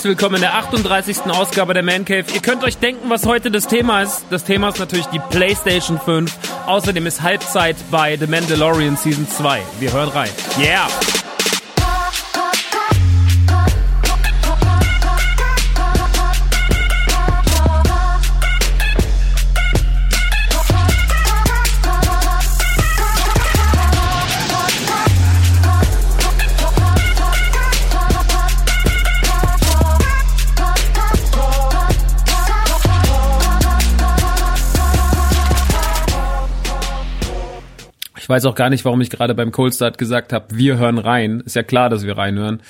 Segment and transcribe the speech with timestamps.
[0.00, 1.26] Herzlich willkommen in der 38.
[1.26, 2.24] Ausgabe der Man Cave.
[2.32, 4.24] Ihr könnt euch denken, was heute das Thema ist.
[4.30, 6.32] Das Thema ist natürlich die PlayStation 5.
[6.64, 9.60] Außerdem ist Halbzeit bei The Mandalorian Season 2.
[9.78, 10.30] Wir hören rein.
[10.58, 10.88] Yeah!
[38.30, 41.40] Weiß auch gar nicht, warum ich gerade beim Cold Start gesagt habe, wir hören rein.
[41.44, 42.62] Ist ja klar, dass wir reinhören.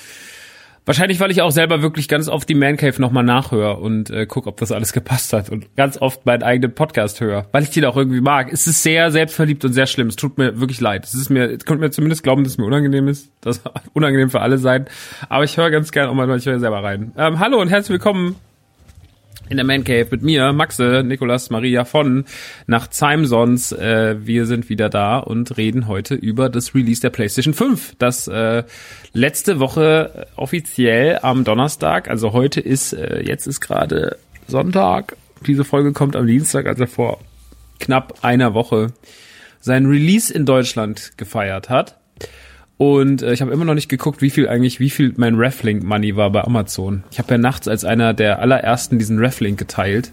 [0.83, 4.25] Wahrscheinlich, weil ich auch selber wirklich ganz oft die Man Cave nochmal nachhöre und äh,
[4.25, 7.69] gucke, ob das alles gepasst hat und ganz oft meinen eigenen Podcast höre, weil ich
[7.69, 8.51] den auch irgendwie mag.
[8.51, 10.07] Es ist sehr selbstverliebt und sehr schlimm.
[10.07, 11.05] Es tut mir wirklich leid.
[11.05, 13.31] Es ist mir, ihr könnt mir zumindest glauben, dass es mir unangenehm ist.
[13.41, 13.61] Das
[13.93, 14.87] unangenehm für alle sein.
[15.29, 17.11] Aber ich höre ganz gerne auch mal, höre selber rein.
[17.15, 18.50] Ähm, hallo und herzlich willkommen
[19.51, 22.23] in der Man Cave mit mir, Maxe, Nikolas, Maria von
[22.67, 23.73] nach Zeimsons.
[23.73, 28.29] Äh, wir sind wieder da und reden heute über das Release der PlayStation 5, das
[28.29, 28.63] äh,
[29.11, 34.17] letzte Woche offiziell am Donnerstag, also heute ist, äh, jetzt ist gerade
[34.47, 37.19] Sonntag, diese Folge kommt am Dienstag, also vor
[37.79, 38.93] knapp einer Woche,
[39.59, 42.00] sein Release in Deutschland gefeiert hat.
[42.81, 45.83] Und äh, ich habe immer noch nicht geguckt, wie viel eigentlich, wie viel mein Reflink
[45.83, 47.03] Money war bei Amazon.
[47.11, 50.11] Ich habe ja nachts als einer der allerersten diesen Reflink geteilt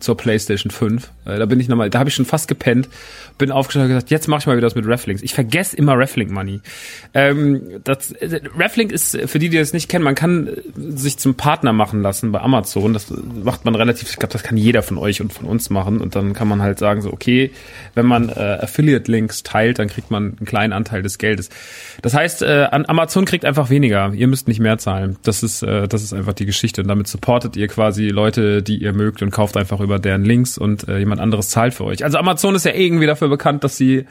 [0.00, 1.10] zur PlayStation 5.
[1.24, 2.88] Äh, da bin ich nochmal, da habe ich schon fast gepennt,
[3.36, 5.22] bin aufgestanden und gesagt, jetzt mache ich mal wieder was mit Reflinks.
[5.22, 6.60] Ich vergesse immer Reflink Money.
[7.14, 11.18] Ähm, das, äh, Reflink ist, für die, die das nicht kennen, man kann äh, sich
[11.18, 12.92] zum Partner machen lassen bei Amazon.
[12.92, 13.12] Das
[13.44, 16.00] macht man relativ, ich glaube, das kann jeder von euch und von uns machen.
[16.00, 17.50] Und dann kann man halt sagen, so, okay,
[17.94, 21.50] wenn man äh, Affiliate-Links teilt, dann kriegt man einen kleinen Anteil des Geldes.
[22.02, 24.12] Das heißt, äh, Amazon kriegt einfach weniger.
[24.14, 25.16] Ihr müsst nicht mehr zahlen.
[25.22, 26.82] Das ist, äh, das ist einfach die Geschichte.
[26.82, 30.24] Und damit supportet ihr quasi Leute, die ihr mögt und kauft einfach über über deren
[30.24, 32.04] Links und äh, jemand anderes zahlt für euch.
[32.04, 34.04] Also Amazon ist ja irgendwie dafür bekannt, dass sie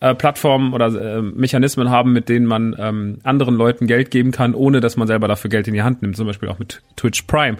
[0.00, 4.54] äh, Plattformen oder äh, Mechanismen haben, mit denen man ähm, anderen Leuten Geld geben kann,
[4.54, 6.16] ohne dass man selber dafür Geld in die Hand nimmt.
[6.16, 7.56] Zum Beispiel auch mit Twitch Prime.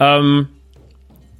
[0.00, 0.48] Ähm,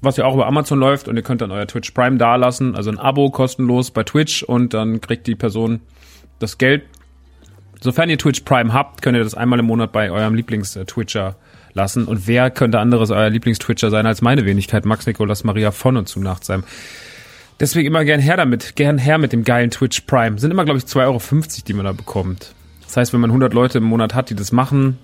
[0.00, 2.90] was ja auch über Amazon läuft und ihr könnt dann euer Twitch Prime dalassen, also
[2.90, 5.80] ein Abo kostenlos bei Twitch und dann kriegt die Person
[6.38, 6.82] das Geld.
[7.80, 11.36] Sofern ihr Twitch Prime habt, könnt ihr das einmal im Monat bei eurem Lieblings-Twitcher
[11.74, 12.04] lassen.
[12.04, 16.08] Und wer könnte anderes euer Lieblings-Twitcher sein als meine Wenigkeit, Max Nikolas Maria von und
[16.08, 16.64] zu Nachtsheim.
[17.60, 20.38] Deswegen immer gern her damit, gern her mit dem geilen Twitch Prime.
[20.38, 21.20] Sind immer, glaube ich, 2,50 Euro,
[21.66, 22.54] die man da bekommt.
[22.84, 24.98] Das heißt, wenn man 100 Leute im Monat hat, die das machen,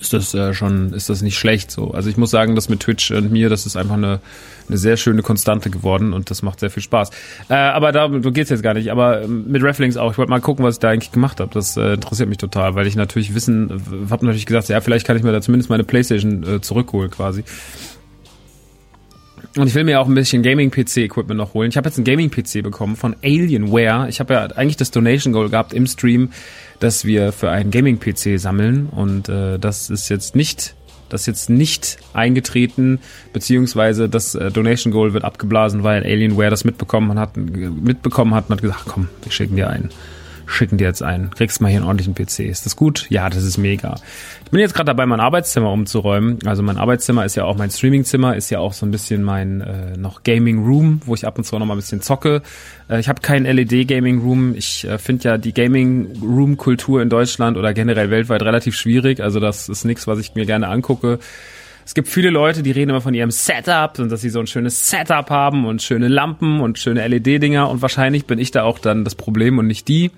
[0.00, 1.92] ist das äh, schon, ist das nicht schlecht so.
[1.92, 4.20] Also ich muss sagen, das mit Twitch und mir, das ist einfach eine,
[4.68, 7.10] eine sehr schöne Konstante geworden und das macht sehr viel Spaß.
[7.48, 8.90] Äh, aber da geht's jetzt gar nicht.
[8.90, 10.12] Aber ähm, mit Rafflings auch.
[10.12, 11.50] Ich wollte mal gucken, was ich da eigentlich gemacht habe.
[11.52, 15.16] Das äh, interessiert mich total, weil ich natürlich wissen, habe natürlich gesagt, ja, vielleicht kann
[15.16, 17.44] ich mir da zumindest meine Playstation äh, zurückholen quasi.
[19.56, 21.70] Und ich will mir auch ein bisschen Gaming-PC-Equipment noch holen.
[21.70, 24.08] Ich habe jetzt einen Gaming-PC bekommen von Alienware.
[24.08, 26.30] Ich habe ja eigentlich das Donation Goal gehabt im Stream,
[26.78, 28.86] dass wir für einen Gaming-PC sammeln.
[28.86, 30.76] Und äh, das ist jetzt nicht,
[31.08, 33.00] das ist jetzt nicht eingetreten,
[33.32, 38.54] beziehungsweise das äh, Donation Goal wird abgeblasen, weil Alienware das mitbekommen hat, mitbekommen hat und
[38.54, 39.90] hat gesagt, komm, wir schicken dir einen
[40.50, 41.30] schicken dir jetzt einen.
[41.30, 42.40] Kriegst mal hier einen ordentlichen PC.
[42.40, 43.06] Ist das gut?
[43.08, 43.96] Ja, das ist mega.
[44.44, 46.38] Ich bin jetzt gerade dabei, mein Arbeitszimmer umzuräumen.
[46.44, 49.60] Also mein Arbeitszimmer ist ja auch mein Streamingzimmer, ist ja auch so ein bisschen mein
[49.60, 52.42] äh, noch Gaming Room, wo ich ab und zu noch mal ein bisschen zocke.
[52.88, 54.54] Äh, ich habe keinen LED Gaming Room.
[54.54, 59.20] Ich äh, finde ja die Gaming Room Kultur in Deutschland oder generell weltweit relativ schwierig.
[59.20, 61.18] Also das ist nichts, was ich mir gerne angucke.
[61.84, 64.46] Es gibt viele Leute, die reden immer von ihrem Setup und dass sie so ein
[64.46, 68.78] schönes Setup haben und schöne Lampen und schöne LED-Dinger und wahrscheinlich bin ich da auch
[68.78, 70.10] dann das Problem und nicht die.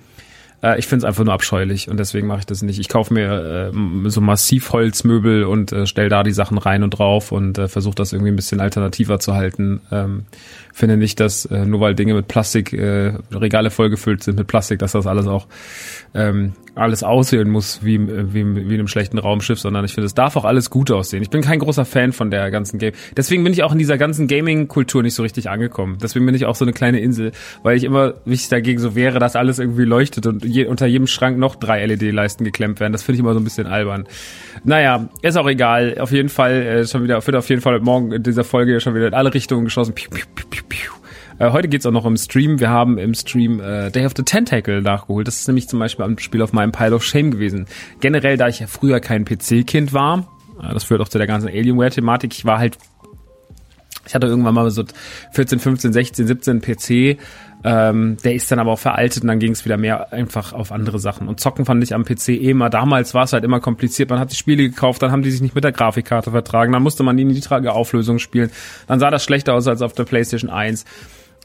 [0.62, 2.78] Äh, ich finde es einfach nur abscheulich und deswegen mache ich das nicht.
[2.78, 7.32] Ich kaufe mir äh, so Massivholzmöbel und äh, stell da die Sachen rein und drauf
[7.32, 9.80] und äh, versuche das irgendwie ein bisschen alternativer zu halten.
[9.90, 10.24] Ähm,
[10.72, 14.78] finde nicht, dass äh, nur weil Dinge mit Plastik, äh, Regale vollgefüllt sind mit Plastik,
[14.78, 15.46] dass das alles auch
[16.14, 18.00] ähm, alles aussehen muss wie,
[18.32, 21.22] wie, wie in einem schlechten Raumschiff, sondern ich finde, es darf auch alles gut aussehen.
[21.22, 22.92] Ich bin kein großer Fan von der ganzen Game.
[23.16, 25.98] Deswegen bin ich auch in dieser ganzen Gaming-Kultur nicht so richtig angekommen.
[26.02, 27.32] Deswegen bin ich auch so eine kleine Insel,
[27.62, 31.06] weil ich immer wichtig dagegen so wäre, dass alles irgendwie leuchtet und je, unter jedem
[31.06, 32.92] Schrank noch drei LED-Leisten geklemmt werden.
[32.92, 34.06] Das finde ich immer so ein bisschen albern.
[34.64, 35.98] Naja, ist auch egal.
[35.98, 38.94] Auf jeden Fall äh, schon wieder, wird auf jeden Fall morgen in dieser Folge schon
[38.94, 39.94] wieder in alle Richtungen geschossen.
[39.94, 40.61] Piu, piu, piu, piu.
[41.38, 42.60] Äh, heute geht's auch noch im Stream.
[42.60, 45.26] Wir haben im Stream äh, Day of the Tentacle nachgeholt.
[45.26, 47.66] Das ist nämlich zum Beispiel ein Spiel auf meinem Pile of Shame gewesen.
[48.00, 50.28] Generell, da ich ja früher kein PC-Kind war,
[50.62, 52.78] äh, das führt auch zu der ganzen Alienware-Thematik, ich war halt
[54.04, 54.84] ich hatte irgendwann mal so
[55.32, 57.18] 14, 15, 16, 17 PC.
[57.64, 60.72] Ähm, der ist dann aber auch veraltet und dann ging es wieder mehr einfach auf
[60.72, 61.28] andere Sachen.
[61.28, 62.70] Und zocken fand ich am PC eh immer.
[62.70, 64.10] Damals war es halt immer kompliziert.
[64.10, 66.72] Man hat die Spiele gekauft, dann haben die sich nicht mit der Grafikkarte vertragen.
[66.72, 68.50] Dann musste man die in die trage Auflösung spielen.
[68.88, 70.84] Dann sah das schlechter aus als auf der PlayStation 1.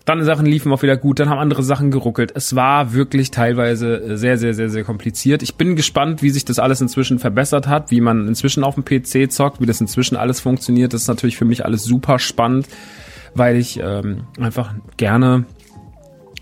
[0.08, 2.32] Dann Sachen liefen auch wieder gut, dann haben andere Sachen geruckelt.
[2.34, 5.44] Es war wirklich teilweise sehr, sehr, sehr, sehr kompliziert.
[5.44, 8.86] Ich bin gespannt, wie sich das alles inzwischen verbessert hat, wie man inzwischen auf dem
[8.86, 10.94] PC zockt, wie das inzwischen alles funktioniert.
[10.94, 12.70] Das ist natürlich für mich alles super spannend,
[13.36, 15.44] weil ich ähm, einfach gerne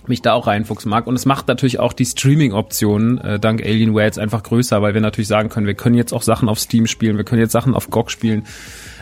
[0.10, 1.08] mich da auch reinfuchsen mag.
[1.08, 5.02] Und es macht natürlich auch die Streaming-Optionen äh, dank Alienware jetzt einfach größer, weil wir
[5.02, 7.74] natürlich sagen können, wir können jetzt auch Sachen auf Steam spielen, wir können jetzt Sachen
[7.74, 8.46] auf GOG spielen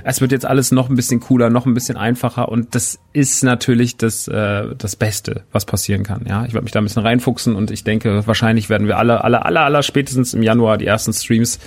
[0.03, 3.43] es wird jetzt alles noch ein bisschen cooler, noch ein bisschen einfacher und das ist
[3.43, 6.25] natürlich das, äh, das Beste, was passieren kann.
[6.27, 9.23] Ja, ich werde mich da ein bisschen reinfuchsen und ich denke, wahrscheinlich werden wir alle,
[9.23, 11.59] alle, alle, aller spätestens im Januar die ersten Streams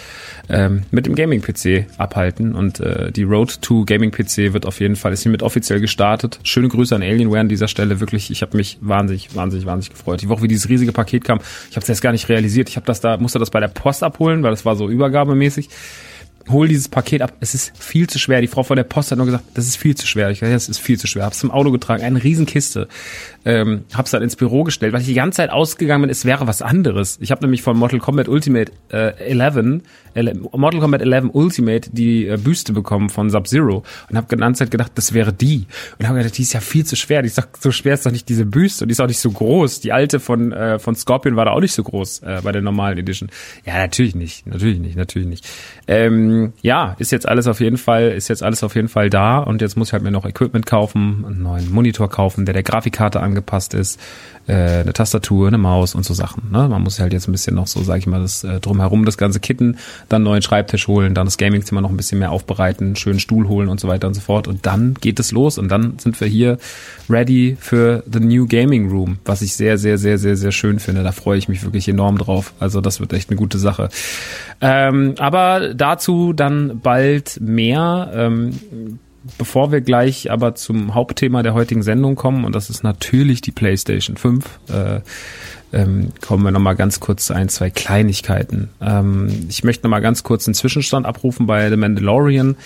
[0.49, 5.13] ähm, mit dem Gaming-PC abhalten und äh, die Road to Gaming-PC wird auf jeden Fall,
[5.13, 6.39] ist hiermit offiziell gestartet.
[6.43, 10.23] Schöne Grüße an Alienware an dieser Stelle, wirklich, ich habe mich wahnsinnig, wahnsinnig, wahnsinnig gefreut.
[10.23, 12.69] Die Woche, wie dieses riesige Paket kam, ich habe es erst gar nicht realisiert.
[12.69, 15.69] Ich habe das da, musste das bei der Post abholen, weil das war so übergabemäßig
[16.49, 17.35] hol dieses Paket ab.
[17.41, 18.41] Es ist viel zu schwer.
[18.41, 20.31] Die Frau von der Post hat nur gesagt, das ist viel zu schwer.
[20.31, 21.25] Ich gesagt, das ist viel zu schwer.
[21.25, 22.89] Hab's zum Auto getragen, eine Riesenkiste.
[23.45, 26.47] Ähm, hab's dann ins Büro gestellt, weil ich die ganze Zeit ausgegangen bin, es wäre
[26.47, 27.19] was anderes.
[27.21, 29.83] Ich habe nämlich von Mortal Kombat Ultimate äh, 11
[30.53, 34.93] Mortal Kombat 11 Ultimate die äh, Büste bekommen von Sub-Zero und habe ganze Zeit gedacht,
[34.95, 35.67] das wäre die.
[35.99, 37.23] Und habe gedacht, die ist ja viel zu schwer.
[37.23, 39.19] Die ist doch, so schwer ist doch nicht diese Büste und die ist auch nicht
[39.19, 39.81] so groß.
[39.81, 42.63] Die alte von, äh, von Scorpion war da auch nicht so groß äh, bei der
[42.63, 43.29] normalen Edition.
[43.65, 44.47] Ja, natürlich nicht.
[44.47, 45.49] Natürlich nicht, natürlich nicht.
[45.87, 49.39] Ähm, ja, ist jetzt alles auf jeden Fall, ist jetzt alles auf jeden Fall da
[49.39, 52.63] und jetzt muss ich halt mir noch Equipment kaufen, einen neuen Monitor kaufen, der der
[52.63, 54.01] Grafikkarte angepasst ist
[54.47, 56.51] äh, eine Tastatur, eine Maus und so Sachen.
[56.51, 56.69] Ne?
[56.69, 59.19] Man muss halt jetzt ein bisschen noch so, sag ich mal, das äh, drumherum das
[59.19, 59.77] ganze kitten,
[60.09, 63.69] dann neuen Schreibtisch holen, dann das Gamingzimmer noch ein bisschen mehr aufbereiten, schönen Stuhl holen
[63.69, 64.49] und so weiter und so fort.
[64.49, 66.59] Und dann geht es los und dann sind wir hier
[67.09, 71.03] ready für the new Gaming Room, was ich sehr, sehr, sehr, sehr, sehr schön finde.
[71.03, 72.53] Da freue ich mich wirklich enorm drauf.
[72.61, 73.89] Also das wird echt eine gute Sache.
[74.61, 78.11] Ähm, aber dazu dann bald mehr.
[78.15, 78.99] Ähm,
[79.39, 83.53] bevor wir gleich aber zum Hauptthema der heutigen Sendung kommen, und das ist natürlich die
[83.53, 85.01] PlayStation 5, äh,
[85.73, 88.71] ähm, kommen wir nochmal ganz kurz zu ein, zwei Kleinigkeiten.
[88.81, 92.57] Ähm, ich möchte nochmal ganz kurz einen Zwischenstand abrufen bei The Mandalorian.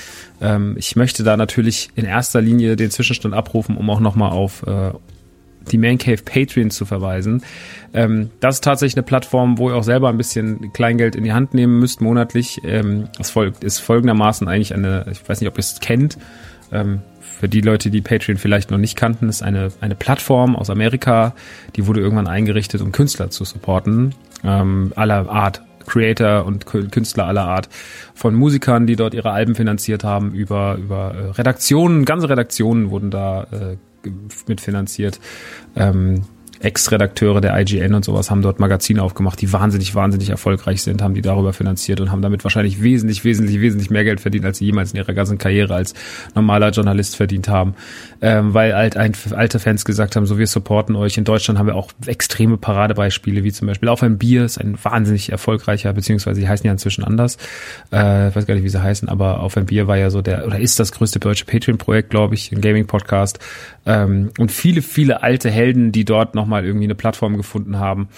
[0.41, 4.65] Ähm, ich möchte da natürlich in erster Linie den Zwischenstand abrufen, um auch nochmal auf
[4.67, 4.93] äh,
[5.71, 7.43] die Man Cave Patreon zu verweisen.
[7.93, 11.33] Ähm, das ist tatsächlich eine Plattform, wo ihr auch selber ein bisschen Kleingeld in die
[11.33, 12.61] Hand nehmen müsst monatlich.
[12.65, 16.19] Ähm, folgt, ist folgendermaßen eigentlich eine, ich weiß nicht, ob ihr es kennt,
[16.73, 20.71] ähm, für die Leute, die Patreon vielleicht noch nicht kannten, ist eine, eine Plattform aus
[20.71, 21.35] Amerika,
[21.77, 25.63] die wurde irgendwann eingerichtet, um Künstler zu supporten, ähm, aller Art.
[25.87, 27.69] Creator und Künstler aller Art,
[28.15, 33.11] von Musikern, die dort ihre Alben finanziert haben, über, über äh, Redaktionen, ganze Redaktionen wurden
[33.11, 33.77] da äh,
[34.47, 35.19] mitfinanziert.
[35.75, 36.23] Ähm,
[36.61, 41.15] Ex-Redakteure der IGN und sowas haben dort Magazine aufgemacht, die wahnsinnig, wahnsinnig erfolgreich sind, haben
[41.15, 44.67] die darüber finanziert und haben damit wahrscheinlich wesentlich, wesentlich, wesentlich mehr Geld verdient, als sie
[44.67, 45.95] jemals in ihrer ganzen Karriere als
[46.35, 47.75] normaler Journalist verdient haben.
[48.21, 51.17] Ähm, weil halt ein, alte Fans gesagt haben, so wir supporten euch.
[51.17, 54.79] In Deutschland haben wir auch extreme Paradebeispiele, wie zum Beispiel Auf ein Bier ist ein
[54.83, 57.39] wahnsinnig erfolgreicher, beziehungsweise die heißen ja inzwischen anders.
[57.91, 60.21] Äh, ich weiß gar nicht, wie sie heißen, aber Auf ein Bier war ja so
[60.21, 63.39] der, oder ist das größte deutsche Patreon-Projekt, glaube ich, ein Gaming-Podcast.
[63.87, 68.09] Ähm, und viele, viele alte Helden, die dort nochmal irgendwie eine Plattform gefunden haben,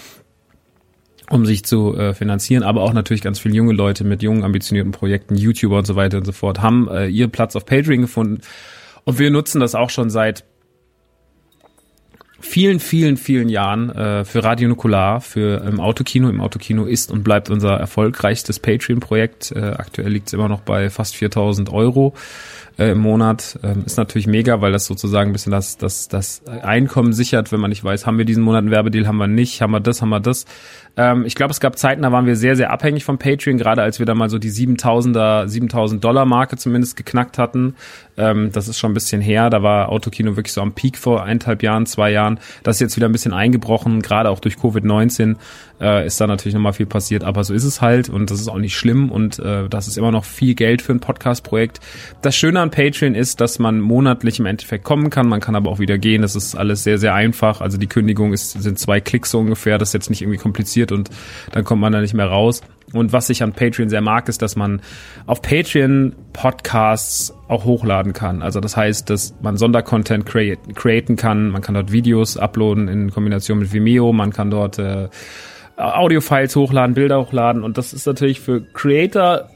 [1.29, 4.91] um sich zu äh, finanzieren, aber auch natürlich ganz viele junge Leute mit jungen, ambitionierten
[4.91, 8.41] Projekten, YouTuber und so weiter und so fort, haben äh, ihren Platz auf Patreon gefunden.
[9.05, 10.45] Und wir nutzen das auch schon seit
[12.43, 16.29] vielen, vielen, vielen Jahren äh, für Radio Nukular, für im Autokino.
[16.29, 19.51] Im Autokino ist und bleibt unser erfolgreichstes Patreon-Projekt.
[19.55, 22.13] Äh, aktuell liegt es immer noch bei fast 4000 Euro
[22.77, 23.57] äh, im Monat.
[23.63, 27.59] Ähm, ist natürlich mega, weil das sozusagen ein bisschen das, das, das Einkommen sichert, wenn
[27.59, 30.01] man nicht weiß, haben wir diesen Monat einen Werbedeal, haben wir nicht, haben wir das,
[30.01, 30.45] haben wir das.
[30.95, 33.81] Ähm, ich glaube, es gab Zeiten, da waren wir sehr, sehr abhängig von Patreon, gerade
[33.81, 37.75] als wir da mal so die 7000er, 7000 Dollar Marke zumindest geknackt hatten.
[38.15, 39.49] Ähm, das ist schon ein bisschen her.
[39.49, 42.39] Da war Autokino wirklich so am Peak vor eineinhalb Jahren, zwei Jahren.
[42.61, 45.35] Das ist jetzt wieder ein bisschen eingebrochen, gerade auch durch Covid-19
[45.83, 47.23] äh, ist da natürlich nochmal viel passiert.
[47.23, 49.97] Aber so ist es halt und das ist auch nicht schlimm und äh, das ist
[49.97, 51.79] immer noch viel Geld für ein Podcast-Projekt.
[52.21, 55.27] Das Schöne an Patreon ist, dass man monatlich im Endeffekt kommen kann.
[55.27, 56.21] Man kann aber auch wieder gehen.
[56.21, 57.61] Das ist alles sehr, sehr einfach.
[57.61, 59.77] Also die Kündigung ist, sind zwei Klicks so ungefähr.
[59.77, 61.09] Das ist jetzt nicht irgendwie kompliziert und
[61.51, 62.61] dann kommt man da nicht mehr raus.
[62.93, 64.81] Und was ich an Patreon sehr mag, ist, dass man
[65.25, 68.43] auf Patreon Podcasts auch hochladen kann.
[68.43, 71.49] Also das heißt, dass man Sondercontent create, createn kann.
[71.49, 74.13] Man kann dort Videos uploaden in Kombination mit Vimeo.
[74.13, 75.09] Man kann dort äh,
[75.77, 77.63] Audiofiles hochladen, Bilder hochladen.
[77.63, 79.49] Und das ist natürlich für Creator,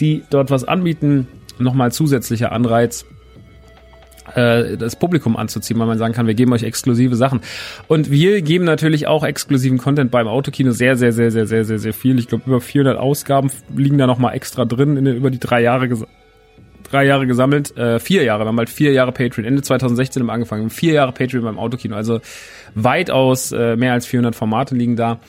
[0.00, 1.28] die dort was anbieten,
[1.58, 3.04] nochmal zusätzlicher Anreiz,
[4.34, 7.40] äh, das Publikum anzuziehen, weil man sagen kann, wir geben euch exklusive Sachen.
[7.88, 11.78] Und wir geben natürlich auch exklusiven Content beim Autokino sehr, sehr, sehr, sehr, sehr, sehr,
[11.78, 12.18] sehr viel.
[12.18, 15.88] Ich glaube, über 400 Ausgaben liegen da nochmal extra drin, in, über die drei Jahre
[16.92, 20.26] drei Jahre gesammelt, äh, vier Jahre, wir haben halt vier Jahre Patreon, Ende 2016 haben
[20.28, 22.20] wir angefangen, vier Jahre Patreon beim Autokino, also
[22.74, 25.20] weitaus äh, mehr als 400 Formate liegen da.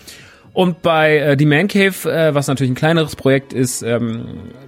[0.54, 4.26] Und bei äh, die Man Cave, äh, was natürlich ein kleineres Projekt ist, ähm,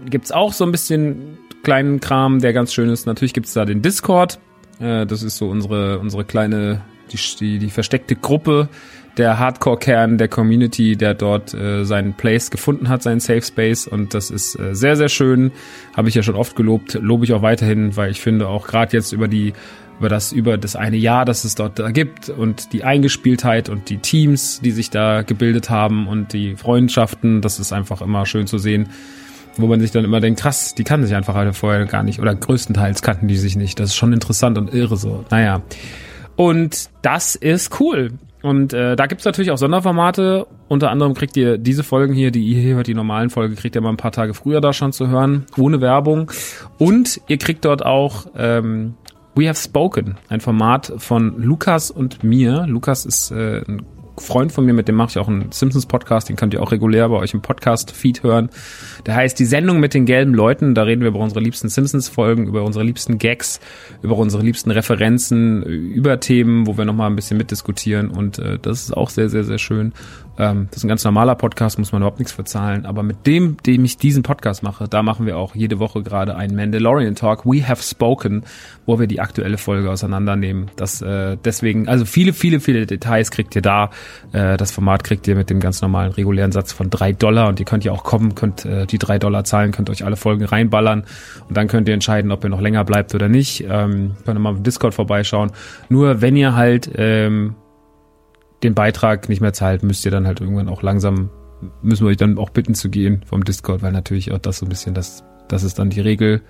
[0.10, 3.06] gibt's auch so ein bisschen kleinen Kram, der ganz schön ist.
[3.06, 4.40] Natürlich gibt's da den Discord.
[4.80, 8.68] Äh, das ist so unsere, unsere kleine, die, die, die versteckte Gruppe,
[9.18, 13.88] der Hardcore-Kern der Community, der dort äh, seinen Place gefunden hat, seinen Safe Space.
[13.88, 15.52] Und das ist äh, sehr, sehr schön.
[15.96, 18.96] Habe ich ja schon oft gelobt, lobe ich auch weiterhin, weil ich finde auch gerade
[18.96, 19.54] jetzt über die
[19.98, 23.90] über das über das eine Jahr, das es dort da gibt und die Eingespieltheit und
[23.90, 28.46] die Teams, die sich da gebildet haben und die Freundschaften, das ist einfach immer schön
[28.46, 28.90] zu sehen,
[29.56, 32.20] wo man sich dann immer denkt, krass, die kannten sich einfach alle vorher gar nicht
[32.20, 33.80] oder größtenteils kannten die sich nicht.
[33.80, 35.24] Das ist schon interessant und irre so.
[35.30, 35.62] Naja.
[36.36, 38.12] Und das ist cool.
[38.46, 40.46] Und äh, da gibt's natürlich auch Sonderformate.
[40.68, 43.74] Unter anderem kriegt ihr diese Folgen hier, die ihr hier hört, die normalen Folge, kriegt
[43.74, 46.32] ihr mal ein paar Tage früher da schon zu hören, ohne Werbung.
[46.78, 48.94] Und ihr kriegt dort auch ähm,
[49.34, 52.68] We Have Spoken, ein Format von Lukas und mir.
[52.68, 53.82] Lukas ist äh, ein
[54.18, 57.10] Freund von mir, mit dem mache ich auch einen Simpsons-Podcast, den könnt ihr auch regulär
[57.10, 58.50] bei euch im Podcast-Feed hören.
[59.06, 60.74] Der heißt Die Sendung mit den gelben Leuten.
[60.74, 63.60] Da reden wir über unsere liebsten Simpsons-Folgen, über unsere liebsten Gags,
[64.02, 68.10] über unsere liebsten Referenzen, über Themen, wo wir nochmal ein bisschen mitdiskutieren.
[68.10, 69.94] Und äh, das ist auch sehr, sehr, sehr schön.
[70.38, 72.86] Ähm, das ist ein ganz normaler Podcast, muss man überhaupt nichts verzahlen.
[72.86, 76.36] Aber mit dem, dem ich diesen Podcast mache, da machen wir auch jede Woche gerade
[76.36, 77.46] einen Mandalorian Talk.
[77.46, 78.44] We have spoken,
[78.86, 80.72] wo wir die aktuelle Folge auseinandernehmen.
[80.76, 83.90] Das äh, deswegen, also viele, viele, viele Details kriegt ihr da.
[84.34, 87.60] Äh, das Format kriegt ihr mit dem ganz normalen regulären Satz von drei Dollar und
[87.60, 90.46] ihr könnt ja auch kommen, könnt äh, die drei Dollar zahlen, könnt euch alle Folgen
[90.46, 91.06] reinballern
[91.48, 93.62] und dann könnt ihr entscheiden, ob ihr noch länger bleibt oder nicht.
[93.62, 95.52] Ähm, könnt ihr mal im Discord vorbeischauen.
[95.90, 97.56] Nur wenn ihr halt ähm,
[98.64, 101.30] den Beitrag nicht mehr zahlt, müsst ihr dann halt irgendwann auch langsam,
[101.82, 104.66] müssen wir euch dann auch bitten zu gehen vom Discord, weil natürlich auch das so
[104.66, 106.42] ein bisschen, das, das ist dann die Regel.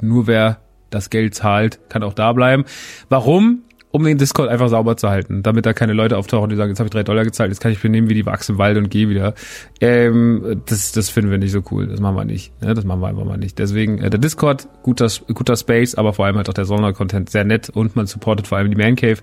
[0.00, 2.64] Nur wer das Geld zahlt, kann auch da bleiben.
[3.08, 3.62] Warum?
[3.92, 6.80] um den Discord einfach sauber zu halten, damit da keine Leute auftauchen, die sagen, jetzt
[6.80, 8.90] habe ich drei Dollar gezahlt, jetzt kann ich benehmen wie die Wachs im Wald und
[8.90, 9.34] gehe wieder.
[9.80, 11.86] Ähm, das, das finden wir nicht so cool.
[11.86, 12.52] Das machen wir nicht.
[12.62, 13.58] Ja, das machen wir einfach mal nicht.
[13.58, 17.44] Deswegen äh, der Discord, guter, guter Space, aber vor allem halt auch der Sondercontent sehr
[17.44, 19.18] nett und man supportet vor allem die Man Cave.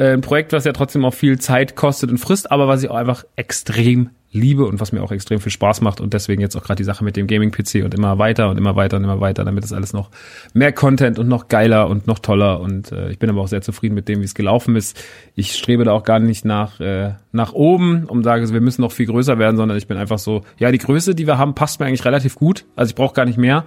[0.00, 2.88] Äh, ein Projekt, was ja trotzdem auch viel Zeit kostet und frisst, aber was ich
[2.88, 6.56] auch einfach extrem liebe und was mir auch extrem viel Spaß macht und deswegen jetzt
[6.56, 9.20] auch gerade die Sache mit dem Gaming-PC und immer weiter und immer weiter und immer
[9.20, 10.10] weiter, damit es alles noch
[10.54, 13.60] mehr Content und noch geiler und noch toller und äh, ich bin aber auch sehr
[13.60, 14.98] zufrieden mit dem, wie es gelaufen ist.
[15.34, 18.92] Ich strebe da auch gar nicht nach äh, nach oben und sage, wir müssen noch
[18.92, 21.78] viel größer werden, sondern ich bin einfach so, ja, die Größe, die wir haben, passt
[21.78, 22.64] mir eigentlich relativ gut.
[22.74, 23.66] Also ich brauche gar nicht mehr.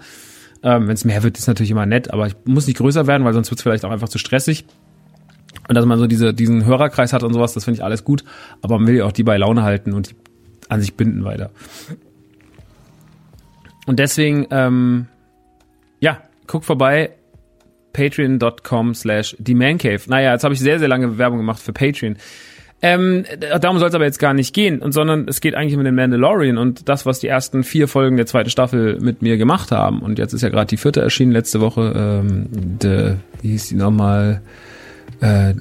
[0.64, 3.26] Ähm, Wenn es mehr wird, ist natürlich immer nett, aber ich muss nicht größer werden,
[3.26, 4.66] weil sonst wird es vielleicht auch einfach zu stressig.
[5.68, 8.24] Und dass man so diese, diesen Hörerkreis hat und sowas, das finde ich alles gut.
[8.62, 10.16] Aber man will ja auch die bei Laune halten und die
[10.70, 11.52] an sich binden weiter.
[13.86, 15.08] Und deswegen, ähm,
[16.00, 17.12] ja, guck vorbei,
[17.94, 20.02] patreon.com slash themancave.
[20.08, 22.18] Naja, jetzt habe ich sehr, sehr lange Werbung gemacht für Patreon.
[22.82, 23.24] Ähm,
[23.62, 25.96] darum soll es aber jetzt gar nicht gehen, und, sondern es geht eigentlich mit dem
[25.96, 30.02] Mandalorian und das, was die ersten vier Folgen der zweiten Staffel mit mir gemacht haben.
[30.02, 31.94] Und jetzt ist ja gerade die vierte erschienen letzte Woche.
[31.96, 34.42] Ähm, de, wie hieß die nochmal?
[35.24, 35.54] Äh,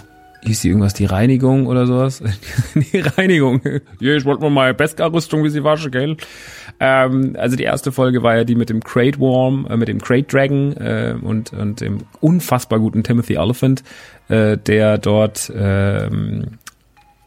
[0.44, 2.22] hieß die irgendwas, die Reinigung oder sowas?
[2.74, 3.60] die Reinigung.
[4.00, 6.16] Ja, ich wollte mal meine Beskar-Rüstung, wie sie wasche, gell?
[6.80, 10.00] Ähm, also die erste Folge war ja die mit dem Crate Worm, äh, mit dem
[10.00, 13.84] Crate Dragon äh, und, und dem unfassbar guten Timothy Elephant,
[14.28, 16.58] äh, der dort ähm,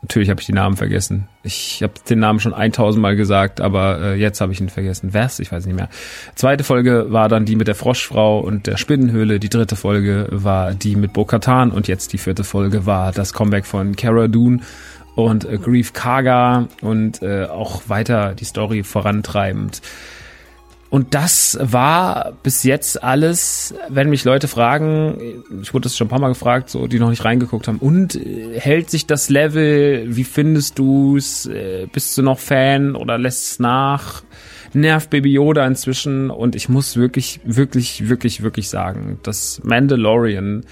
[0.05, 1.27] Natürlich habe ich die Namen vergessen.
[1.41, 5.15] Ich habe den Namen schon 1000 Mal gesagt, aber äh, jetzt habe ich ihn vergessen.
[5.15, 5.39] Wer's?
[5.39, 5.89] Ich weiß nicht mehr.
[6.35, 9.39] Zweite Folge war dann die mit der Froschfrau und der Spinnenhöhle.
[9.39, 13.65] Die dritte Folge war die mit Bo-Katan und jetzt die vierte Folge war das Comeback
[13.65, 14.59] von Cara Dune
[15.15, 19.81] und äh, Grief Karga und äh, auch weiter die Story vorantreibend.
[20.95, 26.09] Und das war bis jetzt alles, wenn mich Leute fragen, ich wurde das schon ein
[26.09, 30.05] paar Mal gefragt, so die noch nicht reingeguckt haben, und äh, hält sich das Level,
[30.15, 34.23] wie findest du's, äh, bist du noch Fan oder lässt es nach?
[34.71, 36.29] Nervt Baby Yoda inzwischen?
[36.29, 40.63] Und ich muss wirklich, wirklich, wirklich, wirklich sagen, dass Mandalorian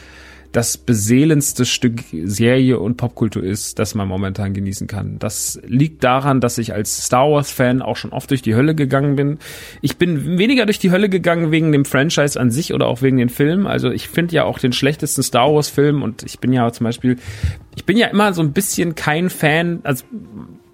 [0.53, 5.17] das beseelendste Stück Serie und Popkultur ist, das man momentan genießen kann.
[5.17, 8.75] Das liegt daran, dass ich als Star Wars Fan auch schon oft durch die Hölle
[8.75, 9.39] gegangen bin.
[9.81, 13.17] Ich bin weniger durch die Hölle gegangen wegen dem Franchise an sich oder auch wegen
[13.17, 13.65] den Filmen.
[13.65, 16.83] Also ich finde ja auch den schlechtesten Star Wars Film und ich bin ja zum
[16.85, 17.17] Beispiel,
[17.75, 20.05] ich bin ja immer so ein bisschen kein Fan, also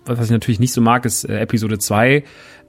[0.06, 2.24] was ich natürlich nicht so mag, ist äh, Episode 2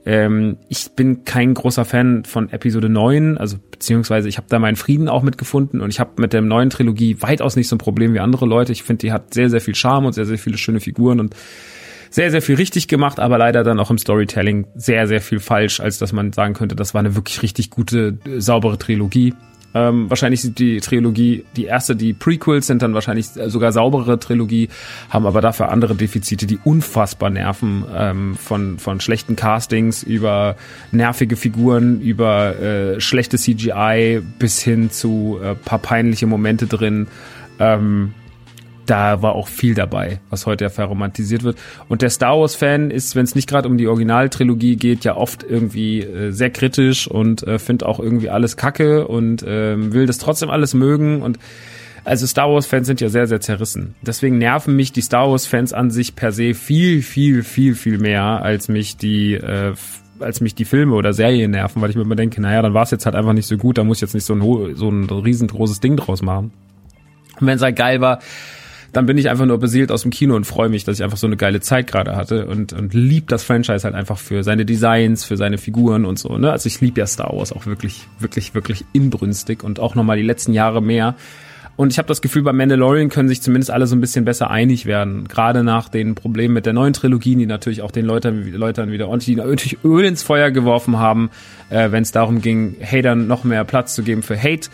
[0.05, 4.75] ähm, ich bin kein großer Fan von Episode 9, also beziehungsweise ich habe da meinen
[4.75, 8.13] Frieden auch mitgefunden und ich habe mit der neuen Trilogie weitaus nicht so ein Problem
[8.13, 8.71] wie andere Leute.
[8.71, 11.35] Ich finde, die hat sehr, sehr viel Charme und sehr, sehr viele schöne Figuren und
[12.09, 15.79] sehr, sehr viel richtig gemacht, aber leider dann auch im Storytelling sehr, sehr viel falsch,
[15.79, 19.33] als dass man sagen könnte, das war eine wirklich richtig gute, saubere Trilogie.
[19.73, 24.69] Ähm, wahrscheinlich sind die Trilogie, die erste, die Prequels sind dann wahrscheinlich sogar saubere Trilogie,
[25.09, 30.55] haben aber dafür andere Defizite, die unfassbar nerven, ähm, von, von schlechten Castings über
[30.91, 37.07] nervige Figuren, über äh, schlechte CGI bis hin zu äh, paar peinliche Momente drin.
[37.59, 38.13] Ähm,
[38.85, 41.57] da war auch viel dabei, was heute ja verromantisiert wird.
[41.87, 45.43] Und der Star Wars-Fan ist, wenn es nicht gerade um die Originaltrilogie geht, ja oft
[45.43, 50.17] irgendwie äh, sehr kritisch und äh, findet auch irgendwie alles Kacke und äh, will das
[50.17, 51.39] trotzdem alles mögen und
[52.03, 53.93] also Star Wars-Fans sind ja sehr, sehr zerrissen.
[54.01, 58.23] Deswegen nerven mich die Star Wars-Fans an sich per se viel, viel, viel, viel mehr,
[58.23, 59.73] als mich die äh,
[60.19, 62.83] als mich die Filme oder Serien nerven, weil ich mir immer denke, naja, dann war
[62.83, 64.89] es jetzt halt einfach nicht so gut, da muss ich jetzt nicht so ein, so
[64.89, 66.51] ein riesengroßes Ding draus machen.
[67.39, 68.19] Und wenn es halt geil war,
[68.93, 71.17] dann bin ich einfach nur beseelt aus dem Kino und freue mich, dass ich einfach
[71.17, 74.65] so eine geile Zeit gerade hatte und, und lieb das Franchise halt einfach für seine
[74.65, 76.37] Designs, für seine Figuren und so.
[76.37, 76.51] Ne?
[76.51, 80.23] Also ich lieb ja Star Wars auch wirklich, wirklich, wirklich inbrünstig und auch nochmal die
[80.23, 81.15] letzten Jahre mehr.
[81.77, 84.51] Und ich habe das Gefühl, bei Mandalorian können sich zumindest alle so ein bisschen besser
[84.51, 85.27] einig werden.
[85.27, 89.07] Gerade nach den Problemen mit der neuen Trilogie, die natürlich auch den Leutern, Leutern wieder
[89.07, 91.31] ordentlich Öl ins Feuer geworfen haben,
[91.69, 94.69] äh, wenn es darum ging, Hatern noch mehr Platz zu geben für Hate.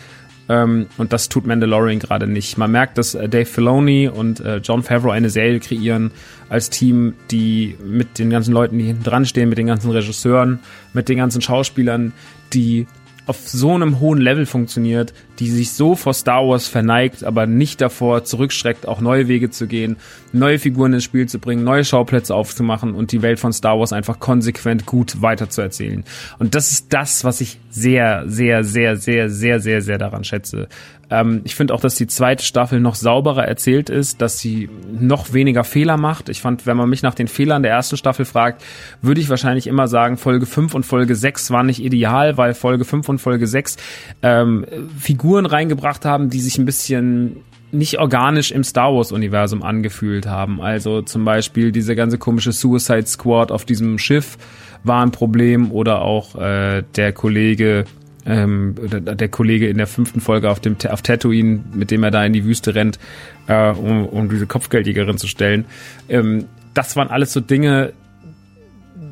[0.48, 2.56] Ähm, und das tut Mandalorian gerade nicht.
[2.56, 6.10] Man merkt, dass äh, Dave Filoni und äh, John Favreau eine Serie kreieren
[6.48, 10.60] als Team, die mit den ganzen Leuten, die hinten dran stehen, mit den ganzen Regisseuren,
[10.94, 12.12] mit den ganzen Schauspielern,
[12.52, 12.86] die
[13.28, 17.82] auf so einem hohen Level funktioniert, die sich so vor Star Wars verneigt, aber nicht
[17.82, 19.96] davor zurückschreckt, auch neue Wege zu gehen,
[20.32, 23.92] neue Figuren ins Spiel zu bringen, neue Schauplätze aufzumachen und die Welt von Star Wars
[23.92, 26.04] einfach konsequent gut weiterzuerzählen.
[26.38, 30.68] Und das ist das, was ich sehr, sehr, sehr, sehr, sehr, sehr, sehr daran schätze.
[31.10, 35.32] Ähm, ich finde auch, dass die zweite Staffel noch sauberer erzählt ist, dass sie noch
[35.32, 36.28] weniger Fehler macht.
[36.28, 38.62] Ich fand, wenn man mich nach den Fehlern der ersten Staffel fragt,
[39.00, 42.84] würde ich wahrscheinlich immer sagen, Folge 5 und Folge 6 waren nicht ideal, weil Folge
[42.84, 43.76] 5 und Folge 6
[44.22, 44.66] ähm,
[44.98, 50.60] Figuren reingebracht haben, die sich ein bisschen nicht organisch im Star Wars-Universum angefühlt haben.
[50.60, 54.38] Also zum Beispiel diese ganze komische Suicide Squad auf diesem Schiff
[54.84, 57.84] war ein Problem oder auch äh, der Kollege
[58.26, 62.24] ähm, der Kollege in der fünften Folge auf dem auf Tatooine, mit dem er da
[62.24, 62.98] in die Wüste rennt,
[63.46, 65.64] äh, um, um diese Kopfgeldjägerin zu stellen.
[66.08, 67.92] Ähm, das waren alles so Dinge,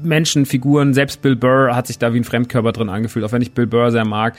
[0.02, 3.52] Menschenfiguren, selbst Bill Burr hat sich da wie ein Fremdkörper drin angefühlt, auch wenn ich
[3.52, 4.36] Bill Burr sehr mag.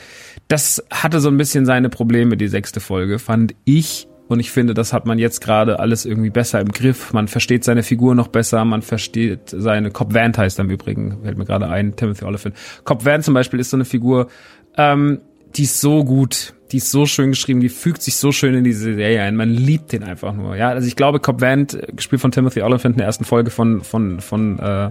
[0.48, 4.07] Das hatte so ein bisschen seine Probleme, die sechste Folge, fand ich.
[4.28, 7.14] Und ich finde, das hat man jetzt gerade alles irgendwie besser im Griff.
[7.14, 11.20] Man versteht seine Figur noch besser, man versteht seine Cobb Van heißt er im Übrigen,
[11.24, 12.56] fällt mir gerade ein, Timothy Oliphant.
[12.84, 14.28] Cobb Van zum Beispiel ist so eine Figur,
[14.76, 15.22] ähm,
[15.56, 18.64] die ist so gut, die ist so schön geschrieben, die fügt sich so schön in
[18.64, 19.36] diese Serie ein.
[19.36, 20.56] Man liebt den einfach nur.
[20.56, 23.52] Ja, also ich glaube, Cobb Van't, äh, gespielt von Timothy Oliphant in der ersten Folge
[23.52, 24.90] von von von äh,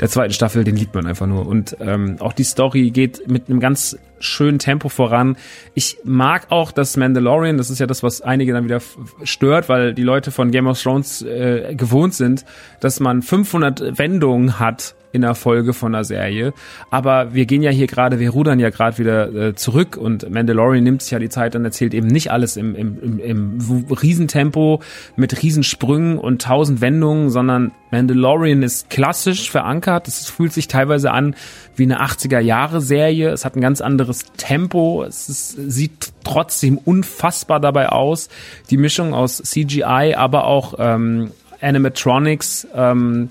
[0.00, 1.46] der zweiten Staffel, den liebt man einfach nur.
[1.46, 5.36] Und ähm, auch die Story geht mit einem ganz schönen Tempo voran.
[5.74, 8.80] Ich mag auch das Mandalorian, das ist ja das, was einige dann wieder
[9.22, 12.44] stört, weil die Leute von Game of Thrones äh, gewohnt sind,
[12.80, 16.52] dass man 500 Wendungen hat in der Folge von einer Serie.
[16.90, 20.82] Aber wir gehen ja hier gerade, wir rudern ja gerade wieder äh, zurück und Mandalorian
[20.82, 24.80] nimmt sich ja die Zeit und erzählt eben nicht alles im, im, im, im Riesentempo
[25.14, 30.08] mit Riesensprüngen und tausend Wendungen, sondern Mandalorian ist klassisch verankert.
[30.08, 31.36] Es fühlt sich teilweise an
[31.76, 33.30] wie eine 80er Jahre Serie.
[33.30, 35.04] Es hat ein ganz anderes Tempo.
[35.04, 38.28] Es ist, sieht trotzdem unfassbar dabei aus.
[38.70, 43.30] Die Mischung aus CGI, aber auch ähm, Animatronics, ähm,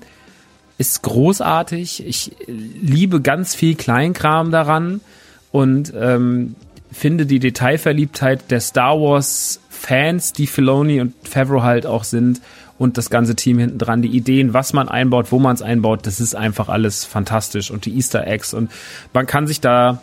[0.78, 2.06] ist großartig.
[2.06, 5.00] Ich liebe ganz viel Kleinkram daran
[5.52, 6.56] und ähm,
[6.92, 12.40] finde die Detailverliebtheit der Star Wars Fans, die Filoni und Favreau halt auch sind
[12.78, 16.06] und das ganze Team hinten dran, die Ideen, was man einbaut, wo man es einbaut,
[16.06, 18.70] das ist einfach alles fantastisch und die Easter Eggs und
[19.12, 20.02] man kann sich da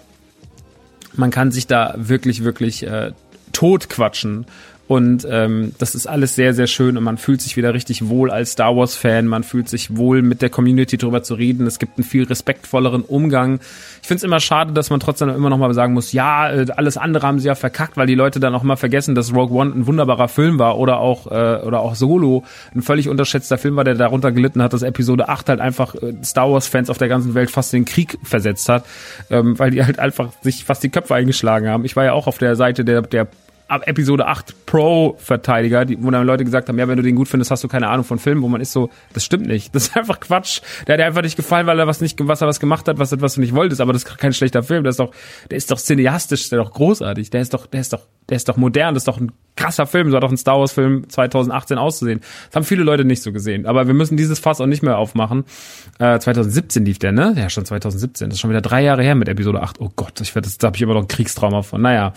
[1.13, 3.11] man kann sich da wirklich wirklich äh,
[3.51, 4.45] tot quatschen
[4.87, 8.29] und ähm, das ist alles sehr, sehr schön und man fühlt sich wieder richtig wohl
[8.29, 9.25] als Star Wars-Fan.
[9.25, 11.65] Man fühlt sich wohl, mit der Community drüber zu reden.
[11.65, 13.61] Es gibt einen viel respektvolleren Umgang.
[14.01, 16.65] Ich finde es immer schade, dass man trotzdem immer noch mal sagen muss, ja, äh,
[16.75, 19.57] alles andere haben sie ja verkackt, weil die Leute dann auch mal vergessen, dass Rogue
[19.57, 22.43] One ein wunderbarer Film war oder auch, äh, oder auch Solo
[22.75, 26.15] ein völlig unterschätzter Film war, der darunter gelitten hat, dass Episode 8 halt einfach äh,
[26.21, 28.85] Star Wars-Fans auf der ganzen Welt fast in den Krieg versetzt hat,
[29.29, 31.85] ähm, weil die halt einfach sich fast die Köpfe eingeschlagen haben.
[31.85, 33.29] Ich war ja auch auf der Seite der, der
[33.71, 37.63] Episode 8 Pro-Verteidiger, wo dann Leute gesagt haben, ja, wenn du den gut findest, hast
[37.63, 39.73] du keine Ahnung von Filmen, wo man ist so, das stimmt nicht.
[39.73, 40.61] Das ist einfach Quatsch.
[40.87, 42.99] Der hat dir einfach nicht gefallen, weil er was nicht, was er was gemacht hat,
[42.99, 44.83] was, was du nicht wolltest, aber das ist kein schlechter Film.
[44.83, 45.11] Der ist doch,
[45.49, 47.29] der ist doch cineastisch, der ist doch großartig.
[47.29, 49.85] Der ist doch, der ist doch, der ist doch modern, das ist doch ein krasser
[49.85, 52.21] Film, so hat doch ein Star Wars Film 2018 auszusehen.
[52.47, 53.65] Das haben viele Leute nicht so gesehen.
[53.65, 55.43] Aber wir müssen dieses Fass auch nicht mehr aufmachen.
[55.99, 57.33] Äh, 2017 lief der, ne?
[57.37, 58.29] Ja, schon 2017.
[58.29, 59.79] Das ist schon wieder drei Jahre her mit Episode 8.
[59.79, 61.81] Oh Gott, ich werde, da habe ich immer noch ein Kriegstrauma von.
[61.81, 62.13] Naja.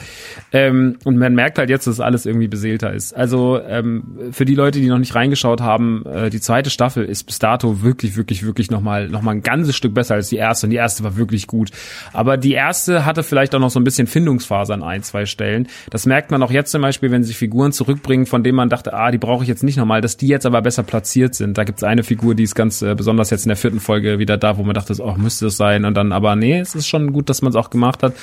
[0.52, 3.14] Ähm, und man merkt halt jetzt, dass alles irgendwie beseelter ist.
[3.14, 7.24] Also ähm, für die Leute, die noch nicht reingeschaut haben, äh, die zweite Staffel ist
[7.24, 10.66] bis dato wirklich, wirklich, wirklich nochmal noch mal ein ganzes Stück besser als die erste.
[10.66, 11.72] Und die erste war wirklich gut.
[12.12, 15.68] Aber die erste hatte vielleicht auch noch so ein bisschen Findungsphase an ein, zwei Stellen.
[15.94, 18.94] Das merkt man auch jetzt zum Beispiel, wenn sich Figuren zurückbringen, von denen man dachte,
[18.94, 21.56] ah, die brauche ich jetzt nicht nochmal, dass die jetzt aber besser platziert sind.
[21.56, 24.18] Da gibt es eine Figur, die ist ganz äh, besonders jetzt in der vierten Folge
[24.18, 25.84] wieder da, wo man dachte, oh, müsste es sein.
[25.84, 28.14] Und dann, aber nee, es ist schon gut, dass man es auch gemacht hat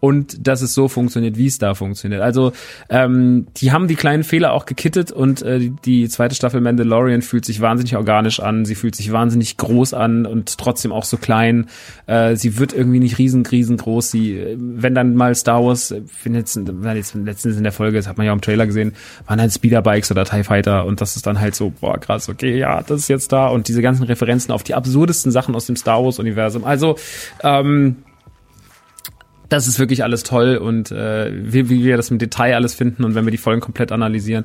[0.00, 2.22] und dass es so funktioniert, wie es da funktioniert.
[2.22, 2.52] Also
[2.88, 7.44] ähm, die haben die kleinen Fehler auch gekittet und äh, die zweite Staffel Mandalorian fühlt
[7.44, 11.66] sich wahnsinnig organisch an, sie fühlt sich wahnsinnig groß an und trotzdem auch so klein.
[12.06, 13.44] Äh, sie wird irgendwie nicht riesen.
[14.00, 18.26] Sie, wenn dann mal Star Wars, jetzt, jetzt letztens in der Folge, das hat man
[18.26, 18.94] ja auch im Trailer gesehen,
[19.26, 22.58] waren halt Speederbikes oder TIE Fighter und das ist dann halt so, boah, krass, okay,
[22.58, 25.76] ja, das ist jetzt da und diese ganzen Referenzen auf die absurdesten Sachen aus dem
[25.76, 26.64] Star Wars Universum.
[26.64, 26.96] Also
[27.42, 27.96] ähm,
[29.48, 33.04] das ist wirklich alles toll und äh, wie, wie wir das im Detail alles finden
[33.04, 34.44] und wenn wir die Folgen komplett analysieren.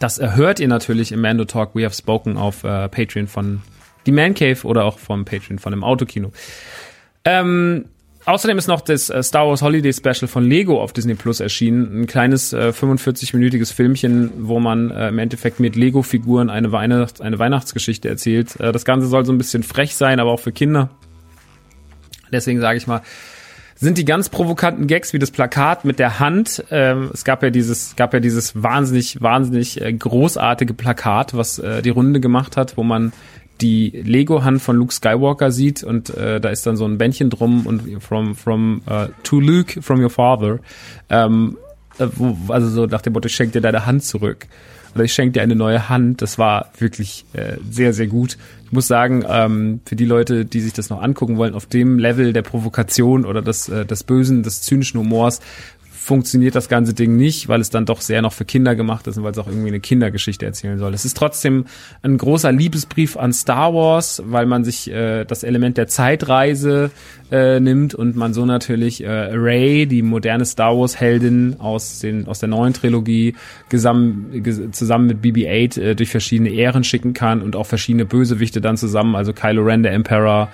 [0.00, 3.62] Das erhört ihr natürlich im Mando Talk We Have Spoken auf äh, Patreon von
[4.06, 6.32] The Man Cave oder auch vom Patreon von dem Autokino.
[7.24, 7.84] Ähm,
[8.24, 12.02] außerdem ist noch das äh, Star Wars Holiday Special von Lego auf Disney Plus erschienen.
[12.02, 17.38] Ein kleines äh, 45-minütiges Filmchen, wo man äh, im Endeffekt mit Lego-Figuren eine, Weihnachts-, eine
[17.38, 18.58] Weihnachtsgeschichte erzählt.
[18.60, 20.90] Äh, das Ganze soll so ein bisschen frech sein, aber auch für Kinder.
[22.32, 23.02] Deswegen sage ich mal,
[23.80, 26.62] sind die ganz provokanten Gags wie das Plakat mit der Hand.
[26.70, 31.80] Ähm, es gab ja dieses, gab ja dieses wahnsinnig, wahnsinnig äh, großartige Plakat, was äh,
[31.80, 33.12] die Runde gemacht hat, wo man
[33.60, 37.66] die Lego-Hand von Luke Skywalker sieht und äh, da ist dann so ein Bändchen drum
[37.66, 40.58] und from from uh, to Luke from your father,
[41.08, 41.58] ähm,
[41.98, 44.46] äh, wo, also so nach dem Motto, ich schenke dir deine Hand zurück
[44.94, 46.22] oder ich schenke dir eine neue Hand.
[46.22, 48.36] Das war wirklich äh, sehr sehr gut.
[48.64, 51.98] Ich muss sagen, ähm, für die Leute, die sich das noch angucken wollen, auf dem
[51.98, 55.40] Level der Provokation oder des, äh, des Bösen, des zynischen Humors
[56.02, 59.18] funktioniert das ganze Ding nicht, weil es dann doch sehr noch für Kinder gemacht ist
[59.18, 60.94] und weil es auch irgendwie eine Kindergeschichte erzählen soll.
[60.94, 61.66] Es ist trotzdem
[62.02, 66.90] ein großer Liebesbrief an Star Wars, weil man sich äh, das Element der Zeitreise
[67.30, 72.26] äh, nimmt und man so natürlich äh, Ray, die moderne Star Wars Heldin aus den
[72.26, 73.34] aus der neuen Trilogie,
[73.68, 78.62] gesamt, ges zusammen mit BB-8 äh, durch verschiedene Ehren schicken kann und auch verschiedene Bösewichte
[78.62, 80.48] dann zusammen, also Kylo Ren, der Emperor,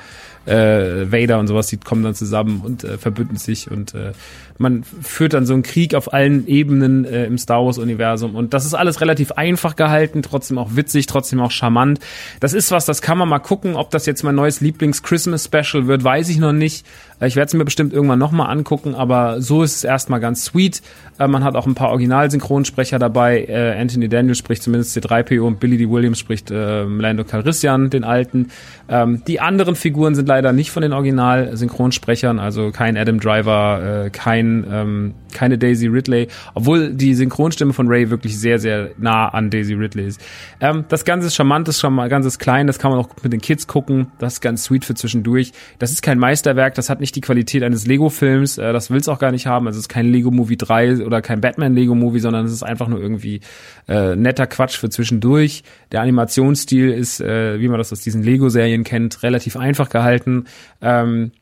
[0.46, 4.12] äh, Vader und sowas, die kommen dann zusammen und äh, verbünden sich und äh,
[4.58, 8.54] man führt dann so einen Krieg auf allen Ebenen äh, im Star Wars Universum und
[8.54, 12.00] das ist alles relativ einfach gehalten, trotzdem auch witzig, trotzdem auch charmant.
[12.40, 15.44] Das ist was, das kann man mal gucken, ob das jetzt mein neues Lieblings Christmas
[15.44, 16.86] Special wird, weiß ich noch nicht.
[17.20, 20.44] Äh, ich werde es mir bestimmt irgendwann nochmal angucken, aber so ist es erstmal ganz
[20.44, 20.82] sweet.
[21.18, 23.44] Äh, man hat auch ein paar Originalsynchronsprecher dabei.
[23.44, 25.88] Äh, Anthony Daniels spricht zumindest C3PO und Billy D.
[25.88, 28.48] Williams spricht äh, Lando Calrissian, den alten.
[28.88, 34.10] Ähm, die anderen Figuren sind leider nicht von den Original-Synchronsprechern, also kein Adam Driver, äh,
[34.46, 39.50] kein, ähm, keine Daisy Ridley, obwohl die Synchronstimme von Ray wirklich sehr, sehr nah an
[39.50, 40.20] Daisy Ridley ist.
[40.60, 43.00] Ähm, das Ganze ist charmant, das ist schon mal ganz ist klein, das kann man
[43.00, 45.52] auch mit den Kids gucken, das ist ganz sweet für zwischendurch.
[45.78, 49.08] Das ist kein Meisterwerk, das hat nicht die Qualität eines Lego-Films, äh, das will es
[49.08, 51.94] auch gar nicht haben, also es ist kein Lego Movie 3 oder kein Batman Lego
[51.94, 53.40] Movie, sondern es ist einfach nur irgendwie
[53.88, 55.62] äh, netter Quatsch für zwischendurch.
[55.92, 60.44] Der Animationsstil ist, äh, wie man das aus diesen Lego-Serien kennt, relativ einfach gehalten.
[60.80, 61.32] Ähm,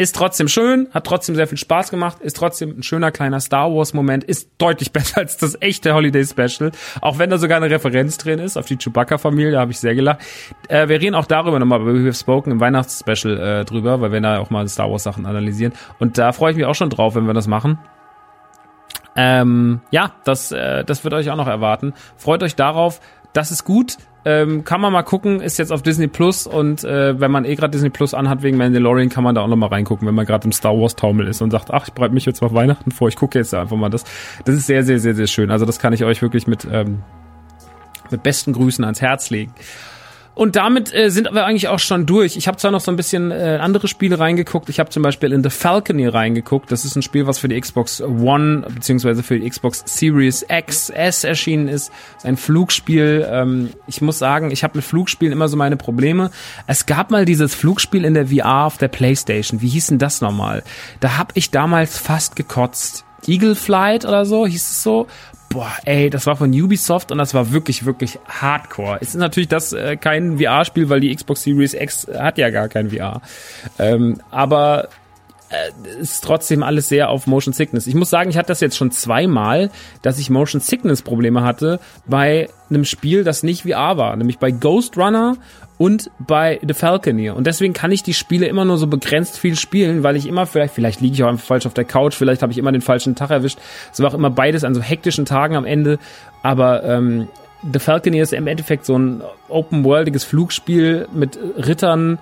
[0.00, 3.70] ist trotzdem schön, hat trotzdem sehr viel Spaß gemacht, ist trotzdem ein schöner kleiner Star
[3.70, 7.68] Wars Moment, ist deutlich besser als das echte Holiday Special, auch wenn da sogar eine
[7.68, 10.20] Referenz drin ist auf die Chewbacca Familie, da habe ich sehr gelacht.
[10.68, 14.22] Äh, wir reden auch darüber nochmal We Have Spoken im Weihnachtsspecial äh, drüber, weil wir
[14.22, 17.14] da auch mal Star Wars Sachen analysieren und da freue ich mich auch schon drauf,
[17.14, 17.78] wenn wir das machen.
[19.16, 21.92] Ähm, ja, das, äh, das wird euch auch noch erwarten.
[22.16, 23.00] Freut euch darauf.
[23.34, 23.98] Das ist gut.
[24.24, 27.54] Ähm, kann man mal gucken, ist jetzt auf Disney Plus und äh, wenn man eh
[27.54, 30.26] gerade Disney Plus anhat wegen Mandalorian, kann man da auch noch mal reingucken, wenn man
[30.26, 32.90] gerade im Star Wars Taumel ist und sagt, ach, ich bereite mich jetzt auf Weihnachten
[32.90, 34.04] vor, ich gucke jetzt einfach mal das.
[34.44, 35.50] Das ist sehr, sehr, sehr, sehr schön.
[35.50, 37.02] Also das kann ich euch wirklich mit ähm,
[38.10, 39.52] mit besten Grüßen ans Herz legen.
[40.40, 42.34] Und damit äh, sind wir eigentlich auch schon durch.
[42.38, 44.70] Ich habe zwar noch so ein bisschen äh, andere Spiele reingeguckt.
[44.70, 46.72] Ich habe zum Beispiel in The Falconeer reingeguckt.
[46.72, 51.24] Das ist ein Spiel, was für die Xbox One beziehungsweise für die Xbox Series XS
[51.24, 51.92] erschienen ist.
[52.16, 53.28] Ist ein Flugspiel.
[53.30, 56.30] Ähm, ich muss sagen, ich habe mit Flugspielen immer so meine Probleme.
[56.66, 59.60] Es gab mal dieses Flugspiel in der VR auf der PlayStation.
[59.60, 60.62] Wie hieß denn das nochmal?
[61.00, 63.04] Da habe ich damals fast gekotzt.
[63.26, 65.06] Eagle Flight oder so, hieß es so
[65.50, 68.98] boah, ey, das war von Ubisoft und das war wirklich, wirklich hardcore.
[69.00, 72.68] Es ist natürlich das äh, kein VR-Spiel, weil die Xbox Series X hat ja gar
[72.68, 73.20] kein VR.
[73.78, 74.88] Ähm, aber
[75.98, 77.86] ist trotzdem alles sehr auf Motion Sickness.
[77.86, 79.70] Ich muss sagen, ich hatte das jetzt schon zweimal,
[80.02, 84.52] dass ich Motion Sickness Probleme hatte bei einem Spiel, das nicht VR war, nämlich bei
[84.52, 85.36] Ghost Runner
[85.76, 87.34] und bei The Falconeer.
[87.34, 90.46] Und deswegen kann ich die Spiele immer nur so begrenzt viel spielen, weil ich immer
[90.46, 92.82] vielleicht, vielleicht liege ich auch einfach falsch auf der Couch, vielleicht habe ich immer den
[92.82, 93.58] falschen Tag erwischt.
[93.92, 95.98] Es war auch immer beides an so hektischen Tagen am Ende.
[96.42, 97.28] Aber ähm,
[97.72, 102.18] The Falconeer ist im Endeffekt so ein open-worldiges Flugspiel mit Rittern,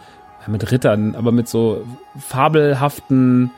[0.49, 1.85] mit Rittern, aber mit so
[2.19, 3.51] fabelhaften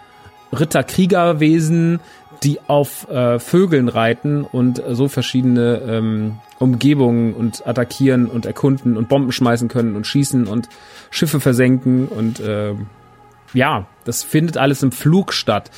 [0.52, 2.00] Ritterkriegerwesen,
[2.42, 9.08] die auf äh, Vögeln reiten und so verschiedene ähm, Umgebungen und attackieren und erkunden und
[9.08, 10.68] Bomben schmeißen können und schießen und
[11.10, 12.74] Schiffe versenken und äh,
[13.52, 15.70] ja, das findet alles im Flug statt.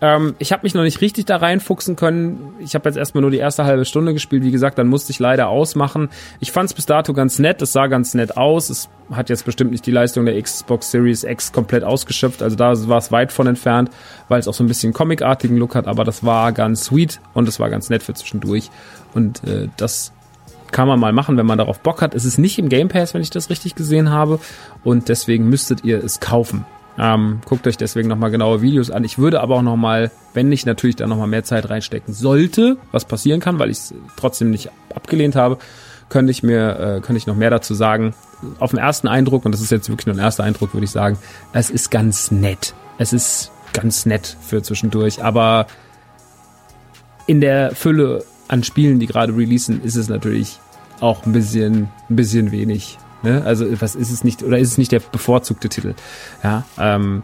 [0.00, 2.54] Ähm, ich habe mich noch nicht richtig da reinfuchsen können.
[2.58, 4.42] Ich habe jetzt erstmal nur die erste halbe Stunde gespielt.
[4.42, 6.08] Wie gesagt, dann musste ich leider ausmachen.
[6.40, 7.60] Ich fand es bis dato ganz nett.
[7.60, 8.70] Es sah ganz nett aus.
[8.70, 12.42] Es hat jetzt bestimmt nicht die Leistung der Xbox Series X komplett ausgeschöpft.
[12.42, 13.90] Also da war es weit von entfernt,
[14.28, 15.86] weil es auch so ein bisschen comicartigen Look hat.
[15.86, 18.70] Aber das war ganz sweet und es war ganz nett für zwischendurch.
[19.14, 20.12] Und äh, das
[20.70, 22.14] kann man mal machen, wenn man darauf Bock hat.
[22.14, 24.38] Es ist nicht im Game Pass, wenn ich das richtig gesehen habe.
[24.82, 26.64] Und deswegen müsstet ihr es kaufen.
[27.02, 29.04] Ähm, guckt euch deswegen nochmal genaue Videos an.
[29.04, 33.06] Ich würde aber auch nochmal, wenn ich natürlich da nochmal mehr Zeit reinstecken sollte, was
[33.06, 35.56] passieren kann, weil ich es trotzdem nicht abgelehnt habe,
[36.10, 38.14] könnte ich mir, äh, könnte ich noch mehr dazu sagen.
[38.58, 40.90] Auf den ersten Eindruck, und das ist jetzt wirklich nur ein erster Eindruck, würde ich
[40.90, 41.16] sagen,
[41.54, 42.74] es ist ganz nett.
[42.98, 45.68] Es ist ganz nett für zwischendurch, aber
[47.26, 50.58] in der Fülle an Spielen, die gerade releasen, ist es natürlich
[51.00, 52.98] auch ein bisschen, ein bisschen wenig.
[53.22, 53.42] Ne?
[53.44, 55.94] Also was ist es nicht, oder ist es nicht der bevorzugte Titel?
[56.42, 57.22] Ja, ähm,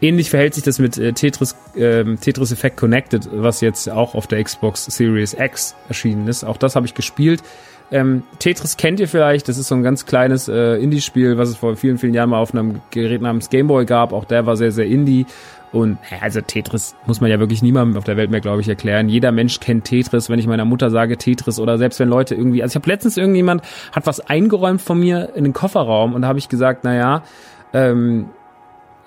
[0.00, 4.26] ähnlich verhält sich das mit äh, Tetris, äh, Tetris Effect Connected, was jetzt auch auf
[4.26, 6.44] der Xbox Series X erschienen ist.
[6.44, 7.42] Auch das habe ich gespielt.
[7.90, 11.56] Ähm, Tetris kennt ihr vielleicht, das ist so ein ganz kleines äh, Indie-Spiel, was es
[11.56, 14.14] vor vielen, vielen Jahren mal auf einem Gerät namens Gameboy gab.
[14.14, 15.26] Auch der war sehr, sehr Indie.
[15.72, 19.08] Und also Tetris muss man ja wirklich niemandem auf der Welt mehr, glaube ich, erklären.
[19.08, 20.28] Jeder Mensch kennt Tetris.
[20.28, 23.16] Wenn ich meiner Mutter sage Tetris oder selbst wenn Leute irgendwie, also ich habe letztens
[23.16, 26.94] irgendjemand hat was eingeräumt von mir in den Kofferraum und da habe ich gesagt, na
[26.94, 27.22] ja,
[27.72, 28.26] ähm,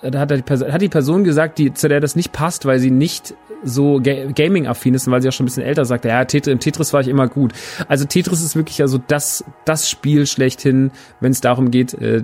[0.01, 2.79] da hat die, Person, hat die Person gesagt, die, zu der das nicht passt, weil
[2.79, 6.23] sie nicht so Ga Gaming-affin ist weil sie auch schon ein bisschen älter sagt, ja,
[6.23, 7.53] Tetris, im Tetris war ich immer gut.
[7.87, 12.23] Also Tetris ist wirklich also das, das Spiel schlechthin, wenn es darum geht, äh,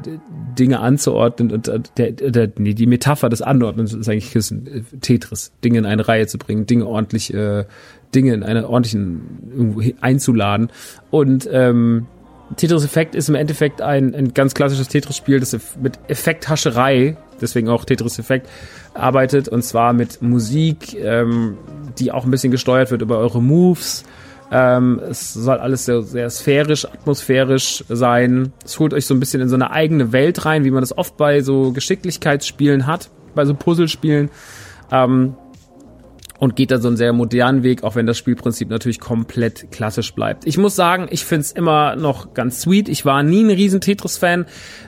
[0.58, 5.52] Dinge anzuordnen und äh, der, der, nee, die Metapher des Anordnens ist eigentlich äh, Tetris,
[5.64, 7.66] Dinge in eine Reihe zu bringen, Dinge ordentlich, äh,
[8.14, 10.70] Dinge in eine ordentlichen irgendwo einzuladen
[11.10, 12.08] und ähm,
[12.56, 17.86] Tetris Effekt ist im Endeffekt ein, ein ganz klassisches Tetris-Spiel, das mit Effekthascherei, deswegen auch
[17.86, 18.48] Tetris Effekt,
[18.94, 21.58] arbeitet und zwar mit Musik, ähm,
[21.98, 24.04] die auch ein bisschen gesteuert wird über eure Moves.
[24.52, 28.52] Ähm, es soll alles sehr, sehr sphärisch, atmosphärisch sein.
[28.66, 30.98] Es holt euch so ein bisschen in so eine eigene Welt rein, wie man das
[30.98, 34.30] oft bei so Geschicklichkeitsspielen hat, bei so Puzzlespielen.
[34.92, 35.36] Ähm,
[36.42, 40.16] und geht da so einen sehr modernen Weg, auch wenn das Spielprinzip natürlich komplett klassisch
[40.16, 40.48] bleibt.
[40.48, 42.90] Ich muss sagen, ich find's immer noch ganz sweet.
[42.90, 44.48] Ich war nie ein riesen Tetris-Fan.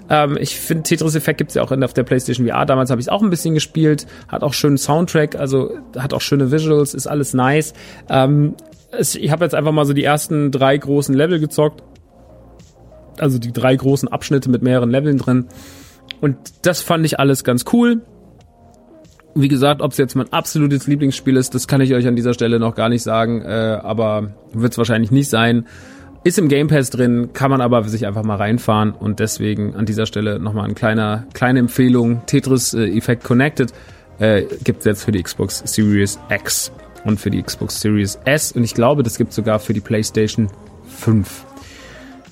[0.09, 2.65] Ähm, ich finde, Tetris-Effekt gibt's ja auch auf der PlayStation VR.
[2.65, 4.07] Damals habe ich auch ein bisschen gespielt.
[4.27, 7.73] Hat auch schönen Soundtrack, also hat auch schöne Visuals, ist alles nice.
[8.09, 8.55] Ähm,
[8.97, 11.83] ich habe jetzt einfach mal so die ersten drei großen Level gezockt.
[13.19, 15.49] Also die drei großen Abschnitte mit mehreren Leveln drin.
[16.19, 18.01] Und das fand ich alles ganz cool.
[19.35, 22.33] Wie gesagt, ob es jetzt mein absolutes Lieblingsspiel ist, das kann ich euch an dieser
[22.33, 25.65] Stelle noch gar nicht sagen, äh, aber wird es wahrscheinlich nicht sein.
[26.23, 29.85] Ist im Game Pass drin, kann man aber sich einfach mal reinfahren und deswegen an
[29.85, 32.21] dieser Stelle nochmal eine kleine, kleine Empfehlung.
[32.27, 33.73] Tetris äh, Effect Connected
[34.19, 36.71] äh, gibt es jetzt für die Xbox Series X
[37.03, 40.49] und für die Xbox Series S und ich glaube, das gibt sogar für die PlayStation
[40.87, 41.45] 5.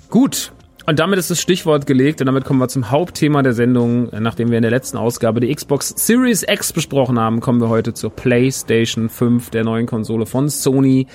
[0.10, 0.54] Gut,
[0.92, 4.10] und damit ist das Stichwort gelegt und damit kommen wir zum Hauptthema der Sendung.
[4.20, 7.94] Nachdem wir in der letzten Ausgabe die Xbox Series X besprochen haben, kommen wir heute
[7.94, 11.08] zur PlayStation 5, der neuen Konsole von Sony.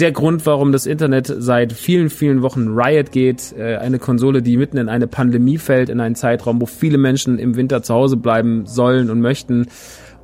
[0.00, 3.54] Der Grund, warum das Internet seit vielen, vielen Wochen Riot geht.
[3.56, 7.38] Äh, eine Konsole, die mitten in eine Pandemie fällt, in einen Zeitraum, wo viele Menschen
[7.38, 9.68] im Winter zu Hause bleiben sollen und möchten.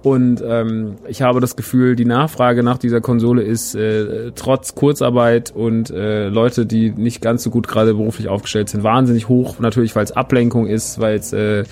[0.03, 5.51] Und ähm, ich habe das Gefühl, die Nachfrage nach dieser Konsole ist äh, trotz Kurzarbeit
[5.51, 9.59] und äh, Leute, die nicht ganz so gut gerade beruflich aufgestellt sind, wahnsinnig hoch.
[9.59, 11.65] Natürlich, weil es Ablenkung ist, weil es äh,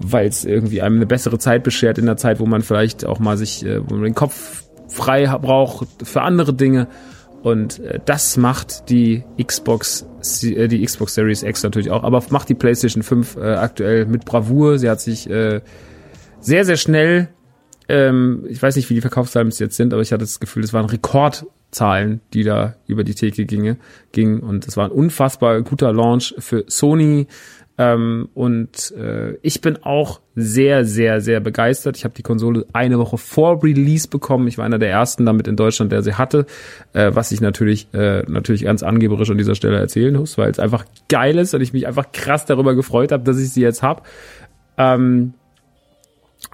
[0.00, 3.18] weil es irgendwie einem eine bessere Zeit beschert in der Zeit, wo man vielleicht auch
[3.18, 6.88] mal sich, äh, wo man den Kopf frei braucht für andere Dinge.
[7.42, 10.06] Und äh, das macht die Xbox,
[10.42, 14.24] äh, die Xbox Series X natürlich auch, aber macht die PlayStation 5 äh, aktuell mit
[14.24, 14.78] Bravour.
[14.78, 15.60] Sie hat sich äh,
[16.40, 17.28] sehr, sehr schnell
[17.88, 20.72] ähm, ich weiß nicht, wie die Verkaufszahlen jetzt sind, aber ich hatte das Gefühl, es
[20.72, 23.78] waren Rekordzahlen, die da über die Theke ginge,
[24.12, 24.40] ging.
[24.40, 27.26] Und es war ein unfassbar guter Launch für Sony.
[27.80, 31.96] Ähm, und äh, ich bin auch sehr, sehr, sehr begeistert.
[31.96, 34.48] Ich habe die Konsole eine Woche vor Release bekommen.
[34.48, 36.44] Ich war einer der ersten damit in Deutschland, der sie hatte,
[36.92, 40.58] äh, was ich natürlich äh, natürlich ganz angeberisch an dieser Stelle erzählen muss, weil es
[40.58, 43.82] einfach geil ist und ich mich einfach krass darüber gefreut habe, dass ich sie jetzt
[43.84, 44.06] hab.
[44.76, 45.34] Ähm,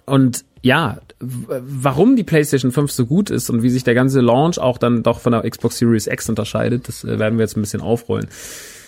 [0.05, 4.59] und ja, warum die PlayStation 5 so gut ist und wie sich der ganze Launch
[4.59, 7.61] auch dann doch von der Xbox Series X unterscheidet, das äh, werden wir jetzt ein
[7.61, 8.29] bisschen aufrollen.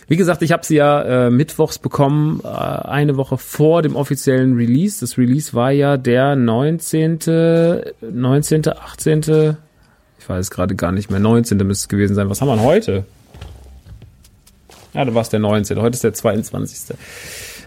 [0.09, 4.55] Wie gesagt, ich habe sie ja äh, mittwochs bekommen, äh, eine Woche vor dem offiziellen
[4.55, 5.01] Release.
[5.01, 7.19] Das Release war ja der 19.,
[8.13, 9.57] 19., 18.,
[10.19, 11.59] ich weiß gerade gar nicht mehr, 19.
[11.59, 12.29] müsste es gewesen sein.
[12.29, 13.05] Was haben wir denn heute?
[14.93, 15.81] Ja, da war es der 19.
[15.81, 16.97] Heute ist der 22.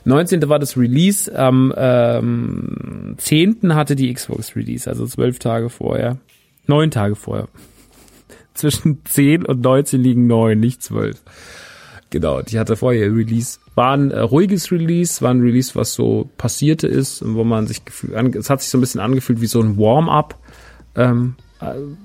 [0.10, 0.50] 19.
[0.50, 3.76] war das Release, am ähm, 10.
[3.76, 6.18] hatte die Xbox Release, also zwölf Tage vorher.
[6.68, 7.48] Neun Tage vorher.
[8.54, 11.22] Zwischen 10 und 19 liegen neun, nicht zwölf.
[12.10, 13.60] Genau, die hatte vorher Release.
[13.76, 17.86] War ein äh, ruhiges Release, war ein Release, was so passierte ist, wo man sich
[17.86, 20.38] gefühlt, es hat sich so ein bisschen angefühlt wie so ein Warm-up.
[20.96, 21.36] Ähm,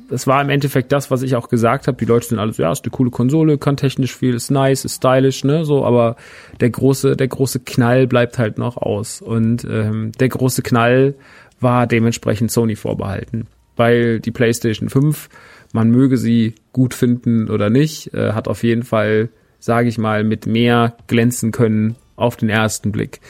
[0.09, 1.97] das war im Endeffekt das, was ich auch gesagt habe.
[1.97, 4.97] Die Leute sind alles, ja, ist eine coole Konsole, kann technisch viel, ist nice, ist
[4.97, 6.17] stylisch, ne, so, aber
[6.61, 9.21] der große, der große Knall bleibt halt noch aus.
[9.21, 11.15] Und ähm, der große Knall
[11.61, 13.47] war dementsprechend Sony vorbehalten.
[13.77, 15.29] Weil die PlayStation 5,
[15.73, 19.29] man möge sie gut finden oder nicht, äh, hat auf jeden Fall,
[19.61, 23.21] sage ich mal, mit mehr glänzen können auf den ersten Blick.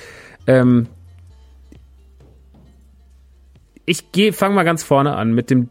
[0.47, 0.87] Ähm,
[3.85, 5.69] ich gehe, fang mal ganz vorne an mit dem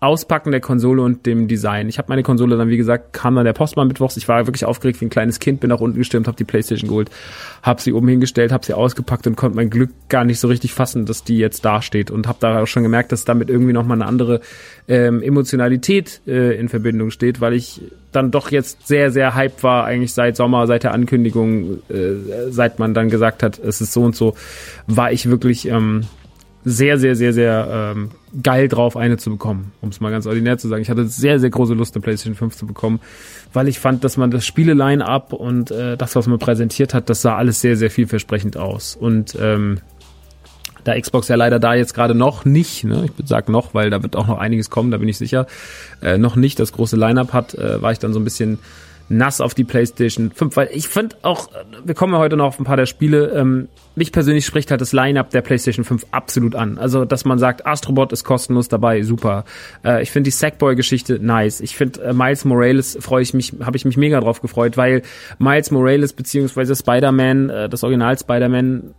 [0.00, 1.88] Auspacken der Konsole und dem Design.
[1.88, 4.18] Ich habe meine Konsole dann, wie gesagt, kam dann der Postmann mittwochs.
[4.18, 6.88] Ich war wirklich aufgeregt wie ein kleines Kind, bin nach unten gestimmt, habe die Playstation
[6.88, 7.10] geholt,
[7.62, 10.74] habe sie oben hingestellt, habe sie ausgepackt und konnte mein Glück gar nicht so richtig
[10.74, 13.72] fassen, dass die jetzt da steht und habe da auch schon gemerkt, dass damit irgendwie
[13.72, 14.40] nochmal eine andere
[14.86, 17.80] ähm, Emotionalität äh, in Verbindung steht, weil ich
[18.12, 22.78] dann doch jetzt sehr, sehr hype war, eigentlich seit Sommer, seit der Ankündigung, äh, seit
[22.78, 24.34] man dann gesagt hat, es ist so und so,
[24.86, 26.02] war ich wirklich ähm,
[26.68, 28.10] sehr, sehr, sehr, sehr ähm,
[28.42, 30.82] geil drauf, eine zu bekommen, um es mal ganz ordinär zu sagen.
[30.82, 32.98] Ich hatte sehr, sehr große Lust, eine PlayStation 5 zu bekommen,
[33.52, 37.22] weil ich fand, dass man das Spiele-Line-Up und äh, das, was man präsentiert hat, das
[37.22, 38.96] sah alles sehr, sehr vielversprechend aus.
[38.96, 39.78] Und ähm,
[40.82, 44.02] da Xbox ja leider da jetzt gerade noch nicht, ne, ich sag noch, weil da
[44.02, 45.46] wird auch noch einiges kommen, da bin ich sicher,
[46.02, 48.58] äh, noch nicht das große Line-Up hat, äh, war ich dann so ein bisschen
[49.08, 51.48] nass auf die PlayStation 5, weil ich finde auch,
[51.84, 54.80] wir kommen ja heute noch auf ein paar der Spiele, ähm, mich persönlich spricht halt
[54.80, 56.76] das Line-Up der PlayStation 5 absolut an.
[56.76, 59.44] Also, dass man sagt, Astrobot ist kostenlos dabei, super.
[59.84, 61.60] Äh, ich finde die Sackboy-Geschichte nice.
[61.60, 65.02] Ich finde äh, Miles Morales freue ich mich, habe ich mich mega drauf gefreut, weil
[65.38, 68.94] Miles Morales beziehungsweise Spider-Man, äh, das Original Spider-Man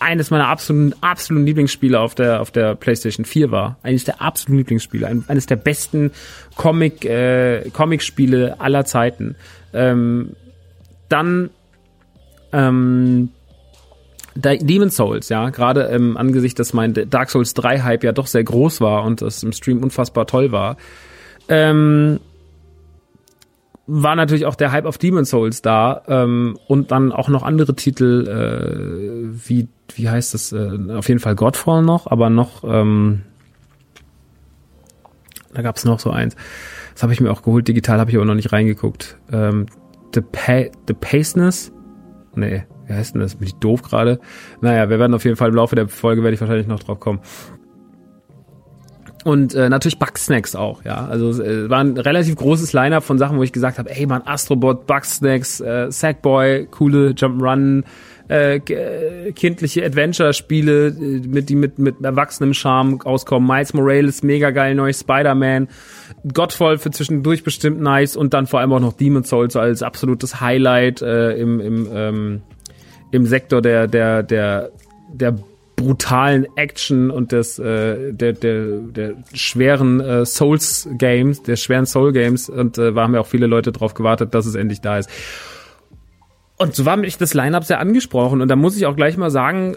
[0.00, 3.78] eines meiner absoluten, absoluten Lieblingsspiele auf der, auf der PlayStation 4 war.
[3.82, 5.06] Eines der absoluten Lieblingsspiele.
[5.06, 6.12] Ein, eines der besten
[6.56, 9.36] Comic, äh, Comic-Spiele aller Zeiten.
[9.72, 10.36] Ähm,
[11.08, 11.50] dann,
[12.52, 13.30] ähm,
[14.34, 18.44] Demon Souls, ja, gerade im Angesicht, dass mein Dark Souls 3 Hype ja doch sehr
[18.44, 20.76] groß war und das im Stream unfassbar toll war.
[21.48, 22.20] Ähm,
[23.90, 27.74] war natürlich auch der Hype auf Demon Souls da ähm, und dann auch noch andere
[27.74, 33.22] Titel äh, wie wie heißt das äh, auf jeden Fall Godfall noch aber noch ähm,
[35.54, 36.36] da gab's noch so eins.
[36.92, 39.16] Das habe ich mir auch geholt digital habe ich aber noch nicht reingeguckt.
[39.32, 39.66] Ähm,
[40.14, 41.72] The, pa The Paceness?
[42.34, 43.36] Nee wie heißt denn das?
[43.36, 44.20] Bin ich doof gerade?
[44.60, 47.00] Naja wir werden auf jeden Fall im Laufe der Folge werde ich wahrscheinlich noch drauf
[47.00, 47.20] kommen
[49.28, 51.06] und äh, natürlich Bugsnacks auch, ja.
[51.06, 54.22] Also äh, war ein relativ großes Lineup von Sachen, wo ich gesagt habe, ey man,
[54.24, 57.84] Astrobot, Bugsnacks, äh, Sackboy, coole Jump'n'Run,
[58.30, 60.92] äh, äh, kindliche Adventure-Spiele, äh,
[61.28, 63.46] mit die mit mit erwachsenem Charme auskommen.
[63.46, 65.68] Miles Morales, mega geil, neues Spider-Man,
[66.32, 70.40] Godfall für zwischendurch bestimmt nice und dann vor allem auch noch Demon's Souls als absolutes
[70.40, 72.42] Highlight äh, im im ähm,
[73.10, 74.70] im Sektor der der der
[75.12, 75.34] der
[75.78, 82.12] brutalen Action und des äh, der der der schweren äh, Souls Games, der schweren Soul
[82.12, 84.98] Games und äh, da haben ja auch viele Leute drauf gewartet, dass es endlich da
[84.98, 85.08] ist.
[86.56, 89.30] Und so war mich das Line-up sehr angesprochen und da muss ich auch gleich mal
[89.30, 89.76] sagen,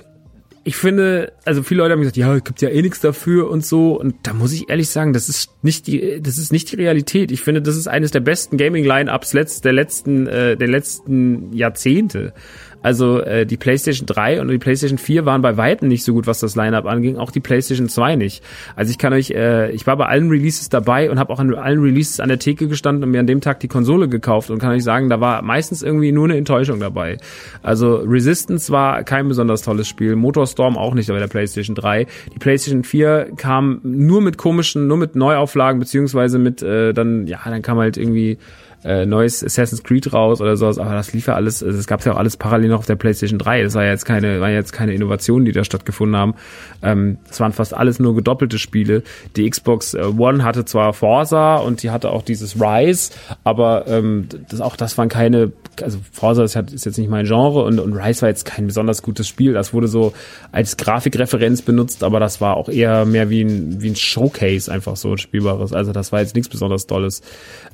[0.64, 3.66] ich finde, also viele Leute haben gesagt, ja, es gibt ja eh nichts dafür und
[3.66, 4.00] so.
[4.00, 7.32] Und da muss ich ehrlich sagen, das ist nicht die, das ist nicht die Realität.
[7.32, 9.32] Ich finde, das ist eines der besten Gaming-Line-Ups
[9.62, 12.34] der letzten, äh, der letzten Jahrzehnte.
[12.82, 16.28] Also äh, die PlayStation 3 und die PlayStation 4 waren bei weitem nicht so gut,
[16.28, 18.44] was das Lineup anging, auch die PlayStation 2 nicht.
[18.76, 21.54] Also ich kann euch, äh, ich war bei allen Releases dabei und habe auch an
[21.54, 24.60] allen Releases an der Theke gestanden und mir an dem Tag die Konsole gekauft und
[24.60, 27.18] kann euch sagen, da war meistens irgendwie nur eine Enttäuschung dabei.
[27.62, 32.08] Also Resistance war kein besonders tolles Spiel, Motorstorm auch nicht bei der PlayStation 3.
[32.34, 37.40] Die PlayStation 4 kam nur mit komischen, nur mit Neuauflagen beziehungsweise mit äh, dann ja,
[37.46, 38.38] dann kam halt irgendwie
[38.84, 42.14] äh, neues Assassin's Creed raus oder sowas, aber das lief ja alles, es gab ja
[42.14, 43.64] auch alles parallel noch auf der PlayStation 3.
[43.64, 46.34] Das war ja jetzt keine, war jetzt keine Innovationen, die da stattgefunden haben.
[46.82, 49.04] Ähm, das waren fast alles nur gedoppelte Spiele.
[49.36, 53.12] Die Xbox äh, One hatte zwar Forza und die hatte auch dieses Rise,
[53.44, 55.52] aber ähm, das, auch das waren keine,
[55.82, 59.04] also Forza ist, ist jetzt nicht mein Genre und, und Rise war jetzt kein besonders
[59.04, 59.54] gutes Spiel.
[59.54, 60.14] Das wurde so
[60.52, 64.96] als Grafikreferenz benutzt, aber das war auch eher mehr wie ein, wie ein Showcase einfach
[64.96, 65.72] so ein spielbares.
[65.72, 67.22] Also das war jetzt nichts besonders Tolles.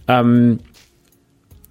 [0.08, 0.60] Ähm,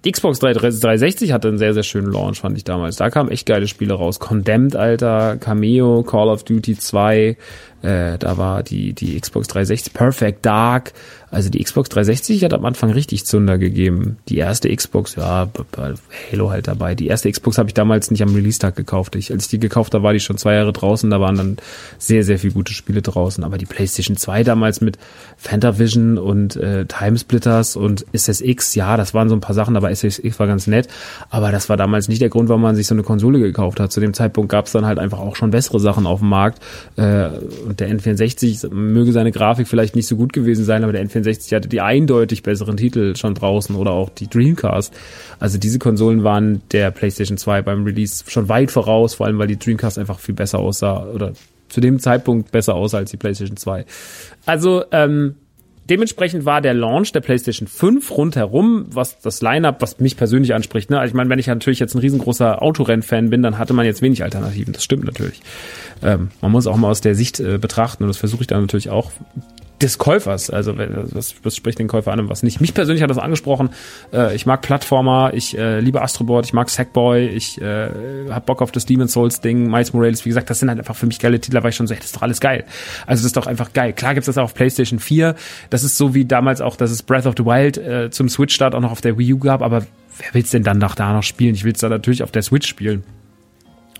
[0.05, 2.97] die Xbox 360 hatte einen sehr, sehr schönen Launch, fand ich damals.
[2.97, 4.19] Da kamen echt geile Spiele raus.
[4.19, 7.35] Condemned, Alter, Cameo, Call of Duty 2,
[7.87, 10.93] äh, da war die, die Xbox 360, Perfect Dark,
[11.29, 14.17] also die Xbox 360 hat am Anfang richtig Zunder gegeben.
[14.29, 15.49] Die erste Xbox, ja,
[16.31, 16.95] Halo halt dabei.
[16.95, 19.15] Die erste Xbox habe ich damals nicht am Release-Tag gekauft.
[19.17, 21.09] Ich, als ich die gekauft habe, war die schon zwei Jahre draußen.
[21.09, 21.57] Da waren dann
[21.97, 23.43] sehr, sehr viele gute Spiele draußen.
[23.43, 24.97] Aber die PlayStation 2 damals mit
[25.35, 30.39] Fantavision und äh, Timesplitters und SSX, ja, das waren so ein paar Sachen, aber SSX
[30.39, 30.87] war ganz nett.
[31.29, 33.91] Aber das war damals nicht der Grund, warum man sich so eine Konsole gekauft hat.
[33.91, 36.61] Zu dem Zeitpunkt gab es dann halt einfach auch schon bessere Sachen auf dem Markt.
[36.95, 37.31] Äh,
[37.79, 41.53] der N64 möge seine Grafik vielleicht nicht so gut gewesen sein, aber der N64 64
[41.53, 44.93] hatte die eindeutig besseren Titel schon draußen oder auch die Dreamcast.
[45.39, 49.47] Also diese Konsolen waren der PlayStation 2 beim Release schon weit voraus, vor allem weil
[49.47, 51.33] die Dreamcast einfach viel besser aussah oder
[51.69, 53.85] zu dem Zeitpunkt besser aussah als die PlayStation 2.
[54.45, 55.35] Also ähm,
[55.89, 60.89] dementsprechend war der Launch der PlayStation 5 rundherum, was das Lineup, was mich persönlich anspricht.
[60.89, 60.99] Ne?
[60.99, 64.01] Also ich meine, wenn ich natürlich jetzt ein riesengroßer Autorennfan bin, dann hatte man jetzt
[64.01, 64.73] wenig Alternativen.
[64.73, 65.41] Das stimmt natürlich.
[66.03, 68.61] Ähm, man muss auch mal aus der Sicht äh, betrachten und das versuche ich dann
[68.61, 69.11] natürlich auch
[69.81, 70.49] des Käufers.
[70.49, 72.61] Also was, was spricht den Käufer an und was nicht.
[72.61, 73.69] Mich persönlich hat das angesprochen.
[74.11, 77.89] Äh, ich mag Plattformer, ich äh, liebe Astroboard, ich mag Sackboy, ich äh,
[78.29, 80.25] hab Bock auf das Demon's Souls Ding, Miles Morales.
[80.25, 81.61] Wie gesagt, das sind halt einfach für mich geile Titel.
[81.61, 82.65] War ich schon so, hey, das ist doch alles geil.
[83.05, 83.93] Also das ist doch einfach geil.
[83.93, 85.35] Klar gibt's das auch auf PlayStation 4.
[85.69, 88.73] Das ist so wie damals auch, dass es Breath of the Wild äh, zum Switch-Start
[88.75, 89.61] auch noch auf der Wii U gab.
[89.61, 89.85] Aber
[90.17, 91.55] wer will's denn dann nach da noch spielen?
[91.55, 93.03] Ich will's da natürlich auf der Switch spielen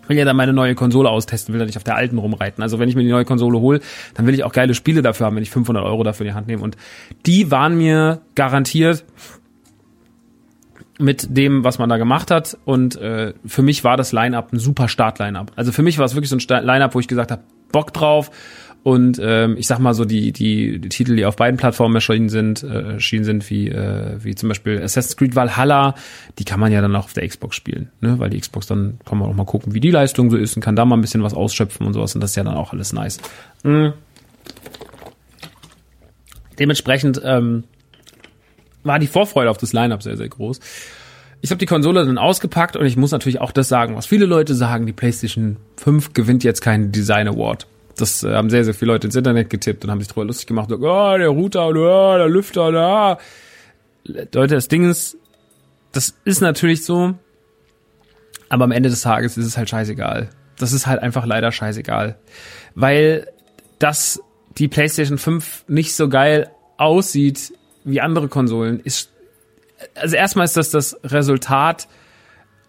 [0.08, 2.64] will ja dann meine neue Konsole austesten, will da nicht auf der alten rumreiten.
[2.64, 3.82] Also wenn ich mir die neue Konsole hole,
[4.14, 6.36] dann will ich auch geile Spiele dafür haben, wenn ich 500 Euro dafür in die
[6.36, 6.64] Hand nehme.
[6.64, 6.78] Und
[7.26, 9.05] die waren mir garantiert
[10.99, 12.58] mit dem, was man da gemacht hat.
[12.66, 15.51] Und äh, für mich war das Line-Up ein super Start-Line-Up.
[15.55, 18.32] Also für mich war es wirklich so ein Line-Up, wo ich gesagt habe, Bock drauf.
[18.84, 22.30] Und ähm, ich sag mal so, die, die, die Titel, die auf beiden Plattformen erschienen
[22.30, 25.95] sind, äh, erschienen sind, wie, äh, wie zum Beispiel Assassin's Creed Valhalla,
[26.39, 28.17] die kann man ja dann auch auf der Xbox spielen, ne?
[28.19, 30.61] Weil die Xbox, dann kann man auch mal gucken, wie die Leistung so ist und
[30.61, 32.15] kann da mal ein bisschen was ausschöpfen und sowas.
[32.15, 33.19] Und das ist ja dann auch alles nice.
[33.63, 33.93] Mhm.
[36.59, 37.65] Dementsprechend ähm,
[38.84, 40.59] war die Vorfreude auf das Lineup sehr, sehr groß.
[41.41, 44.25] Ich habe die Konsole dann ausgepackt und ich muss natürlich auch das sagen, was viele
[44.25, 47.67] Leute sagen, die PlayStation 5 gewinnt jetzt keinen Design Award.
[47.98, 50.48] Das äh, haben sehr, sehr viele Leute ins Internet getippt und haben sich drüber lustig
[50.48, 50.72] gemacht.
[50.72, 50.78] Oh,
[51.18, 53.18] der Router, oh, der Lüfter, da.
[54.06, 55.18] Leute, das Ding ist,
[55.91, 57.16] das ist natürlich so,
[58.50, 60.30] aber am Ende des Tages ist es halt scheißegal.
[60.58, 62.18] Das ist halt einfach leider scheißegal.
[62.76, 63.28] Weil
[63.80, 64.22] das
[64.58, 69.12] die PlayStation 5 nicht so geil aussieht wie andere Konsolen, ist,
[69.95, 71.88] also erstmal ist das das Resultat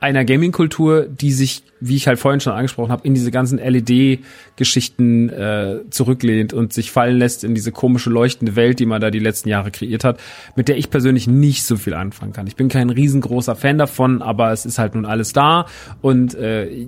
[0.00, 5.28] einer Gaming-Kultur, die sich, wie ich halt vorhin schon angesprochen habe, in diese ganzen LED-Geschichten
[5.28, 9.18] äh, zurücklehnt und sich fallen lässt in diese komische leuchtende Welt, die man da die
[9.18, 10.20] letzten Jahre kreiert hat,
[10.54, 12.46] mit der ich persönlich nicht so viel anfangen kann.
[12.46, 15.66] Ich bin kein riesengroßer Fan davon, aber es ist halt nun alles da
[16.00, 16.86] und äh,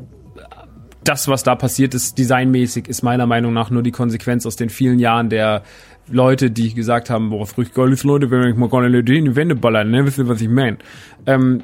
[1.02, 4.68] das, was da passiert ist, designmäßig, ist meiner Meinung nach nur die Konsequenz aus den
[4.68, 5.62] vielen Jahren der
[6.08, 9.24] Leute, die gesagt haben, boah, früh geil ist Leute, wenn ich mal keine LED in
[9.24, 10.78] die Wände ballern, ne, wisst ihr, was ich meine?
[11.26, 11.62] Ähm,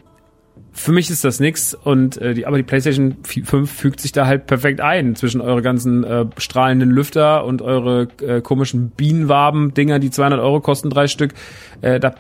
[0.73, 4.27] für mich ist das nix und äh, die, aber die PlayStation 5 fügt sich da
[4.27, 10.11] halt perfekt ein zwischen eure ganzen äh, strahlenden Lüfter und eure äh, komischen Bienenwaben-Dinger, die
[10.11, 11.33] 200 Euro kosten, drei Stück.
[11.81, 12.15] Äh, da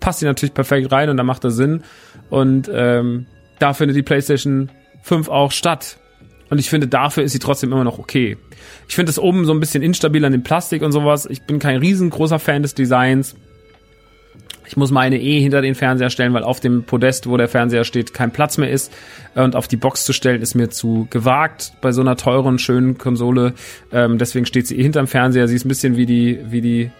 [0.00, 1.82] passt die natürlich perfekt rein und da macht das Sinn
[2.30, 3.26] und ähm,
[3.60, 4.70] da findet die PlayStation
[5.02, 5.98] 5 auch statt.
[6.50, 8.36] Und ich finde, dafür ist sie trotzdem immer noch okay.
[8.88, 11.26] Ich finde es oben so ein bisschen instabil an dem Plastik und sowas.
[11.26, 13.36] Ich bin kein riesengroßer Fan des Designs.
[14.70, 17.82] Ich muss meine eh hinter den Fernseher stellen, weil auf dem Podest, wo der Fernseher
[17.82, 18.92] steht, kein Platz mehr ist.
[19.34, 22.96] Und auf die Box zu stellen, ist mir zu gewagt bei so einer teuren, schönen
[22.96, 23.54] Konsole.
[23.90, 25.48] Ähm, deswegen steht sie eh hinterm Fernseher.
[25.48, 26.92] Sie ist ein bisschen wie die, wie die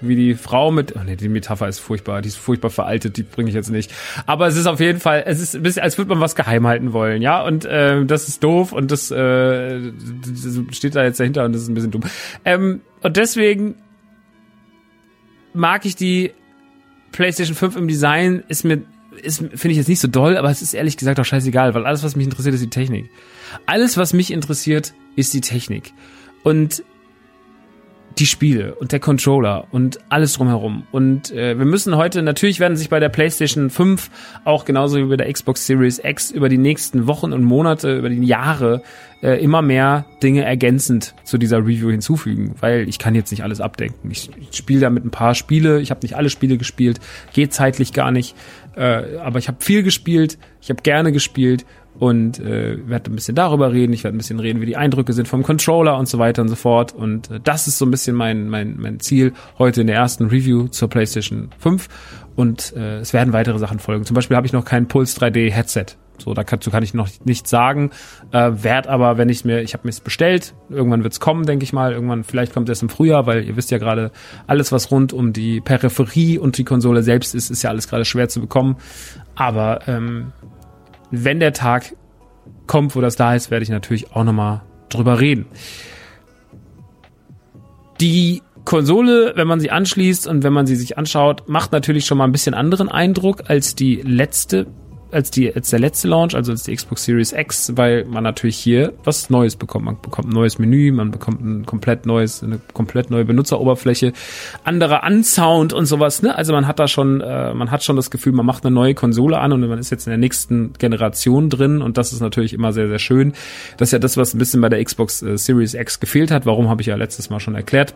[0.00, 3.22] wie die Frau mit, oh nee, die Metapher ist furchtbar, die ist furchtbar veraltet, die
[3.22, 3.94] bringe ich jetzt nicht.
[4.26, 6.66] Aber es ist auf jeden Fall, es ist ein bisschen, als würde man was geheim
[6.66, 11.20] halten wollen, ja, und äh, das ist doof und das, äh, das steht da jetzt
[11.20, 12.02] dahinter und das ist ein bisschen dumm.
[12.44, 13.76] Ähm, und deswegen
[15.54, 16.32] mag ich die
[17.12, 18.82] PlayStation 5 im Design ist mir
[19.22, 21.84] ist finde ich jetzt nicht so doll, aber es ist ehrlich gesagt auch scheißegal, weil
[21.84, 23.10] alles was mich interessiert ist die Technik.
[23.66, 25.92] Alles was mich interessiert ist die Technik.
[26.42, 26.82] Und
[28.18, 30.84] die Spiele und der Controller und alles drumherum.
[30.92, 34.10] Und äh, wir müssen heute, natürlich werden sich bei der PlayStation 5
[34.44, 38.08] auch genauso wie bei der Xbox Series X über die nächsten Wochen und Monate, über
[38.08, 38.82] die Jahre
[39.22, 43.60] äh, immer mehr Dinge ergänzend zu dieser Review hinzufügen, weil ich kann jetzt nicht alles
[43.60, 44.10] abdenken.
[44.10, 47.00] Ich, ich spiele damit ein paar Spiele, ich habe nicht alle Spiele gespielt,
[47.32, 48.36] geht zeitlich gar nicht,
[48.76, 51.64] äh, aber ich habe viel gespielt, ich habe gerne gespielt
[51.98, 53.92] und äh, werde ein bisschen darüber reden.
[53.92, 56.48] Ich werde ein bisschen reden, wie die Eindrücke sind vom Controller und so weiter und
[56.48, 56.94] so fort.
[56.94, 60.26] Und äh, das ist so ein bisschen mein, mein, mein Ziel heute in der ersten
[60.26, 61.88] Review zur PlayStation 5.
[62.34, 64.04] Und äh, es werden weitere Sachen folgen.
[64.04, 65.96] Zum Beispiel habe ich noch kein Puls 3D Headset.
[66.18, 67.90] So, dazu kann ich noch nichts sagen.
[68.30, 71.64] Äh, werd aber, wenn ich mir, ich habe mir es bestellt, irgendwann wird's kommen, denke
[71.64, 71.92] ich mal.
[71.92, 74.12] Irgendwann, vielleicht kommt es im Frühjahr, weil ihr wisst ja gerade,
[74.46, 78.04] alles, was rund um die Peripherie und die Konsole selbst ist, ist ja alles gerade
[78.04, 78.76] schwer zu bekommen.
[79.34, 80.32] Aber ähm,
[81.12, 81.94] wenn der Tag
[82.66, 85.46] kommt, wo das da ist, werde ich natürlich auch nochmal drüber reden.
[88.00, 92.18] Die Konsole, wenn man sie anschließt und wenn man sie sich anschaut, macht natürlich schon
[92.18, 94.66] mal ein bisschen anderen Eindruck als die letzte
[95.12, 98.56] als, die, als der letzte Launch, also als die Xbox Series X, weil man natürlich
[98.56, 99.84] hier was Neues bekommt.
[99.84, 104.12] Man bekommt ein neues Menü, man bekommt ein komplett neues, eine komplett neue Benutzeroberfläche,
[104.64, 106.22] anderer Unsound und sowas.
[106.22, 106.36] Ne?
[106.36, 108.94] Also man hat da schon, äh, man hat schon das Gefühl, man macht eine neue
[108.94, 112.52] Konsole an und man ist jetzt in der nächsten Generation drin und das ist natürlich
[112.54, 113.32] immer sehr, sehr schön.
[113.76, 116.46] Das ist ja das, was ein bisschen bei der Xbox äh, Series X gefehlt hat.
[116.46, 117.94] Warum habe ich ja letztes Mal schon erklärt.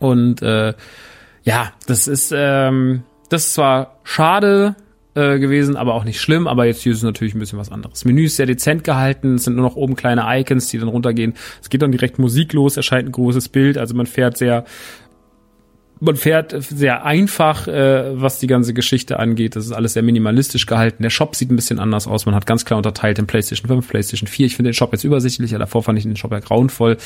[0.00, 0.74] Und äh,
[1.44, 4.76] ja, das ist ähm, das ist zwar schade,
[5.14, 6.46] äh, gewesen, aber auch nicht schlimm.
[6.46, 8.04] Aber jetzt hier ist es natürlich ein bisschen was anderes.
[8.04, 11.34] Menü ist sehr dezent gehalten, es sind nur noch oben kleine Icons, die dann runtergehen.
[11.62, 14.64] Es geht dann direkt Musik los, erscheint ein großes Bild, also man fährt sehr
[16.04, 19.56] man fährt sehr einfach, äh, was die ganze Geschichte angeht.
[19.56, 21.02] Das ist alles sehr minimalistisch gehalten.
[21.02, 22.26] Der Shop sieht ein bisschen anders aus.
[22.26, 24.46] Man hat ganz klar unterteilt in PlayStation 5, PlayStation 4.
[24.46, 25.58] Ich finde den Shop jetzt übersichtlicher.
[25.58, 26.98] Davor fand ich den Shop ja grauenvoll.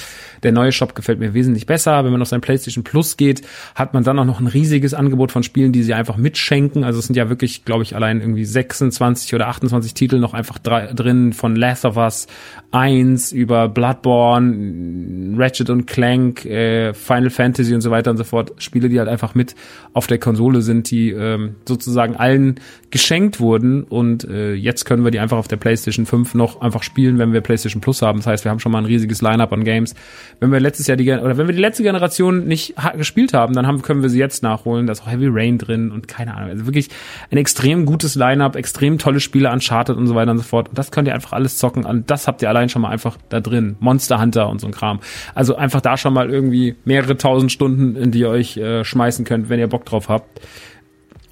[0.43, 2.05] Der neue Shop gefällt mir wesentlich besser.
[2.05, 3.43] Wenn man auf sein PlayStation Plus geht,
[3.75, 6.85] hat man dann auch noch ein riesiges Angebot von Spielen, die sie einfach mitschenken.
[6.85, 10.59] Also es sind ja wirklich, glaube ich, allein irgendwie 26 oder 28 Titel noch einfach
[10.59, 12.27] drin von Last of Us
[12.71, 18.53] 1 über Bloodborne, Ratchet und Clank, äh, Final Fantasy und so weiter und so fort.
[18.59, 19.55] Spiele, die halt einfach mit
[19.93, 22.61] auf der Konsole sind, die ähm, sozusagen allen
[22.91, 26.83] geschenkt wurden und äh, jetzt können wir die einfach auf der PlayStation 5 noch einfach
[26.83, 28.19] spielen, wenn wir PlayStation Plus haben.
[28.19, 29.95] Das heißt, wir haben schon mal ein riesiges Lineup an Games.
[30.41, 33.67] Wenn wir letztes Jahr die oder wenn wir die letzte Generation nicht gespielt haben, dann
[33.67, 34.87] haben, können wir sie jetzt nachholen.
[34.87, 36.51] Da ist auch Heavy Rain drin und keine Ahnung.
[36.51, 36.89] Also wirklich
[37.31, 40.71] ein extrem gutes Lineup, extrem tolle Spiele, Uncharted und so weiter und so fort.
[40.71, 41.85] Und das könnt ihr einfach alles zocken.
[41.85, 43.77] Und das habt ihr allein schon mal einfach da drin.
[43.81, 45.01] Monster Hunter und so ein Kram.
[45.35, 49.25] Also einfach da schon mal irgendwie mehrere tausend Stunden, in die ihr euch äh, schmeißen
[49.25, 50.41] könnt, wenn ihr Bock drauf habt.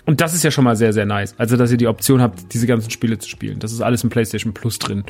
[0.06, 1.34] Und das ist ja schon mal sehr, sehr nice.
[1.36, 3.58] Also, dass ihr die Option habt, diese ganzen Spiele zu spielen.
[3.58, 5.02] Das ist alles im PlayStation Plus drin.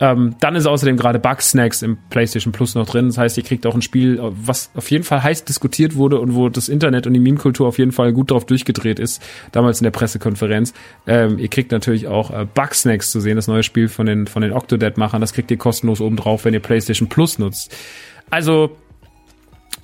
[0.00, 3.06] Ähm, dann ist außerdem gerade Bugsnacks im PlayStation Plus noch drin.
[3.06, 6.34] Das heißt, ihr kriegt auch ein Spiel, was auf jeden Fall heiß diskutiert wurde und
[6.34, 9.22] wo das Internet und die Meme-Kultur auf jeden Fall gut drauf durchgedreht ist,
[9.52, 10.74] damals in der Pressekonferenz.
[11.06, 14.42] Ähm, ihr kriegt natürlich auch äh, Bugsnacks zu sehen, das neue Spiel von den, von
[14.42, 15.20] den Octodad-Machern.
[15.20, 17.72] Das kriegt ihr kostenlos oben drauf, wenn ihr PlayStation Plus nutzt.
[18.30, 18.76] Also,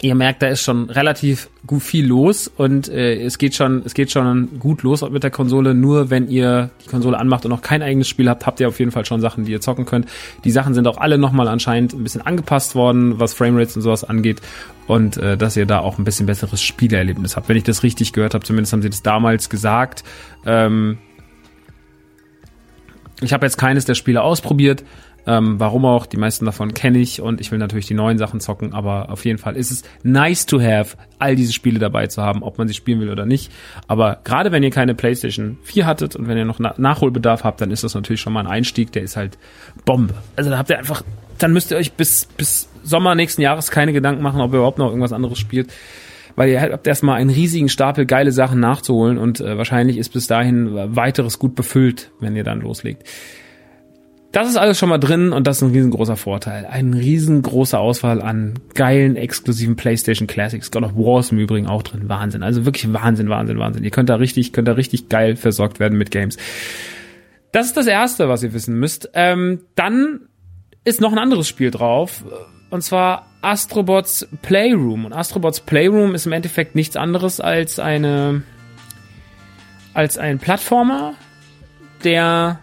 [0.03, 3.95] ihr merkt, da ist schon relativ gut viel los und äh, es geht schon, es
[3.95, 5.75] geht schon gut los mit der Konsole.
[5.75, 8.79] Nur wenn ihr die Konsole anmacht und noch kein eigenes Spiel habt, habt ihr auf
[8.79, 10.07] jeden Fall schon Sachen, die ihr zocken könnt.
[10.45, 14.05] Die Sachen sind auch alle nochmal anscheinend ein bisschen angepasst worden, was Framerates und sowas
[14.05, 14.43] angeht
[14.87, 17.49] und äh, dass ihr da auch ein bisschen besseres Spielerlebnis habt.
[17.49, 20.05] Wenn ich das richtig gehört habe, zumindest haben sie das damals gesagt.
[20.45, 20.99] Ähm,
[23.23, 24.85] ich habe jetzt keines der Spiele ausprobiert,
[25.27, 26.07] ähm, warum auch?
[26.07, 29.25] Die meisten davon kenne ich und ich will natürlich die neuen Sachen zocken, aber auf
[29.25, 32.69] jeden Fall ist es nice to have, all diese Spiele dabei zu haben, ob man
[32.69, 33.51] sie spielen will oder nicht.
[33.89, 37.61] Aber gerade wenn ihr keine PlayStation 4 hattet und wenn ihr noch Na Nachholbedarf habt,
[37.61, 39.37] dann ist das natürlich schon mal ein Einstieg, der ist halt
[39.85, 40.15] Bombe.
[40.37, 41.03] Also da habt ihr einfach,
[41.39, 44.79] dann müsst ihr euch bis, bis Sommer nächsten Jahres keine Gedanken machen, ob ihr überhaupt
[44.79, 45.73] noch irgendwas anderes spielt
[46.37, 50.27] weil ihr habt erstmal einen riesigen Stapel geile Sachen nachzuholen und äh, wahrscheinlich ist bis
[50.27, 53.05] dahin weiteres gut befüllt, wenn ihr dann loslegt.
[54.33, 56.67] Das ist alles schon mal drin und das ist ein riesengroßer Vorteil.
[56.67, 60.71] Ein riesengroßer Auswahl an geilen, exklusiven PlayStation Classics.
[60.71, 62.09] God of War ist im Übrigen auch drin.
[62.09, 62.43] Wahnsinn.
[62.43, 63.85] Also wirklich Wahnsinn, Wahnsinn, Wahnsinn.
[63.85, 66.37] Ihr könnt da richtig, könnt da richtig geil versorgt werden mit Games.
[67.53, 69.09] Das ist das erste, was ihr wissen müsst.
[69.15, 70.21] Ähm, dann
[70.85, 72.23] ist noch ein anderes Spiel drauf.
[72.69, 75.07] Und zwar Astrobots Playroom.
[75.07, 78.43] Und Astrobots Playroom ist im Endeffekt nichts anderes als eine,
[79.95, 81.15] als ein Plattformer,
[82.05, 82.59] der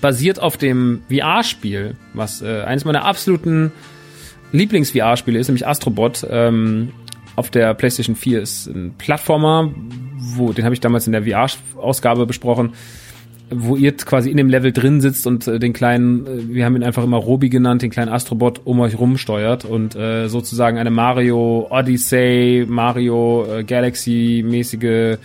[0.00, 3.72] basiert auf dem VR-Spiel, was äh, eines meiner absoluten
[4.52, 6.26] Lieblings-VR-Spiele ist, nämlich Astrobot.
[6.30, 6.90] Ähm,
[7.36, 9.72] auf der PlayStation 4 ist ein Plattformer,
[10.16, 12.72] wo den habe ich damals in der VR-Ausgabe besprochen,
[13.50, 16.76] wo ihr quasi in dem Level drin sitzt und äh, den kleinen, äh, wir haben
[16.76, 20.90] ihn einfach immer Robi genannt, den kleinen Astrobot um euch rumsteuert und äh, sozusagen eine
[20.90, 25.18] Mario Odyssey, Mario äh, Galaxy mäßige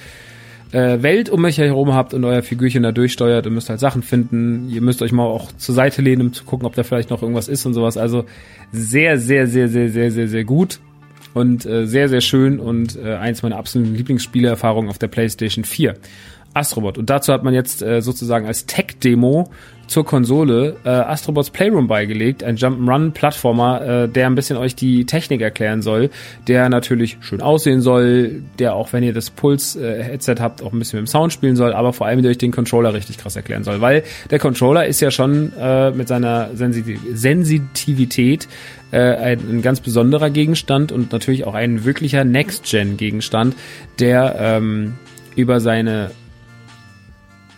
[0.74, 4.02] äh, Welt um euch herum habt und euer Figürchen da durchsteuert und müsst halt Sachen
[4.02, 4.70] finden.
[4.70, 7.22] Ihr müsst euch mal auch zur Seite lehnen, um zu gucken, ob da vielleicht noch
[7.22, 7.96] irgendwas ist und sowas.
[7.96, 8.26] Also
[8.72, 10.80] sehr, sehr, sehr, sehr, sehr, sehr, sehr gut
[11.36, 15.94] und äh, sehr, sehr schön und äh, eins meiner absoluten Lieblingsspielerfahrungen auf der PlayStation 4.
[16.56, 16.98] Astrobot.
[16.98, 19.52] Und dazu hat man jetzt äh, sozusagen als Tech-Demo
[19.88, 25.42] zur Konsole äh, Astrobots Playroom beigelegt, ein Jump'n'Run-Plattformer, äh, der ein bisschen euch die Technik
[25.42, 26.10] erklären soll,
[26.48, 30.80] der natürlich schön aussehen soll, der auch, wenn ihr das Puls-Headset äh, habt, auch ein
[30.80, 33.36] bisschen mit dem Sound spielen soll, aber vor allem der euch den Controller richtig krass
[33.36, 38.48] erklären soll, weil der Controller ist ja schon äh, mit seiner Sensitiv Sensitivität
[38.92, 43.56] äh, ein, ein ganz besonderer Gegenstand und natürlich auch ein wirklicher Next-Gen-Gegenstand,
[44.00, 44.94] der ähm,
[45.36, 46.12] über seine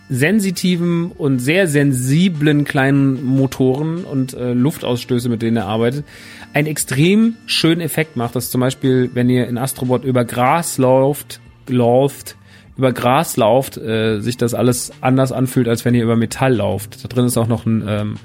[0.09, 6.05] sensitiven und sehr sensiblen kleinen Motoren und äh, Luftausstöße, mit denen er arbeitet,
[6.53, 8.35] einen extrem schönen Effekt macht.
[8.35, 12.35] Dass zum Beispiel, wenn ihr in Astrobot über Gras lauft, lauft,
[12.77, 17.03] über Gras lauft, äh, sich das alles anders anfühlt, als wenn ihr über Metall lauft.
[17.03, 18.15] Da drin ist auch noch ein, ähm,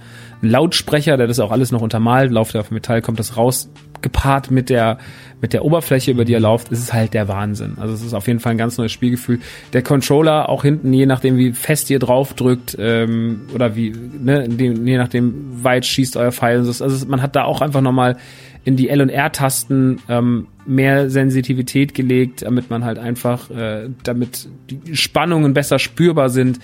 [0.43, 2.30] Lautsprecher, der das auch alles noch untermalt.
[2.30, 3.70] Lauft auf Metall, kommt das raus
[4.03, 4.99] gepaart mit der,
[5.41, 7.76] mit der Oberfläche, über die er läuft, ist es halt der Wahnsinn.
[7.78, 9.41] Also es ist auf jeden Fall ein ganz neues Spielgefühl.
[9.72, 14.49] Der Controller, auch hinten, je nachdem, wie fest ihr drauf drückt, ähm, oder wie, ne,
[14.49, 16.59] je nachdem, weit schießt euer Pfeil.
[16.61, 18.16] Also man hat da auch einfach nochmal
[18.64, 24.49] in die L- und R-Tasten ähm, mehr Sensitivität gelegt, damit man halt einfach, äh, damit
[24.68, 26.59] die Spannungen besser spürbar sind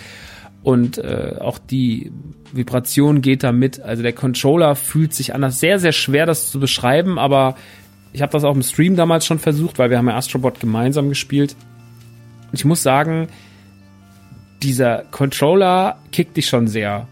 [0.63, 2.13] und äh, auch die
[2.53, 3.81] Vibration geht da mit.
[3.81, 5.61] Also der Controller fühlt sich anders.
[5.61, 7.57] Sehr, sehr schwer, das zu beschreiben, aber
[8.13, 11.09] ich habe das auch im Stream damals schon versucht, weil wir haben ja Astrobot gemeinsam
[11.09, 11.55] gespielt.
[12.53, 13.29] Ich muss sagen,
[14.63, 17.07] dieser Controller kickt dich schon sehr,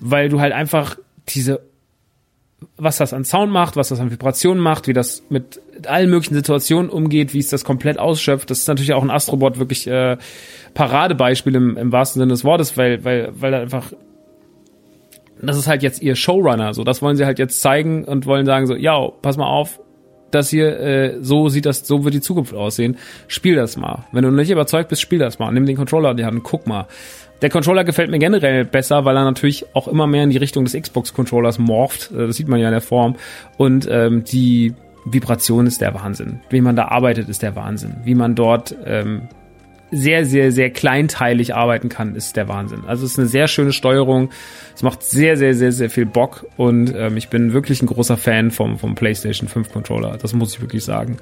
[0.00, 0.96] weil du halt einfach
[1.28, 1.60] diese
[2.76, 6.34] was das an Sound macht, was das an Vibrationen macht, wie das mit allen möglichen
[6.34, 8.50] Situationen umgeht, wie es das komplett ausschöpft.
[8.50, 10.16] Das ist natürlich auch ein Astrobot wirklich äh,
[10.74, 13.92] Paradebeispiel im, im wahrsten Sinne des Wortes, weil weil weil er einfach
[15.40, 18.46] das ist halt jetzt ihr Showrunner, so das wollen sie halt jetzt zeigen und wollen
[18.46, 19.80] sagen so, ja, pass mal auf,
[20.34, 22.96] das hier, äh, so sieht das, so wird die Zukunft aussehen.
[23.28, 24.06] Spiel das mal.
[24.12, 25.50] Wenn du nicht überzeugt bist, spiel das mal.
[25.52, 26.86] Nimm den Controller in die Hand und guck mal.
[27.44, 30.64] Der Controller gefällt mir generell besser, weil er natürlich auch immer mehr in die Richtung
[30.64, 32.10] des Xbox-Controllers morpht.
[32.10, 33.16] Äh, das sieht man ja in der Form.
[33.58, 34.72] Und ähm, die
[35.04, 36.40] Vibration ist der Wahnsinn.
[36.48, 37.96] Wie man da arbeitet, ist der Wahnsinn.
[38.04, 39.28] Wie man dort ähm,
[39.94, 42.84] sehr, sehr, sehr kleinteilig arbeiten kann, ist der Wahnsinn.
[42.86, 44.30] Also es ist eine sehr schöne Steuerung.
[44.74, 48.16] Es macht sehr, sehr, sehr, sehr viel Bock und ähm, ich bin wirklich ein großer
[48.16, 50.18] Fan vom, vom PlayStation 5 Controller.
[50.20, 51.18] Das muss ich wirklich sagen.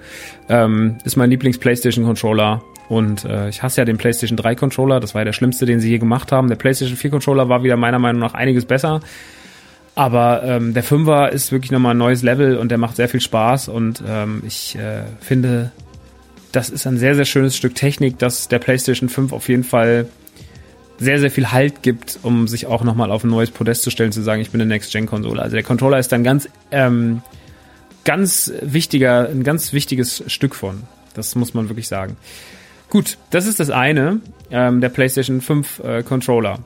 [0.48, 5.00] Ähm, ist mein Lieblings-PlayStation Controller und äh, ich hasse ja den PlayStation 3 Controller.
[5.00, 6.48] Das war ja der schlimmste, den sie je gemacht haben.
[6.48, 9.00] Der PlayStation 4 Controller war wieder meiner Meinung nach einiges besser.
[9.94, 13.20] Aber ähm, der Fünfer ist wirklich nochmal ein neues Level und der macht sehr viel
[13.20, 15.70] Spaß und ähm, ich äh, finde,
[16.52, 20.06] das ist ein sehr, sehr schönes Stück Technik, das der PlayStation 5 auf jeden Fall
[20.98, 24.12] sehr, sehr viel Halt gibt, um sich auch nochmal auf ein neues Podest zu stellen,
[24.12, 25.42] zu sagen, ich bin eine Next-Gen-Konsole.
[25.42, 27.22] Also der Controller ist dann ganz, ähm,
[28.04, 30.84] ganz wichtiger, ein ganz wichtiges Stück von.
[31.14, 32.16] Das muss man wirklich sagen.
[32.88, 36.58] Gut, das ist das eine, ähm, der PlayStation 5 äh, Controller.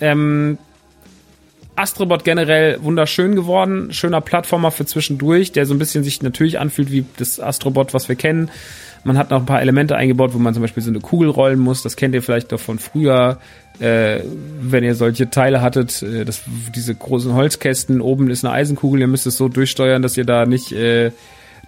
[0.00, 0.58] Ähm,
[1.76, 6.90] Astrobot generell wunderschön geworden, schöner Plattformer für zwischendurch, der so ein bisschen sich natürlich anfühlt
[6.90, 8.50] wie das Astrobot, was wir kennen.
[9.04, 11.58] Man hat noch ein paar Elemente eingebaut, wo man zum Beispiel so eine Kugel rollen
[11.58, 11.82] muss.
[11.82, 13.38] Das kennt ihr vielleicht doch von früher,
[13.80, 14.20] äh,
[14.60, 16.02] wenn ihr solche Teile hattet.
[16.02, 16.42] Äh, das,
[16.74, 20.46] diese großen Holzkästen, oben ist eine Eisenkugel, ihr müsst es so durchsteuern, dass ihr da
[20.46, 20.72] nicht...
[20.72, 21.12] Äh,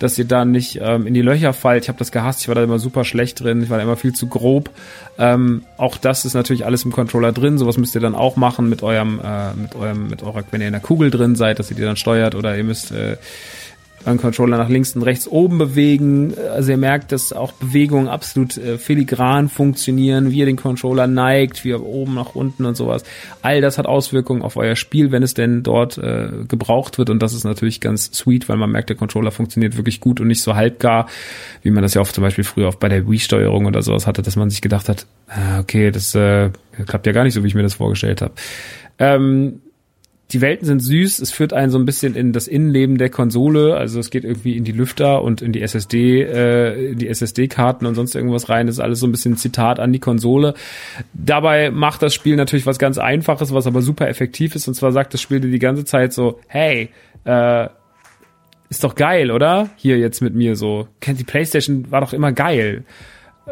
[0.01, 1.85] dass ihr da nicht ähm, in die Löcher fallt.
[1.85, 3.99] Ich habe das gehasst, ich war da immer super schlecht drin, ich war da immer
[3.99, 4.71] viel zu grob.
[5.19, 7.59] Ähm, auch das ist natürlich alles im Controller drin.
[7.59, 10.69] Sowas müsst ihr dann auch machen mit eurem, äh, mit eurem, mit eurer, wenn ihr
[10.69, 13.19] in der Kugel drin seid, dass ihr die dann steuert oder ihr müsst äh,
[14.05, 16.35] euren Controller nach links und rechts oben bewegen.
[16.53, 21.65] Also ihr merkt, dass auch Bewegungen absolut äh, filigran funktionieren, wie ihr den Controller neigt,
[21.65, 23.03] wie er oben nach unten und sowas.
[23.43, 27.11] All das hat Auswirkungen auf euer Spiel, wenn es denn dort äh, gebraucht wird.
[27.11, 30.29] Und das ist natürlich ganz sweet, weil man merkt, der Controller funktioniert wirklich gut und
[30.29, 31.07] nicht so halbgar,
[31.63, 34.23] wie man das ja oft zum Beispiel früher auch bei der Wii-Steuerung oder sowas hatte,
[34.23, 36.51] dass man sich gedacht hat, ah, okay, das äh,
[36.87, 38.33] klappt ja gar nicht so, wie ich mir das vorgestellt habe.
[38.99, 39.61] Ähm,
[40.33, 43.77] die Welten sind süß, es führt einen so ein bisschen in das Innenleben der Konsole,
[43.77, 47.87] also es geht irgendwie in die Lüfter und in die SSD, äh, in die SSD-Karten
[47.87, 50.55] und sonst irgendwas rein, das ist alles so ein bisschen Zitat an die Konsole.
[51.13, 54.93] Dabei macht das Spiel natürlich was ganz Einfaches, was aber super effektiv ist, und zwar
[54.93, 56.91] sagt das Spiel dir die ganze Zeit so, hey,
[57.25, 57.69] äh,
[58.69, 59.71] ist doch geil, oder?
[59.77, 60.87] Hier jetzt mit mir so.
[61.01, 62.85] Kennt die Playstation war doch immer geil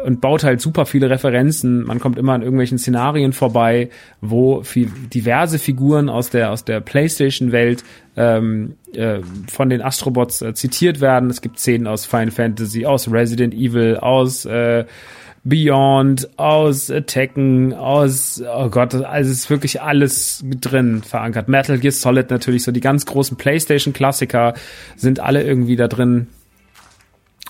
[0.03, 1.83] und baut halt super viele Referenzen.
[1.83, 3.89] Man kommt immer an irgendwelchen Szenarien vorbei,
[4.21, 4.63] wo
[5.13, 7.83] diverse Figuren aus der aus der PlayStation-Welt
[8.15, 9.19] ähm, äh,
[9.49, 11.29] von den Astrobots äh, zitiert werden.
[11.29, 14.85] Es gibt Szenen aus Final Fantasy, aus Resident Evil, aus äh,
[15.45, 21.47] Beyond, aus Attacken, aus, oh Gott, also es ist wirklich alles drin verankert.
[21.47, 24.53] Metal Gear Solid natürlich, so die ganz großen PlayStation-Klassiker
[24.97, 26.27] sind alle irgendwie da drin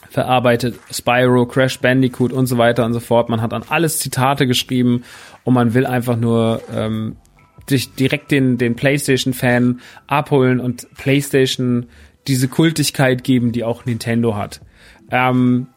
[0.09, 3.29] verarbeitet, Spyro, Crash Bandicoot und so weiter und so fort.
[3.29, 5.03] Man hat an alles Zitate geschrieben
[5.43, 7.17] und man will einfach nur ähm,
[7.67, 11.87] sich direkt den, den PlayStation-Fan abholen und PlayStation
[12.27, 14.61] diese Kultigkeit geben, die auch Nintendo hat.
[15.11, 15.67] Ähm,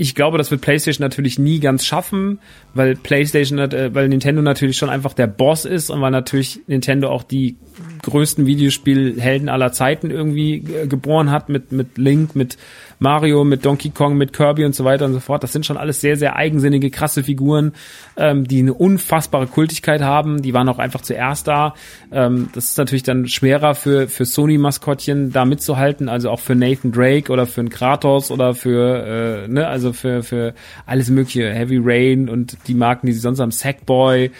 [0.00, 2.38] ich glaube, das wird PlayStation natürlich nie ganz schaffen,
[2.72, 7.10] weil PlayStation, äh, weil Nintendo natürlich schon einfach der Boss ist und weil natürlich Nintendo
[7.10, 7.56] auch die
[8.02, 12.56] größten Videospielhelden aller Zeiten irgendwie äh, geboren hat mit mit Link, mit
[13.00, 15.42] Mario, mit Donkey Kong, mit Kirby und so weiter und so fort.
[15.42, 17.72] Das sind schon alles sehr, sehr eigensinnige, krasse Figuren,
[18.16, 20.42] ähm, die eine unfassbare Kultigkeit haben.
[20.42, 21.74] Die waren auch einfach zuerst da.
[22.12, 26.92] Ähm, das ist natürlich dann schwerer für, für Sony-Maskottchen da mitzuhalten, also auch für Nathan
[26.92, 30.54] Drake oder für einen Kratos oder für, äh, ne, also für, für
[30.86, 34.30] alles mögliche, Heavy Rain und die Marken, die sie sonst haben, Sackboy,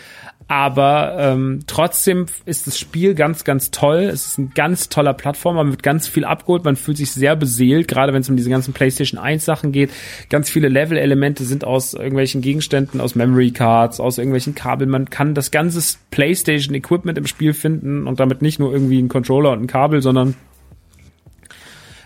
[0.51, 4.11] aber ähm, trotzdem ist das Spiel ganz, ganz toll.
[4.12, 7.36] Es ist ein ganz toller Plattformer, man wird ganz viel abgeholt, man fühlt sich sehr
[7.36, 9.92] beseelt, gerade wenn es um diese ganzen PlayStation 1 Sachen geht.
[10.28, 14.90] Ganz viele Level-Elemente sind aus irgendwelchen Gegenständen, aus Memory Cards, aus irgendwelchen Kabeln.
[14.90, 19.53] Man kann das ganze PlayStation-Equipment im Spiel finden und damit nicht nur irgendwie ein Controller
[19.53, 20.34] und ein Kabel, sondern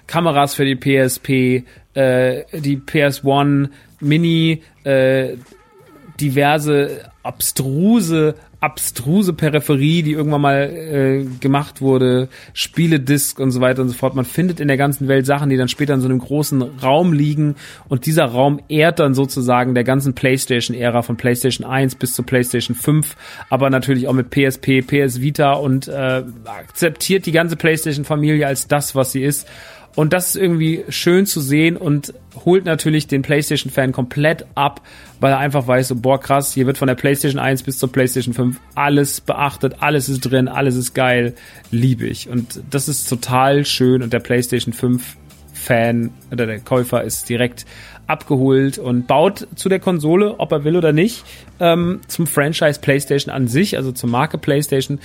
[0.06, 1.64] Kameras für die PSP,
[1.94, 3.68] äh, die PS1
[4.00, 5.36] Mini, äh,
[6.20, 13.88] diverse abstruse, abstruse Peripherie, die irgendwann mal äh, gemacht wurde, Spieledisk und so weiter und
[13.88, 14.14] so fort.
[14.14, 17.12] Man findet in der ganzen Welt Sachen, die dann später in so einem großen Raum
[17.12, 17.56] liegen
[17.88, 22.76] und dieser Raum ehrt dann sozusagen der ganzen PlayStation-Ära von PlayStation 1 bis zur PlayStation
[22.76, 23.16] 5,
[23.50, 28.94] aber natürlich auch mit PSP, PS Vita und äh, akzeptiert die ganze PlayStation-Familie als das,
[28.94, 29.46] was sie ist
[29.94, 32.14] und das ist irgendwie schön zu sehen und
[32.44, 34.80] holt natürlich den PlayStation-Fan komplett ab,
[35.20, 37.92] weil er einfach weiß, so, boah, krass, hier wird von der PlayStation 1 bis zur
[37.92, 41.34] PlayStation 5 alles beachtet, alles ist drin, alles ist geil,
[41.70, 42.28] liebe ich.
[42.28, 45.16] Und das ist total schön und der PlayStation 5
[45.52, 47.64] Fan oder der Käufer ist direkt
[48.06, 51.24] abgeholt und baut zu der Konsole, ob er will oder nicht,
[51.60, 54.98] ähm, zum Franchise PlayStation an sich, also zur Marke PlayStation,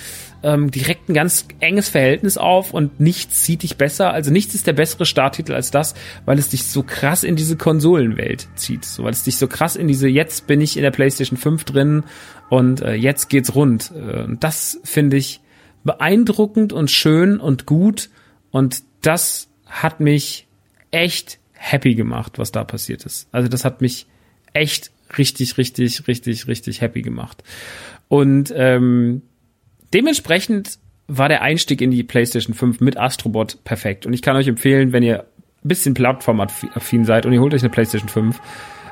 [0.43, 4.67] ähm, direkt ein ganz enges Verhältnis auf und nichts zieht dich besser, also nichts ist
[4.67, 5.95] der bessere Starttitel als das,
[6.25, 9.75] weil es dich so krass in diese Konsolenwelt zieht, so, weil es dich so krass
[9.75, 12.03] in diese, jetzt bin ich in der PlayStation 5 drin
[12.49, 13.91] und äh, jetzt geht's rund.
[13.91, 15.41] Äh, das finde ich
[15.83, 18.09] beeindruckend und schön und gut
[18.51, 20.47] und das hat mich
[20.91, 23.27] echt happy gemacht, was da passiert ist.
[23.31, 24.07] Also das hat mich
[24.53, 27.43] echt richtig, richtig, richtig, richtig happy gemacht.
[28.07, 29.21] Und ähm,
[29.93, 34.05] dementsprechend war der Einstieg in die PlayStation 5 mit Astrobot perfekt.
[34.05, 37.61] Und ich kann euch empfehlen, wenn ihr ein bisschen plattformaffin seid und ihr holt euch
[37.61, 38.39] eine PlayStation 5,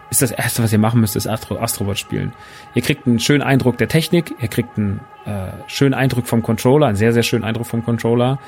[0.10, 2.34] ist das erste, was ihr machen müsst, ist Astro Astrobot spielen.
[2.76, 6.88] Ihr kriegt einen schönen Eindruck der Technik, ihr kriegt einen äh, schönen Eindruck vom Controller,
[6.88, 8.40] einen sehr, sehr schönen Eindruck vom Controller.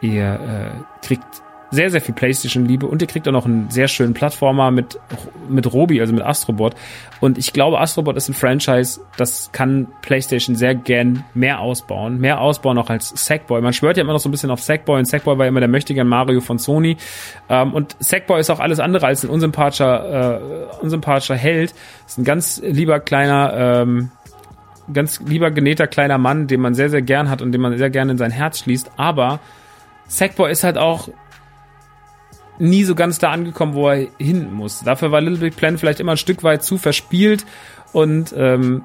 [0.00, 4.12] Ihr äh, kriegt sehr, sehr viel PlayStation-Liebe und ihr kriegt auch noch einen sehr schönen
[4.12, 4.98] Plattformer mit,
[5.48, 6.74] mit Robi, also mit Astrobot.
[7.20, 12.18] Und ich glaube, Astrobot ist ein Franchise, das kann PlayStation sehr gern mehr ausbauen.
[12.18, 13.60] Mehr ausbauen auch als Sackboy.
[13.60, 15.68] Man schwört ja immer noch so ein bisschen auf Sackboy und Sackboy war immer der
[15.68, 16.96] mächtige Mario von Sony.
[17.48, 21.72] Ähm, und Sackboy ist auch alles andere als ein unsympathischer, äh, unsympathischer Held.
[22.06, 24.10] Ist ein ganz lieber kleiner, ähm,
[24.92, 27.90] ganz lieber genähter kleiner Mann, den man sehr, sehr gern hat und den man sehr
[27.90, 28.90] gerne in sein Herz schließt.
[28.96, 29.38] Aber
[30.08, 31.08] Sackboy ist halt auch
[32.60, 34.82] nie so ganz da angekommen, wo er hin muss.
[34.84, 37.44] Dafür war Little Big Planet vielleicht immer ein Stück weit zu verspielt
[37.92, 38.84] und ähm,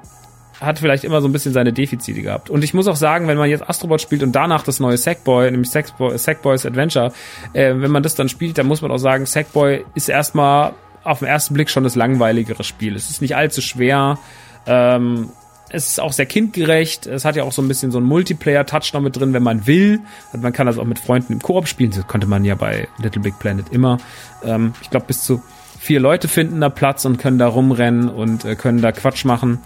[0.60, 2.48] hat vielleicht immer so ein bisschen seine Defizite gehabt.
[2.48, 5.50] Und ich muss auch sagen, wenn man jetzt Astrobot spielt und danach das neue Sackboy,
[5.50, 7.12] nämlich Sackboy, Sackboys Adventure,
[7.52, 10.72] äh, wenn man das dann spielt, dann muss man auch sagen, Sackboy ist erstmal
[11.04, 12.96] auf den ersten Blick schon das langweiligere Spiel.
[12.96, 14.18] Es ist nicht allzu schwer.
[14.66, 15.28] Ähm,
[15.76, 17.06] es ist auch sehr kindgerecht.
[17.06, 19.66] Es hat ja auch so ein bisschen so einen Multiplayer-Touch noch mit drin, wenn man
[19.66, 20.00] will.
[20.32, 21.90] Also man kann das auch mit Freunden im Koop spielen.
[21.90, 23.98] Das konnte man ja bei Little Big Planet immer.
[24.42, 25.42] Ähm, ich glaube, bis zu
[25.78, 29.60] vier Leute finden da Platz und können da rumrennen und äh, können da Quatsch machen.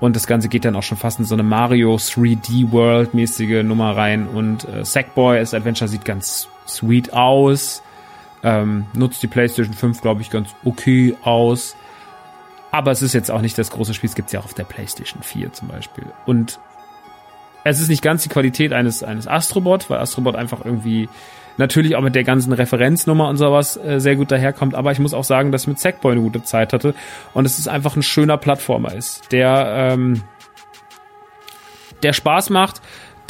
[0.00, 3.62] Und das Ganze geht dann auch schon fast in so eine Mario 3D World mäßige
[3.62, 4.26] Nummer rein.
[4.26, 7.82] Und äh, Sackboy as Adventure sieht ganz sweet aus.
[8.42, 11.76] Ähm, nutzt die PlayStation 5, glaube ich, ganz okay aus.
[12.72, 14.08] Aber es ist jetzt auch nicht das große Spiel.
[14.08, 16.04] Es gibt ja auch auf der PlayStation 4 zum Beispiel.
[16.26, 16.58] Und
[17.64, 21.08] es ist nicht ganz die Qualität eines, eines Astrobot, weil Astrobot einfach irgendwie
[21.58, 24.74] natürlich auch mit der ganzen Referenznummer und sowas äh, sehr gut daherkommt.
[24.74, 26.94] Aber ich muss auch sagen, dass ich mit Sackboy eine gute Zeit hatte
[27.34, 30.22] und es ist einfach ein schöner Plattformer ist, der, ähm,
[32.02, 32.80] der Spaß macht,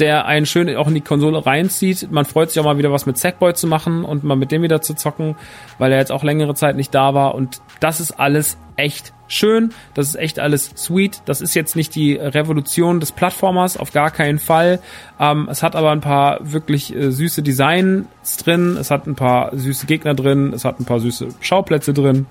[0.03, 2.11] der einen schön auch in die Konsole reinzieht.
[2.11, 4.63] Man freut sich auch mal wieder was mit Sackboy zu machen und mal mit dem
[4.63, 5.37] wieder zu zocken,
[5.79, 7.37] weil er jetzt auch längere Zeit nicht da war.
[7.37, 9.73] Und das ist alles echt schön.
[9.95, 11.23] Das ist echt alles sweet.
[11.27, 14.81] Das ist jetzt nicht die Revolution des Plattformers, auf gar keinen Fall.
[15.21, 18.77] Ähm, es hat aber ein paar wirklich äh, süße Designs drin.
[18.77, 20.53] Es hat ein paar süße Gegner drin.
[20.53, 22.27] Es hat ein paar süße Schauplätze drin.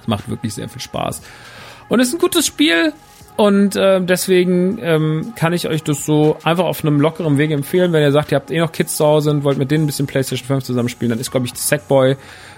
[0.00, 1.20] Es macht wirklich sehr viel Spaß.
[1.88, 2.92] Und es ist ein gutes Spiel.
[3.38, 7.92] Und äh, deswegen ähm, kann ich euch das so einfach auf einem lockeren Weg empfehlen.
[7.92, 9.86] Wenn ihr sagt, ihr habt eh noch Kids zu Hause und wollt mit denen ein
[9.86, 12.16] bisschen PlayStation 5 zusammenspielen, dann ist, glaube ich, Sackboy,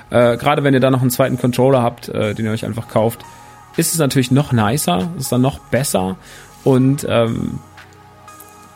[0.09, 2.89] äh, gerade wenn ihr da noch einen zweiten Controller habt, äh, den ihr euch einfach
[2.89, 3.20] kauft,
[3.76, 6.16] ist es natürlich noch nicer, ist dann noch besser.
[6.64, 7.59] Und ähm,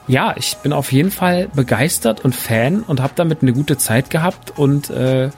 [0.07, 4.11] ja, ich bin auf jeden Fall begeistert und Fan und habe damit eine gute Zeit
[4.11, 5.31] gehabt und äh,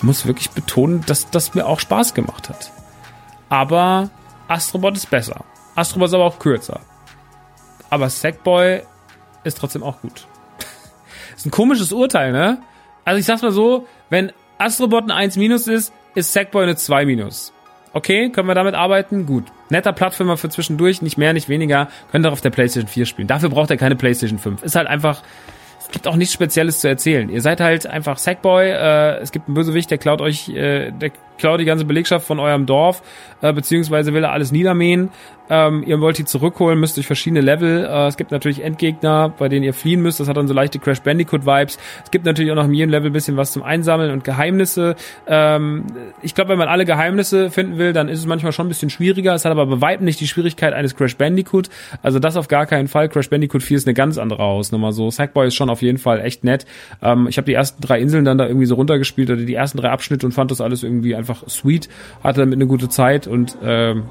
[0.00, 2.70] muss wirklich betonen, dass das mir auch Spaß gemacht hat.
[3.48, 4.10] Aber
[4.46, 5.44] Astrobot ist besser.
[5.78, 6.80] Astrobot ist aber auch kürzer.
[7.90, 8.82] Aber Sackboy
[9.44, 10.26] ist trotzdem auch gut.
[11.36, 12.58] ist ein komisches Urteil, ne?
[13.04, 17.06] Also ich sag's mal so, wenn Astrobot ein 1 minus ist, ist Sackboy eine 2
[17.06, 17.52] minus.
[17.92, 19.24] Okay, können wir damit arbeiten?
[19.24, 19.44] Gut.
[19.70, 21.88] Netter Plattformer für zwischendurch, nicht mehr, nicht weniger.
[22.10, 23.28] Könnt ihr auf der PlayStation 4 spielen.
[23.28, 24.62] Dafür braucht ihr keine PlayStation 5.
[24.62, 25.22] Ist halt einfach,
[25.78, 27.30] es gibt auch nichts Spezielles zu erzählen.
[27.30, 31.12] Ihr seid halt einfach Sackboy, äh, es gibt einen Bösewicht, der klaut euch, äh, der
[31.38, 33.02] klaut die ganze Belegschaft von eurem Dorf,
[33.40, 35.10] äh, beziehungsweise will er alles niedermähen.
[35.50, 37.84] Ähm, ihr wollt die zurückholen, müsst durch verschiedene Level.
[37.84, 40.20] Äh, es gibt natürlich Endgegner, bei denen ihr fliehen müsst.
[40.20, 41.78] Das hat dann so leichte Crash Bandicoot Vibes.
[42.04, 44.96] Es gibt natürlich auch noch in jedem Level ein bisschen was zum Einsammeln und Geheimnisse.
[45.26, 45.86] Ähm,
[46.22, 48.90] ich glaube, wenn man alle Geheimnisse finden will, dann ist es manchmal schon ein bisschen
[48.90, 49.34] schwieriger.
[49.34, 51.70] Es hat aber bei weitem nicht die Schwierigkeit eines Crash Bandicoot.
[52.02, 53.08] Also das auf gar keinen Fall.
[53.08, 54.92] Crash Bandicoot 4 ist eine ganz andere Hausnummer.
[54.92, 56.66] So Sackboy ist schon auf jeden Fall echt nett.
[57.02, 59.78] Ähm, ich habe die ersten drei Inseln dann da irgendwie so runtergespielt oder die ersten
[59.78, 61.88] drei Abschnitte und fand das alles irgendwie einfach sweet.
[62.22, 64.04] Hatte damit eine gute Zeit und ähm,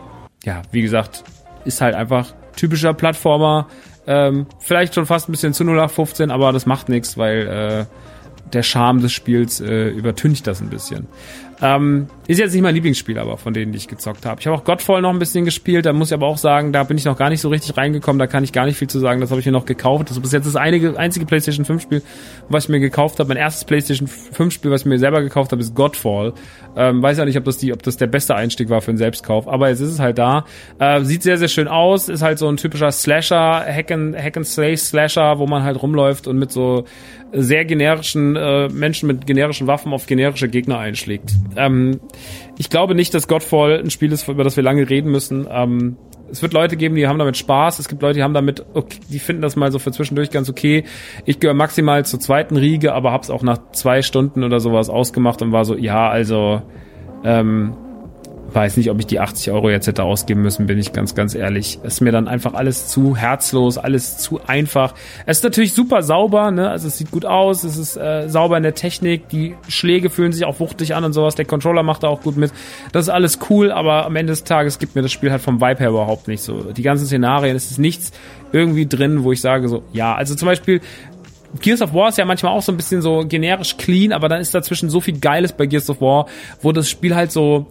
[0.43, 1.23] ja, wie gesagt,
[1.65, 3.67] ist halt einfach typischer Plattformer.
[4.05, 7.85] Ähm, vielleicht schon fast ein bisschen zu 0815, aber das macht nichts, weil äh,
[8.53, 11.07] der Charme des Spiels äh, übertüncht das ein bisschen.
[11.59, 14.39] Ähm, ist jetzt nicht mein Lieblingsspiel, aber von denen, die ich gezockt habe.
[14.39, 16.83] Ich habe auch Godfall noch ein bisschen gespielt, da muss ich aber auch sagen, da
[16.83, 18.99] bin ich noch gar nicht so richtig reingekommen, da kann ich gar nicht viel zu
[18.99, 20.09] sagen, das habe ich mir noch gekauft.
[20.09, 22.03] Das ist bis jetzt das einige, einzige PlayStation 5 Spiel,
[22.47, 23.29] was ich mir gekauft habe.
[23.29, 26.33] Mein erstes PlayStation 5 Spiel, was ich mir selber gekauft habe, ist Godfall.
[26.75, 28.99] Ähm, weiß ja nicht, ob das die, ob das der beste Einstieg war für einen
[28.99, 30.45] Selbstkauf, aber jetzt ist es halt da.
[30.77, 34.37] Äh, sieht sehr, sehr schön aus, ist halt so ein typischer Slasher, Hack and, Hack
[34.37, 36.85] and Slay Slasher, wo man halt rumläuft und mit so
[37.31, 41.31] sehr generischen äh, Menschen mit generischen Waffen auf generische Gegner einschlägt.
[41.55, 41.99] Ähm,
[42.57, 45.47] ich glaube nicht, dass Godfall ein Spiel ist, über das wir lange reden müssen.
[45.49, 45.97] Ähm,
[46.29, 47.79] es wird Leute geben, die haben damit Spaß.
[47.79, 50.49] Es gibt Leute, die haben damit, okay, die finden das mal so für zwischendurch ganz
[50.49, 50.83] okay.
[51.25, 55.41] Ich gehöre maximal zur zweiten Riege, aber hab's auch nach zwei Stunden oder sowas ausgemacht
[55.41, 56.61] und war so, ja, also
[57.23, 57.73] ähm,
[58.57, 61.35] weiß nicht, ob ich die 80 Euro jetzt hätte ausgeben müssen, bin ich ganz, ganz
[61.35, 61.79] ehrlich.
[61.83, 64.95] Es ist mir dann einfach alles zu herzlos, alles zu einfach.
[65.27, 66.67] Es ist natürlich super sauber, ne?
[66.67, 70.31] Also es sieht gut aus, es ist äh, sauber in der Technik, die Schläge fühlen
[70.31, 71.35] sich auch wuchtig an und sowas.
[71.35, 72.51] Der Controller macht da auch gut mit.
[72.91, 75.61] Das ist alles cool, aber am Ende des Tages gibt mir das Spiel halt vom
[75.61, 76.71] Vibe her überhaupt nicht so.
[76.71, 78.11] Die ganzen Szenarien, es ist nichts
[78.51, 80.81] irgendwie drin, wo ich sage so, ja, also zum Beispiel
[81.61, 84.41] Gears of War ist ja manchmal auch so ein bisschen so generisch clean, aber dann
[84.41, 86.25] ist dazwischen so viel Geiles bei Gears of War,
[86.61, 87.67] wo das Spiel halt so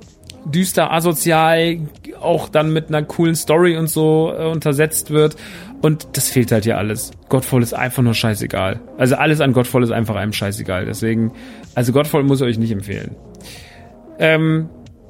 [0.51, 1.79] düster, asozial,
[2.21, 5.37] auch dann mit einer coolen Story und so äh, untersetzt wird.
[5.83, 7.11] Und das fehlt halt ja alles.
[7.29, 8.81] Godfall ist einfach nur scheißegal.
[8.97, 10.87] Also alles an Godfall ist einfach einem scheißegal.
[10.87, 11.33] Deswegen,
[11.75, 13.15] also Godfall muss ich euch nicht empfehlen.
[14.19, 14.69] Ähm,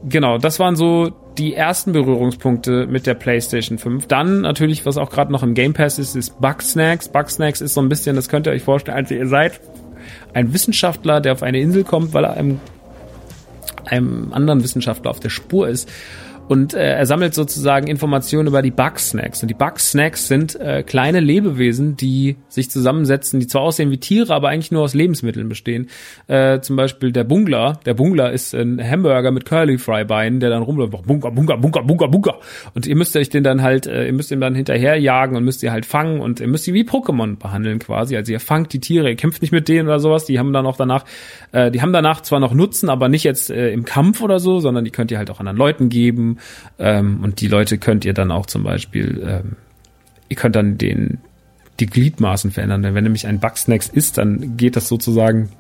[0.08, 4.06] genau, das waren so die ersten Berührungspunkte mit der PlayStation 5.
[4.06, 7.08] Dann natürlich, was auch gerade noch im Game Pass ist, ist Bugsnacks.
[7.08, 9.60] Bugsnacks ist so ein bisschen, das könnt ihr euch vorstellen, also ihr seid
[10.34, 12.60] ein Wissenschaftler, der auf eine Insel kommt, weil er einem
[13.84, 15.88] einem anderen Wissenschaftler auf der Spur ist
[16.48, 19.42] und äh, er sammelt sozusagen Informationen über die Bugsnacks.
[19.42, 24.32] Und die Bugsnacks sind äh, kleine Lebewesen, die sich zusammensetzen, die zwar aussehen wie Tiere,
[24.32, 25.88] aber eigentlich nur aus Lebensmitteln bestehen.
[26.28, 27.80] Äh, zum Beispiel der Bungler.
[27.84, 31.82] Der Bungler ist ein Hamburger mit Curly Fry Beinen, der dann rumläuft, Bunker, Bunker, Bunker,
[31.82, 32.38] Bunker, Bunker.
[32.74, 35.64] Und ihr müsst euch den dann halt, äh, ihr müsst ihn dann hinterherjagen und müsst
[35.64, 38.16] ihr halt fangen und ihr müsst sie wie Pokémon behandeln quasi.
[38.16, 40.26] Also ihr fangt die Tiere, ihr kämpft nicht mit denen oder sowas.
[40.26, 41.04] Die haben dann auch danach,
[41.50, 44.60] äh, die haben danach zwar noch Nutzen, aber nicht jetzt äh, im Kampf oder so,
[44.60, 46.35] sondern die könnt ihr halt auch anderen Leuten geben
[46.78, 49.56] ähm, und die Leute könnt ihr dann auch zum Beispiel, ähm,
[50.28, 51.18] ihr könnt dann den,
[51.80, 52.82] die Gliedmaßen verändern.
[52.82, 55.50] Denn wenn nämlich ein Bugsnacks ist, dann geht das sozusagen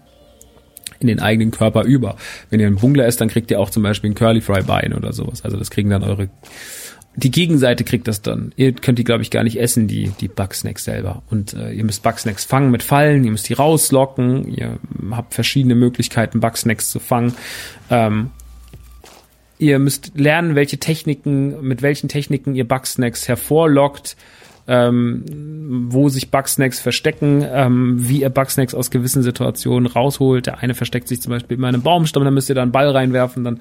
[0.98, 2.16] in den eigenen Körper über.
[2.50, 4.94] Wenn ihr ein Bungler isst, dann kriegt ihr auch zum Beispiel ein Curly Fry Bein
[4.94, 5.44] oder sowas.
[5.44, 6.28] Also das kriegen dann eure
[7.16, 8.52] die Gegenseite kriegt das dann.
[8.56, 11.22] Ihr könnt die, glaube ich, gar nicht essen, die, die Bugsnacks selber.
[11.30, 14.78] Und äh, ihr müsst Bugsnacks fangen mit Fallen, ihr müsst die rauslocken, ihr
[15.10, 17.34] habt verschiedene Möglichkeiten, Bugsnacks zu fangen.
[17.90, 18.30] Ähm,
[19.58, 24.16] Ihr müsst lernen, welche Techniken, mit welchen Techniken ihr Bugsnacks hervorlockt,
[24.68, 25.24] ähm,
[25.88, 30.46] wo sich Bugsnacks verstecken, ähm, wie ihr Bugsnacks aus gewissen Situationen rausholt.
[30.46, 32.90] Der eine versteckt sich zum Beispiel in einem Baumstamm, da müsst ihr da einen Ball
[32.90, 33.60] reinwerfen, dann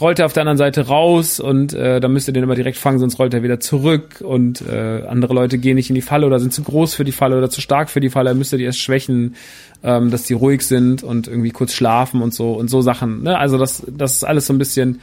[0.00, 2.78] rollt er auf der anderen Seite raus und äh, dann müsst ihr den immer direkt
[2.78, 6.26] fangen, sonst rollt er wieder zurück und äh, andere Leute gehen nicht in die Falle
[6.26, 8.52] oder sind zu groß für die Falle oder zu stark für die Falle, dann müsst
[8.52, 9.36] ihr die erst schwächen,
[9.82, 13.22] ähm, dass die ruhig sind und irgendwie kurz schlafen und so und so Sachen.
[13.22, 13.38] Ne?
[13.38, 15.00] Also das, das ist alles so ein bisschen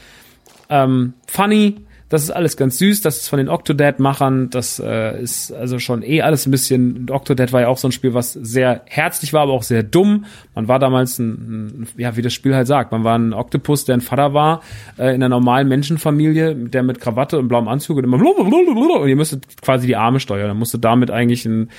[0.70, 1.76] ähm, funny.
[2.10, 3.01] Das ist alles ganz süß.
[3.01, 4.49] Das ist von den Octodad-Machern.
[4.49, 7.07] Das äh, ist also schon eh alles ein bisschen.
[7.10, 10.26] Octodad war ja auch so ein Spiel, was sehr herzlich war, aber auch sehr dumm.
[10.55, 13.86] Man war damals ein, ein ja, wie das Spiel halt sagt, man war ein Oktopus,
[13.86, 14.62] der ein Vater war
[14.97, 19.16] äh, in einer normalen Menschenfamilie, der mit Krawatte und blauem Anzug und immer und ihr
[19.16, 20.47] müsstet quasi die Arme steuern.
[20.47, 21.70] Dann musste damit eigentlich ein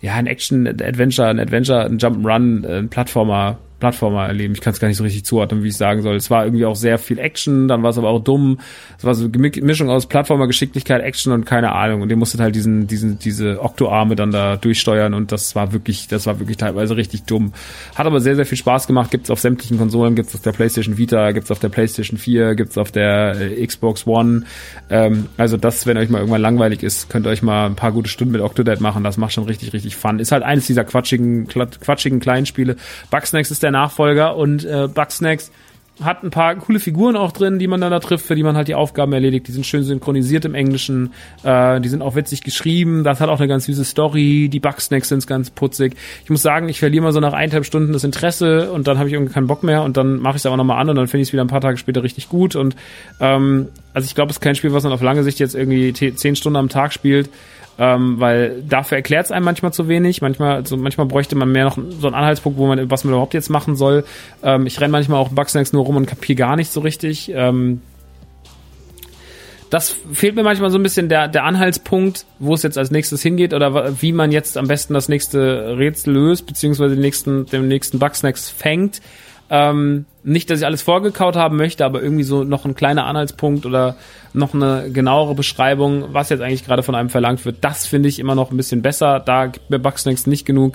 [0.00, 4.54] ja ein Action Adventure, ein Adventure, ein Jump'n'Run, ein Plattformer Plattformer erleben.
[4.54, 6.14] Ich kann es gar nicht so richtig zuordnen, wie ich sagen soll.
[6.14, 8.60] Es war irgendwie auch sehr viel Action, dann war es aber auch dumm.
[8.98, 12.02] Es war so eine Mischung aus Plattformer, Geschicklichkeit, Action und keine Ahnung.
[12.02, 16.08] Und ihr musstet halt diesen, diesen, diese Oktoarme dann da durchsteuern und das war wirklich,
[16.08, 17.52] das war wirklich teilweise richtig dumm.
[17.94, 19.10] Hat aber sehr, sehr viel Spaß gemacht.
[19.10, 22.76] Gibt's auf sämtlichen Konsolen, gibt's auf der PlayStation Vita, gibt's auf der PlayStation 4, gibt's
[22.76, 24.44] auf der äh, Xbox One.
[24.90, 27.92] Ähm, also das, wenn euch mal irgendwann langweilig ist, könnt ihr euch mal ein paar
[27.92, 29.02] gute Stunden mit Octodad machen.
[29.04, 30.18] Das macht schon richtig, richtig Fun.
[30.18, 32.76] Ist halt eines dieser quatschigen, quatschigen kleinen Spiele.
[33.10, 35.50] Bugsnacks ist der der Nachfolger und äh, Bugsnacks
[36.02, 38.56] hat ein paar coole Figuren auch drin, die man dann da trifft, für die man
[38.56, 39.48] halt die Aufgaben erledigt.
[39.48, 41.12] Die sind schön synchronisiert im Englischen,
[41.42, 43.04] äh, die sind auch witzig geschrieben.
[43.04, 44.48] Das hat auch eine ganz süße Story.
[44.50, 45.96] Die Bugsnacks sind ganz putzig.
[46.24, 49.08] Ich muss sagen, ich verliere mal so nach eineinhalb Stunden das Interesse und dann habe
[49.08, 51.06] ich irgendwie keinen Bock mehr und dann mache ich es aber nochmal an und dann
[51.06, 52.56] finde ich es wieder ein paar Tage später richtig gut.
[52.56, 52.76] Und
[53.20, 55.92] ähm, also ich glaube, es ist kein Spiel, was man auf lange Sicht jetzt irgendwie
[55.92, 57.28] zehn Stunden am Tag spielt
[57.78, 60.20] ähm, weil dafür erklärt es einem manchmal zu wenig.
[60.20, 63.34] Manchmal, also manchmal bräuchte man mehr noch so einen Anhaltspunkt, wo man, was man überhaupt
[63.34, 64.04] jetzt machen soll.
[64.42, 67.32] Ähm, ich renne manchmal auch Bugsnacks nur rum und kapiere gar nicht so richtig.
[67.34, 67.80] Ähm,
[69.70, 73.22] das fehlt mir manchmal so ein bisschen der, der Anhaltspunkt, wo es jetzt als nächstes
[73.22, 77.68] hingeht oder wie man jetzt am besten das nächste Rätsel löst, beziehungsweise den nächsten, den
[77.68, 79.00] nächsten Bugsnacks fängt.
[79.50, 83.66] Ähm, nicht, dass ich alles vorgekaut haben möchte, aber irgendwie so noch ein kleiner Anhaltspunkt
[83.66, 83.96] oder
[84.32, 87.56] noch eine genauere Beschreibung, was jetzt eigentlich gerade von einem verlangt wird.
[87.62, 89.18] Das finde ich immer noch ein bisschen besser.
[89.18, 90.74] Da gibt mir Bugsnacks nicht genug.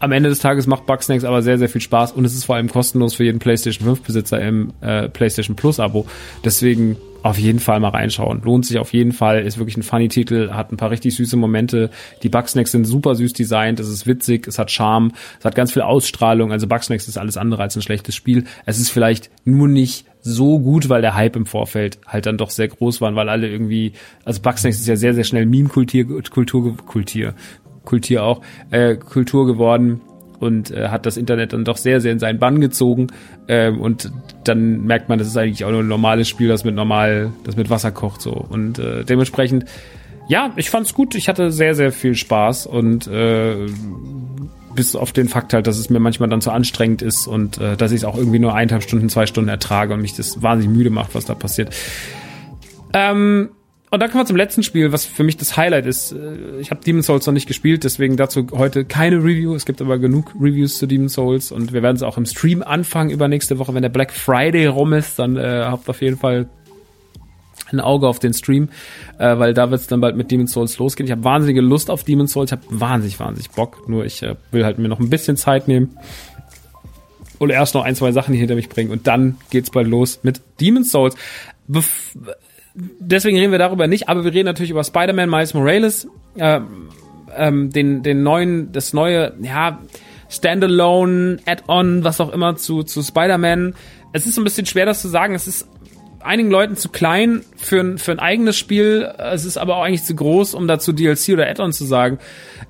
[0.00, 2.56] Am Ende des Tages macht Bugsnacks aber sehr, sehr viel Spaß und es ist vor
[2.56, 6.06] allem kostenlos für jeden PlayStation 5 Besitzer im äh, PlayStation Plus Abo.
[6.44, 8.42] Deswegen auf jeden Fall mal reinschauen.
[8.44, 11.36] Lohnt sich auf jeden Fall, ist wirklich ein funny Titel, hat ein paar richtig süße
[11.36, 11.90] Momente.
[12.22, 15.72] Die Bugsnacks sind super süß designt, es ist witzig, es hat Charme, es hat ganz
[15.72, 16.52] viel Ausstrahlung.
[16.52, 18.44] Also Bugsnacks ist alles andere als ein schlechtes Spiel.
[18.66, 22.50] Es ist vielleicht nur nicht so gut, weil der Hype im Vorfeld halt dann doch
[22.50, 23.92] sehr groß war, weil alle irgendwie,
[24.24, 27.34] also Bugsnacks ist ja sehr, sehr schnell Meme-Kultur, Kultur, Kultur,
[27.88, 30.02] Kultur auch, äh, Kultur geworden
[30.40, 33.08] und äh, hat das Internet dann doch sehr, sehr in seinen Bann gezogen.
[33.48, 34.12] Ähm, und
[34.44, 37.56] dann merkt man, das ist eigentlich auch nur ein normales Spiel, das mit normal, das
[37.56, 38.32] mit Wasser kocht so.
[38.32, 39.64] Und äh, dementsprechend,
[40.28, 41.14] ja, ich fand's gut.
[41.14, 43.66] Ich hatte sehr, sehr viel Spaß und äh,
[44.74, 47.76] bis auf den Fakt halt, dass es mir manchmal dann zu anstrengend ist und äh,
[47.76, 50.76] dass ich es auch irgendwie nur eineinhalb Stunden, zwei Stunden ertrage und mich das wahnsinnig
[50.76, 51.74] müde macht, was da passiert.
[52.92, 53.48] Ähm,
[53.90, 56.12] und dann kommen wir zum letzten Spiel, was für mich das Highlight ist.
[56.12, 59.54] Äh, ich habe Demon Souls noch nicht gespielt, deswegen dazu heute keine Review.
[59.54, 62.62] Es gibt aber genug Reviews zu Demon Souls und wir werden es auch im Stream
[62.62, 65.18] anfangen übernächste Woche, wenn der Black Friday rum ist.
[65.18, 66.48] Dann äh, habt auf jeden Fall
[67.70, 68.68] ein Auge auf den Stream,
[69.18, 71.06] äh, weil da wird es dann bald mit Demon Souls losgehen.
[71.06, 73.88] Ich habe wahnsinnige Lust auf Demon Souls, ich habe wahnsinnig, wahnsinnig Bock.
[73.88, 75.96] Nur ich äh, will halt mir noch ein bisschen Zeit nehmen
[77.38, 80.40] und erst noch ein, zwei Sachen hinter mich bringen und dann geht's bald los mit
[80.60, 81.14] Demon Souls.
[81.66, 82.16] Bef
[82.74, 86.60] deswegen reden wir darüber nicht, aber wir reden natürlich über Spider-Man Miles Morales, äh,
[87.36, 89.78] ähm, den, den neuen, das neue, ja,
[90.28, 93.74] Standalone, Add-on, was auch immer zu, zu Spider-Man.
[94.12, 95.34] Es ist ein bisschen schwer, das zu sagen.
[95.34, 95.66] Es ist
[96.20, 99.10] einigen Leuten zu klein für ein, für ein eigenes Spiel.
[99.18, 102.18] Es ist aber auch eigentlich zu groß, um dazu DLC oder Add-on zu sagen.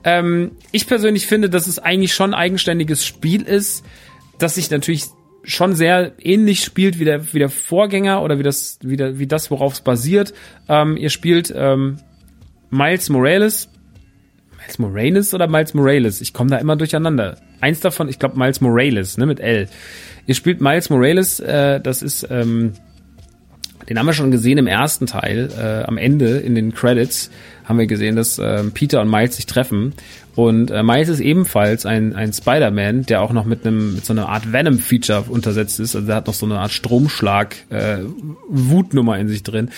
[0.04, 3.84] Ähm, ich persönlich finde, dass es eigentlich schon ein eigenständiges Spiel ist,
[4.38, 5.06] das sich natürlich
[5.48, 9.26] schon sehr ähnlich spielt wie der, wie der Vorgänger oder wie das, wie, der, wie
[9.26, 10.34] das, worauf es basiert.
[10.68, 11.98] Ähm, ihr spielt ähm,
[12.70, 13.68] Miles Morales.
[14.58, 16.20] Miles Morales oder Miles Morales?
[16.20, 17.38] Ich komme da immer durcheinander.
[17.60, 19.68] Eins davon, ich glaube Miles Morales, ne, mit L.
[20.26, 22.74] Ihr spielt Miles Morales, äh, das ist, ähm,
[23.88, 27.30] den haben wir schon gesehen im ersten Teil, äh, am Ende in den Credits
[27.68, 29.94] haben wir gesehen, dass äh, Peter und Miles sich treffen
[30.38, 34.12] und äh, Miles ist ebenfalls ein, ein Spider-Man, der auch noch mit einem mit so
[34.12, 35.96] einer Art Venom-Feature untersetzt ist.
[35.96, 38.04] Also der hat noch so eine Art Stromschlag, äh,
[38.48, 39.70] Wutnummer in sich drin.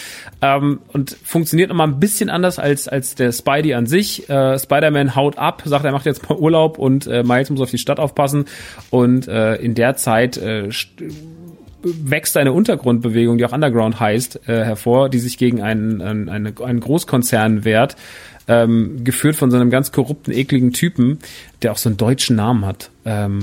[0.43, 4.29] Ähm, und funktioniert nochmal ein bisschen anders als, als der Spidey an sich.
[4.29, 7.71] Äh, Spider-Man haut ab, sagt, er macht jetzt mal Urlaub und äh, Miles muss auf
[7.71, 8.45] die Stadt aufpassen.
[8.91, 10.69] Und äh, in der Zeit äh,
[11.83, 16.81] wächst eine Untergrundbewegung, die auch Underground heißt, äh, hervor, die sich gegen einen, einen, einen
[16.81, 17.97] Großkonzern wehrt
[18.51, 21.21] ähm, geführt von so einem ganz korrupten, ekligen Typen,
[21.63, 22.91] der auch so einen deutschen Namen hat.
[23.05, 23.41] Ähm,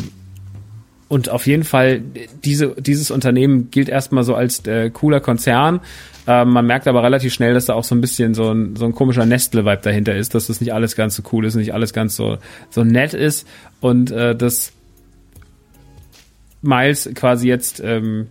[1.08, 2.02] und auf jeden Fall,
[2.44, 5.80] diese, dieses Unternehmen gilt erstmal so als äh, cooler Konzern.
[6.28, 8.84] Ähm, man merkt aber relativ schnell, dass da auch so ein bisschen so ein, so
[8.84, 11.94] ein komischer Nestle-Vibe dahinter ist, dass das nicht alles ganz so cool ist, nicht alles
[11.94, 12.38] ganz so,
[12.70, 13.48] so nett ist
[13.80, 14.74] und äh, dass
[16.68, 18.28] Miles quasi jetzt ähm,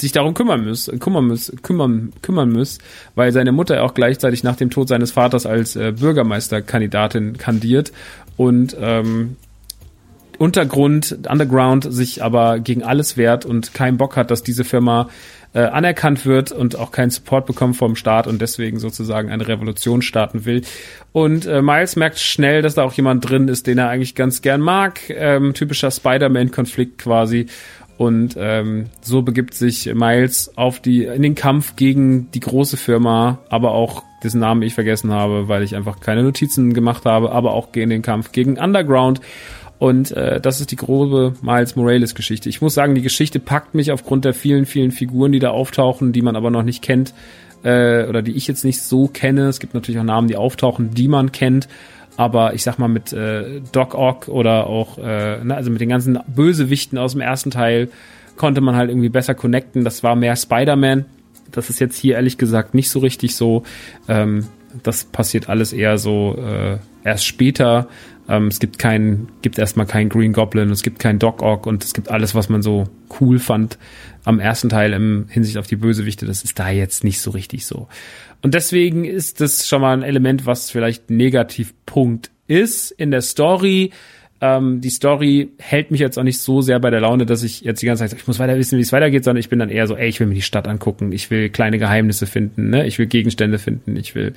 [0.00, 2.78] sich darum kümmern muss, kümmern muss, kümmern, kümmern muss,
[3.14, 7.92] weil seine Mutter auch gleichzeitig nach dem Tod seines Vaters als äh, Bürgermeisterkandidatin kandiert
[8.36, 9.36] und ähm,
[10.38, 15.08] Untergrund, Underground sich aber gegen alles wehrt und keinen Bock hat, dass diese Firma
[15.54, 20.02] äh, anerkannt wird und auch keinen Support bekommt vom Staat und deswegen sozusagen eine Revolution
[20.02, 20.62] starten will.
[21.12, 24.42] Und äh, Miles merkt schnell, dass da auch jemand drin ist, den er eigentlich ganz
[24.42, 25.00] gern mag.
[25.08, 27.46] Ähm, typischer Spider-Man-Konflikt quasi.
[27.96, 33.40] Und ähm, so begibt sich Miles auf die in den Kampf gegen die große Firma,
[33.48, 37.52] aber auch dessen Namen ich vergessen habe, weil ich einfach keine Notizen gemacht habe, aber
[37.52, 39.20] auch in den Kampf gegen Underground.
[39.78, 42.48] Und äh, das ist die grobe Miles Morales Geschichte.
[42.48, 46.12] Ich muss sagen, die Geschichte packt mich aufgrund der vielen, vielen Figuren, die da auftauchen,
[46.12, 47.14] die man aber noch nicht kennt
[47.62, 49.46] äh, oder die ich jetzt nicht so kenne.
[49.48, 51.68] Es gibt natürlich auch Namen, die auftauchen, die man kennt
[52.18, 55.88] aber ich sag mal mit äh, Doc Ock oder auch, äh, ne, also mit den
[55.88, 57.90] ganzen Bösewichten aus dem ersten Teil
[58.36, 59.84] konnte man halt irgendwie besser connecten.
[59.84, 61.04] Das war mehr Spider-Man.
[61.52, 63.62] Das ist jetzt hier ehrlich gesagt nicht so richtig so.
[64.08, 64.48] Ähm,
[64.82, 67.86] das passiert alles eher so äh, erst später.
[68.28, 71.82] Ähm, es gibt keinen, gibt erstmal keinen Green Goblin, es gibt keinen Doc Ock und
[71.82, 72.88] es gibt alles, was man so
[73.20, 73.78] cool fand
[74.24, 76.26] am ersten Teil im Hinsicht auf die Bösewichte.
[76.26, 77.88] Das ist da jetzt nicht so richtig so.
[78.42, 83.90] Und deswegen ist das schon mal ein Element, was vielleicht Negativpunkt ist in der Story.
[84.40, 87.62] Ähm, die Story hält mich jetzt auch nicht so sehr bei der Laune, dass ich
[87.62, 89.70] jetzt die ganze Zeit, ich muss weiter wissen, wie es weitergeht, sondern ich bin dann
[89.70, 92.86] eher so, ey, ich will mir die Stadt angucken, ich will kleine Geheimnisse finden, ne?
[92.86, 94.34] ich will Gegenstände finden, ich will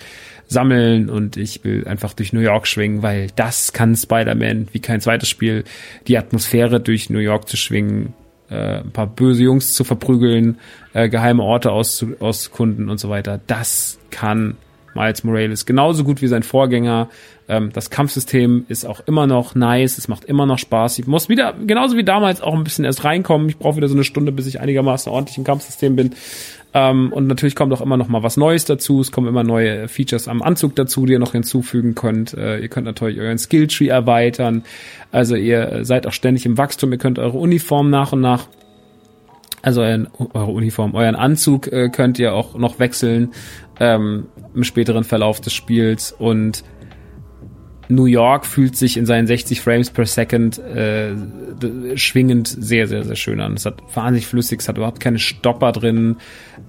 [0.51, 4.99] sammeln und ich will einfach durch New York schwingen, weil das kann Spider-Man wie kein
[4.99, 5.63] zweites Spiel,
[6.07, 8.13] die Atmosphäre durch New York zu schwingen,
[8.49, 10.57] äh, ein paar böse Jungs zu verprügeln,
[10.93, 13.39] äh, geheime Orte auszu auszukunden und so weiter.
[13.47, 14.57] Das kann
[14.93, 17.09] Miles Morales genauso gut wie sein Vorgänger.
[17.47, 20.99] Ähm, das Kampfsystem ist auch immer noch nice, es macht immer noch Spaß.
[20.99, 23.49] Ich muss wieder, genauso wie damals, auch ein bisschen erst reinkommen.
[23.49, 26.11] Ich brauche wieder so eine Stunde, bis ich einigermaßen ordentlich im Kampfsystem bin.
[26.73, 29.01] Ähm, und natürlich kommt auch immer noch mal was Neues dazu.
[29.01, 32.33] Es kommen immer neue Features am Anzug dazu, die ihr noch hinzufügen könnt.
[32.33, 34.63] Äh, ihr könnt natürlich euren Skilltree erweitern.
[35.11, 36.91] Also ihr seid auch ständig im Wachstum.
[36.91, 38.47] Ihr könnt eure Uniform nach und nach
[39.61, 43.31] also euren, eure Uniform, euren Anzug äh, könnt ihr auch noch wechseln
[43.79, 46.63] ähm, im späteren Verlauf des Spiels und
[47.91, 51.13] New York fühlt sich in seinen 60 Frames per Second äh,
[51.95, 53.53] schwingend sehr, sehr, sehr schön an.
[53.53, 56.15] Es hat wahnsinnig flüssig, es hat überhaupt keine Stopper drin.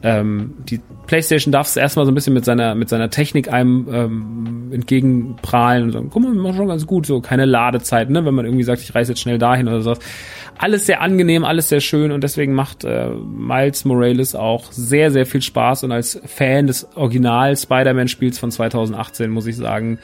[0.02, 3.86] Ähm, die PlayStation darf es erstmal so ein bisschen mit seiner, mit seiner Technik einem
[3.92, 8.24] ähm, entgegenprahlen und sagen, guck mal, wir machen schon ganz gut, so keine Ladezeit, ne,
[8.24, 10.00] wenn man irgendwie sagt, ich reise jetzt schnell dahin oder sowas.
[10.58, 15.26] Alles sehr angenehm, alles sehr schön und deswegen macht äh, Miles Morales auch sehr, sehr
[15.26, 19.98] viel Spaß und als Fan des Original Spider-Man-Spiels von 2018 muss ich sagen,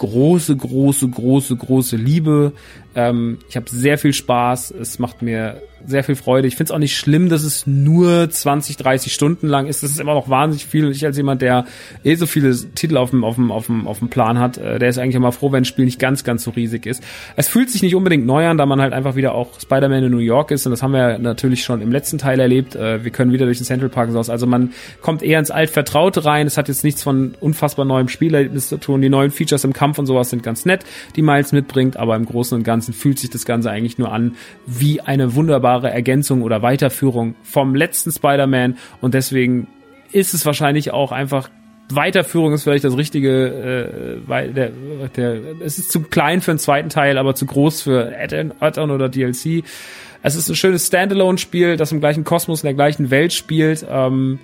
[0.00, 2.52] große, große, große, große Liebe.
[2.94, 4.70] Ähm, ich habe sehr viel Spaß.
[4.72, 6.48] Es macht mir sehr viel Freude.
[6.48, 9.82] Ich finde es auch nicht schlimm, dass es nur 20, 30 Stunden lang ist.
[9.82, 10.90] Das ist immer noch wahnsinnig viel.
[10.90, 11.66] Ich als jemand, der
[12.04, 14.78] eh so viele Titel auf dem, auf dem, auf dem, auf dem Plan hat, äh,
[14.78, 17.02] der ist eigentlich immer froh, wenn ein Spiel nicht ganz, ganz so riesig ist.
[17.36, 20.10] Es fühlt sich nicht unbedingt neu an, da man halt einfach wieder auch Spider-Man in
[20.12, 20.66] New York ist.
[20.66, 22.76] Und das haben wir natürlich schon im letzten Teil erlebt.
[22.76, 24.30] Äh, wir können wieder durch den Central Park aus.
[24.30, 26.46] Also man kommt eher ins Altvertraute rein.
[26.46, 29.02] Es hat jetzt nichts von unfassbar neuem Spielerlebnis zu tun.
[29.02, 30.84] Die neuen Features im Kampf und sowas sind ganz nett,
[31.16, 31.96] die Miles mitbringt.
[31.96, 34.36] Aber im Großen und Ganzen fühlt sich das Ganze eigentlich nur an
[34.66, 39.66] wie eine wunderbare Ergänzung oder Weiterführung vom letzten Spider-Man und deswegen
[40.12, 41.48] ist es wahrscheinlich auch einfach
[41.92, 44.70] Weiterführung ist vielleicht das richtige, äh, der,
[45.16, 49.08] der, es ist zu klein für einen zweiten Teil, aber zu groß für Add-on oder
[49.08, 49.64] DLC.
[50.22, 53.84] Es ist ein schönes Standalone-Spiel, das im gleichen Kosmos, in der gleichen Welt spielt.
[53.88, 54.38] Ähm,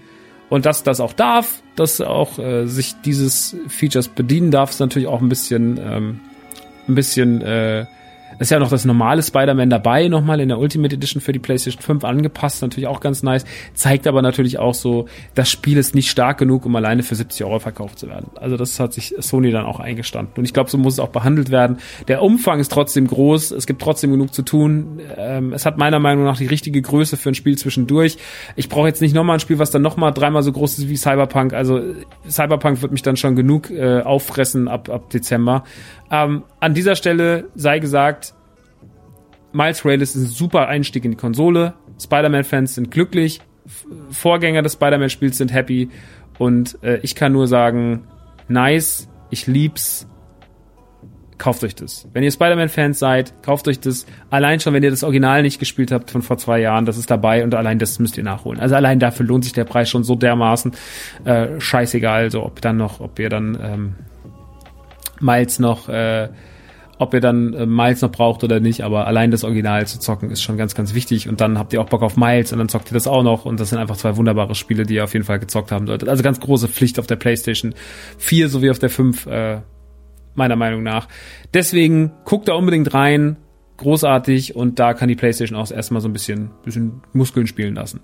[0.49, 5.09] und dass das auch darf, dass auch äh, sich dieses Features bedienen darf, ist natürlich
[5.09, 6.21] auch ein bisschen, ähm,
[6.89, 7.87] ein bisschen äh,
[8.39, 11.83] ist ja noch das normale Spider-Man dabei, nochmal in der Ultimate Edition für die PlayStation
[11.83, 13.45] 5 angepasst, natürlich auch ganz nice.
[13.75, 17.45] Zeigt aber natürlich auch so, das Spiel ist nicht stark genug, um alleine für 70
[17.45, 18.31] Euro verkauft zu werden.
[18.37, 20.35] Also das hat sich Sony dann auch eingestanden.
[20.37, 21.79] Und ich glaube, so muss es auch behandelt werden.
[22.09, 25.01] Der Umfang ist trotzdem groß, es gibt trotzdem genug zu tun.
[25.17, 28.19] Ähm, es hat meiner Meinung nach die richtige Größe für ein Spiel zwischendurch.
[28.57, 30.97] Ich brauche jetzt nicht nochmal ein Spiel, was dann nochmal dreimal so groß ist wie
[30.97, 31.53] Cyberpunk.
[31.53, 31.81] Also
[32.29, 35.65] Cyberpunk wird mich dann schon genug äh, auffressen ab, ab Dezember.
[36.11, 38.26] Ähm, an dieser Stelle sei gesagt,
[39.57, 41.75] Miles Morales ist ein super Einstieg in die Konsole.
[42.01, 43.41] Spider-Man-Fans sind glücklich.
[44.11, 45.89] Vorgänger des Spider-Man-Spiels sind happy.
[46.39, 48.07] Und äh, ich kann nur sagen,
[48.49, 50.07] nice, ich lieb's.
[51.39, 52.07] Kauft euch das.
[52.13, 54.07] Wenn ihr Spider-Man-Fans seid, kauft euch das.
[54.31, 57.11] Allein schon, wenn ihr das Original nicht gespielt habt von vor zwei Jahren, das ist
[57.11, 58.61] dabei und allein das müsst ihr nachholen.
[58.61, 60.73] Also allein dafür lohnt sich der Preis schon so dermaßen.
[61.25, 63.95] Äh, scheißegal, also ob dann noch, ob ihr dann ähm,
[65.21, 66.29] Miles noch, äh,
[66.99, 70.31] ob ihr dann äh, Miles noch braucht oder nicht, aber allein das Original zu zocken
[70.31, 72.69] ist schon ganz, ganz wichtig und dann habt ihr auch Bock auf Miles und dann
[72.69, 75.13] zockt ihr das auch noch und das sind einfach zwei wunderbare Spiele, die ihr auf
[75.13, 76.09] jeden Fall gezockt haben solltet.
[76.09, 77.75] Also ganz große Pflicht auf der PlayStation
[78.19, 79.61] 4 sowie auf der 5, äh,
[80.35, 81.09] meiner Meinung nach.
[81.53, 83.37] Deswegen guckt da unbedingt rein,
[83.77, 88.01] großartig und da kann die PlayStation auch erstmal so ein bisschen, bisschen Muskeln spielen lassen.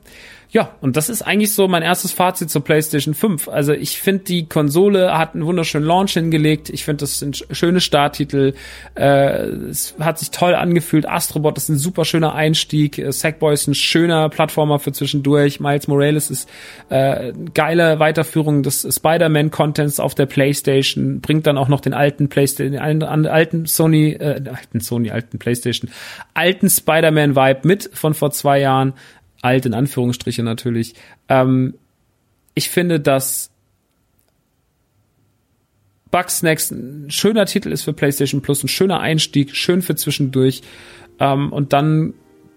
[0.52, 3.48] Ja, und das ist eigentlich so mein erstes Fazit zur PlayStation 5.
[3.48, 6.68] Also ich finde, die Konsole hat einen wunderschönen Launch hingelegt.
[6.68, 8.52] Ich finde, das sind schöne Starttitel.
[8.94, 11.08] Äh, es hat sich toll angefühlt.
[11.08, 13.02] Astrobot ist ein super schöner Einstieg.
[13.02, 15.58] Sackboy ist ein schöner Plattformer für zwischendurch.
[15.58, 16.50] Miles Morales ist
[16.90, 21.22] äh, geile Weiterführung des Spider-Man-Contents auf der PlayStation.
[21.22, 25.90] Bringt dann auch noch den alten PlayStation, den alten Sony, äh, alten Sony, alten PlayStation,
[26.34, 28.92] alten Spider-Man-Vibe mit von vor zwei Jahren
[29.42, 30.94] alt in Anführungsstriche natürlich.
[31.28, 31.74] Ähm,
[32.54, 33.50] ich finde, dass
[36.10, 40.62] Bugsnacks ein schöner Titel ist für PlayStation Plus, ein schöner Einstieg, schön für zwischendurch.
[41.18, 42.14] Ähm, und dann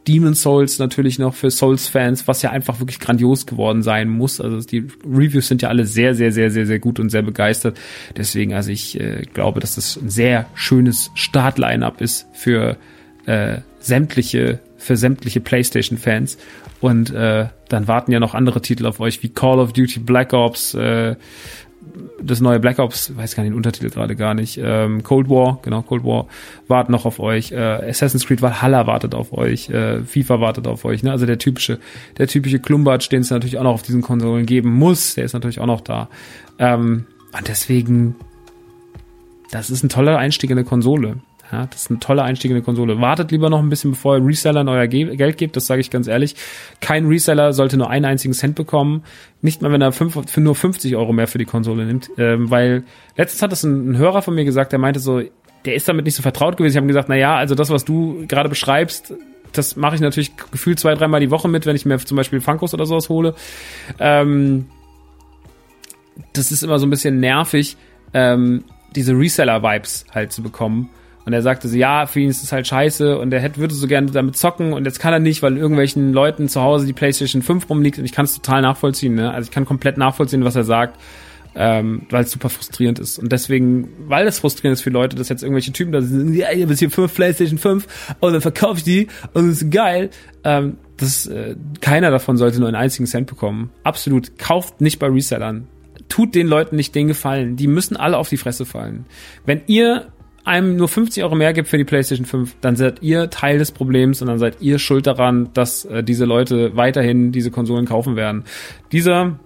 [0.07, 4.39] Demon Souls natürlich noch für Souls-Fans, was ja einfach wirklich grandios geworden sein muss.
[4.39, 7.77] Also die Reviews sind ja alle sehr, sehr, sehr, sehr, sehr gut und sehr begeistert.
[8.15, 12.77] Deswegen, also ich äh, glaube, dass das ein sehr schönes Start-Line-Up ist für
[13.25, 16.37] äh, sämtliche, für sämtliche PlayStation-Fans.
[16.81, 20.33] Und äh, dann warten ja noch andere Titel auf euch wie Call of Duty Black
[20.33, 21.15] Ops, äh,
[22.21, 25.59] das neue Black Ops, weiß gar nicht den Untertitel gerade gar nicht, ähm, Cold War,
[25.61, 26.27] genau, Cold War,
[26.67, 30.85] wartet noch auf euch, äh, Assassin's Creed Valhalla wartet auf euch, äh, FIFA wartet auf
[30.85, 31.11] euch, ne?
[31.11, 31.79] Also der typische,
[32.17, 35.33] der typische Klumbatsch, den es natürlich auch noch auf diesen Konsolen geben muss, der ist
[35.33, 36.09] natürlich auch noch da.
[36.59, 37.05] Ähm,
[37.37, 38.15] und deswegen,
[39.51, 41.17] das ist ein toller Einstieg in eine Konsole.
[41.55, 42.99] Ja, das ist ein toller Einstieg in eine Konsole.
[42.99, 45.89] Wartet lieber noch ein bisschen, bevor ihr Resellern euer Ge Geld gebt, das sage ich
[45.89, 46.35] ganz ehrlich.
[46.81, 49.03] Kein Reseller sollte nur einen einzigen Cent bekommen.
[49.41, 52.11] Nicht mal, wenn er fünf, für nur 50 Euro mehr für die Konsole nimmt.
[52.17, 52.83] Ähm, weil
[53.15, 55.21] letztens hat es ein, ein, Hörer von mir gesagt, der meinte so,
[55.63, 56.73] der ist damit nicht so vertraut gewesen.
[56.73, 59.13] Ich habe gesagt, na ja, also das, was du gerade beschreibst,
[59.53, 62.41] das mache ich natürlich gefühlt zwei, dreimal die Woche mit, wenn ich mir zum Beispiel
[62.41, 63.33] Funkos oder sowas hole.
[63.97, 64.65] Ähm,
[66.33, 67.77] das ist immer so ein bisschen nervig,
[68.13, 70.89] ähm, diese Reseller-Vibes halt zu bekommen.
[71.25, 73.73] Und er sagte so, ja, für ihn ist es halt scheiße und er hätte, würde
[73.73, 76.93] so gerne damit zocken und jetzt kann er nicht, weil irgendwelchen Leuten zu Hause die
[76.93, 79.31] PlayStation 5 rumliegt und ich kann es total nachvollziehen, ne?
[79.31, 80.99] Also ich kann komplett nachvollziehen, was er sagt,
[81.55, 83.17] ähm, weil es super frustrierend ist.
[83.17, 86.51] Und deswegen, weil es frustrierend ist für Leute, dass jetzt irgendwelche Typen da sind, ja,
[86.51, 90.11] ihr bist hier fünf PlayStation 5 und dann verkaufe ich die und das ist geil.
[90.43, 93.71] Ähm, das, äh, keiner davon sollte nur einen einzigen Cent bekommen.
[93.83, 94.37] Absolut.
[94.37, 95.67] Kauft nicht bei Resellern
[96.07, 97.55] tut den Leuten nicht den Gefallen.
[97.55, 99.05] Die müssen alle auf die Fresse fallen.
[99.45, 100.07] Wenn ihr
[100.45, 103.71] einem nur 50 Euro mehr gibt für die PlayStation 5, dann seid ihr Teil des
[103.71, 108.15] Problems und dann seid ihr schuld daran, dass äh, diese Leute weiterhin diese Konsolen kaufen
[108.15, 108.43] werden.
[108.91, 109.39] Dieser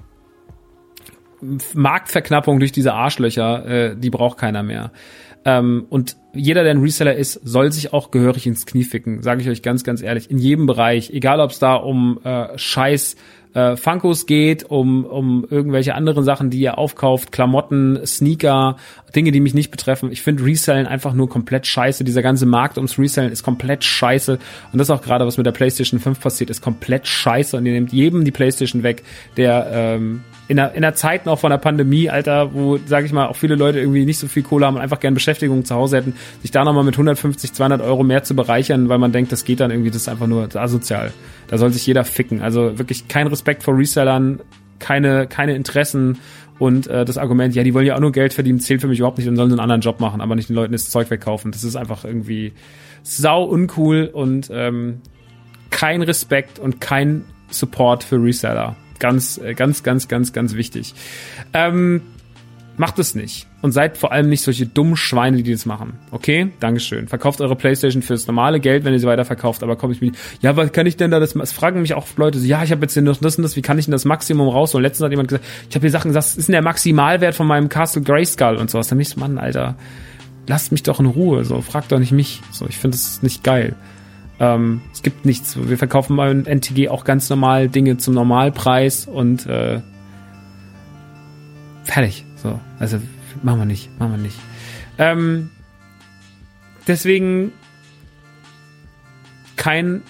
[1.73, 4.91] Marktverknappung durch diese Arschlöcher, äh, die braucht keiner mehr.
[5.45, 9.41] Ähm, und jeder, der ein Reseller ist, soll sich auch gehörig ins Knie ficken, sage
[9.41, 10.29] ich euch ganz, ganz ehrlich.
[10.29, 13.15] In jedem Bereich, egal ob es da um äh, Scheiß
[13.53, 18.77] äh, Funkos geht, um, um irgendwelche anderen Sachen, die ihr aufkauft, Klamotten, Sneaker,
[19.15, 20.11] Dinge, die mich nicht betreffen.
[20.11, 22.03] Ich finde Resellen einfach nur komplett scheiße.
[22.03, 24.37] Dieser ganze Markt ums Resellen ist komplett scheiße.
[24.71, 27.57] Und das auch gerade, was mit der PlayStation 5 passiert, ist komplett scheiße.
[27.57, 29.03] Und ihr nehmt jedem die PlayStation weg,
[29.35, 33.13] der ähm, in der, in der Zeit noch von der Pandemie, Alter, wo, sage ich
[33.13, 35.75] mal, auch viele Leute irgendwie nicht so viel Kohle haben und einfach gern Beschäftigung zu
[35.75, 39.31] Hause hätten, sich da nochmal mit 150, 200 Euro mehr zu bereichern, weil man denkt,
[39.31, 41.13] das geht dann irgendwie, das ist einfach nur asozial.
[41.47, 42.41] Da soll sich jeder ficken.
[42.41, 44.39] Also wirklich kein Respekt vor Resellern,
[44.79, 46.17] keine, keine Interessen
[46.57, 48.97] und äh, das Argument, ja, die wollen ja auch nur Geld verdienen, zählt für mich
[48.97, 51.51] überhaupt nicht und sollen einen anderen Job machen, aber nicht den Leuten das Zeug wegkaufen.
[51.51, 52.53] Das ist einfach irgendwie
[53.03, 55.01] sau uncool und ähm,
[55.69, 58.75] kein Respekt und kein Support für Reseller.
[58.99, 60.93] Ganz, äh, ganz, ganz, ganz, ganz wichtig.
[61.53, 62.01] Ähm,
[62.79, 63.45] macht es nicht.
[63.61, 65.99] Und seid vor allem nicht solche dummen Schweine, die das machen.
[66.11, 66.53] Okay?
[66.61, 67.09] Dankeschön.
[67.09, 69.63] Verkauft eure Playstation fürs normale Geld, wenn ihr sie weiterverkauft.
[69.63, 72.07] Aber komme ich mir, ja, was kann ich denn da das, es fragen mich auch
[72.15, 74.47] Leute so, ja, ich habe jetzt das und das, wie kann ich denn das Maximum
[74.47, 74.83] rausholen?
[74.83, 77.47] Letztens hat jemand gesagt, ich habe hier Sachen gesagt, was ist denn der Maximalwert von
[77.47, 78.87] meinem Castle Grayskull und sowas.
[78.87, 79.75] Da bin ich so, Mann, Alter,
[80.47, 82.41] lasst mich doch in Ruhe, so, fragt doch nicht mich.
[82.51, 83.75] So, ich finde das nicht geil.
[84.39, 85.57] Ähm, es gibt nichts.
[85.61, 89.81] Wir verkaufen bei NTG auch ganz normal Dinge zum Normalpreis und äh,
[91.83, 92.25] fertig.
[92.35, 92.99] So, also
[93.43, 94.37] machen wir nicht, machen wir nicht.
[94.97, 95.49] Ähm,
[96.87, 97.51] deswegen
[99.55, 100.03] kein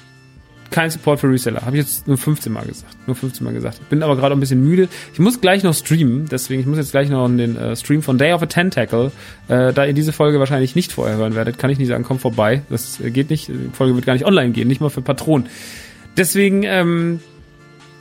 [0.69, 1.61] kein Support für Reseller.
[1.65, 2.95] Habe ich jetzt nur 15 Mal gesagt.
[3.07, 3.87] Nur 15 Mal gesagt.
[3.89, 4.87] Bin aber gerade ein bisschen müde.
[5.13, 8.17] Ich muss gleich noch streamen, deswegen ich muss jetzt gleich noch den äh, Stream von
[8.17, 9.11] Day of a Tentacle.
[9.47, 12.19] Äh, da ihr diese Folge wahrscheinlich nicht vorher hören werdet, kann ich nicht sagen, komm
[12.19, 12.61] vorbei.
[12.69, 13.47] Das äh, geht nicht.
[13.47, 15.47] Die Folge wird gar nicht online gehen, nicht mal für Patronen.
[16.17, 17.19] Deswegen, ähm,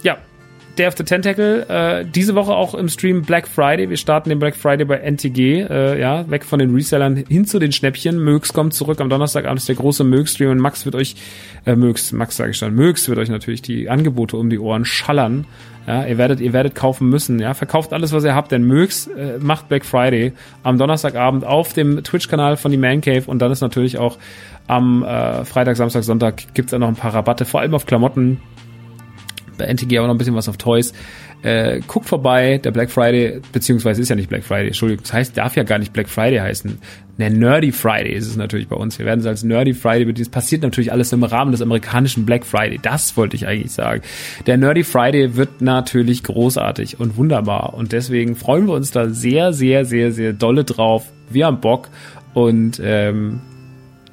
[0.03, 0.19] ja,
[0.79, 1.67] Day of the Tentacle.
[1.69, 3.91] Äh, diese Woche auch im Stream Black Friday.
[3.91, 5.67] Wir starten den Black Friday bei NTG.
[5.69, 8.19] Äh, ja, weg von den Resellern hin zu den Schnäppchen.
[8.19, 9.01] Mögs kommt zurück.
[9.01, 11.17] Am Donnerstagabend ist der große Mögs-Stream und Max wird euch,
[11.67, 14.85] äh, Mögs, Max sage ich schon, Mögs wird euch natürlich die Angebote um die Ohren
[14.85, 15.47] schallern.
[15.89, 17.39] Ja, ihr werdet, ihr werdet kaufen müssen.
[17.41, 20.33] Ja, verkauft alles, was ihr habt, denn Mögs äh, macht Black Friday
[20.63, 24.19] am Donnerstagabend auf dem Twitch-Kanal von die Man Cave und dann ist natürlich auch
[24.67, 28.39] am äh, Freitag, Samstag, Sonntag gibt's da noch ein paar Rabatte, vor allem auf Klamotten
[29.59, 30.93] bei NTG aber noch ein bisschen was auf Toys.
[31.43, 35.37] Äh, guckt vorbei, der Black Friday, beziehungsweise ist ja nicht Black Friday, Entschuldigung, das heißt,
[35.37, 36.79] darf ja gar nicht Black Friday heißen.
[37.19, 38.99] Der Nerdy Friday ist es natürlich bei uns.
[38.99, 42.45] Wir werden es als Nerdy Friday, das passiert natürlich alles im Rahmen des amerikanischen Black
[42.45, 42.79] Friday.
[42.81, 44.03] Das wollte ich eigentlich sagen.
[44.47, 47.75] Der Nerdy Friday wird natürlich großartig und wunderbar.
[47.75, 51.05] Und deswegen freuen wir uns da sehr, sehr, sehr, sehr dolle drauf.
[51.31, 51.89] Wir haben Bock
[52.35, 53.41] und ähm,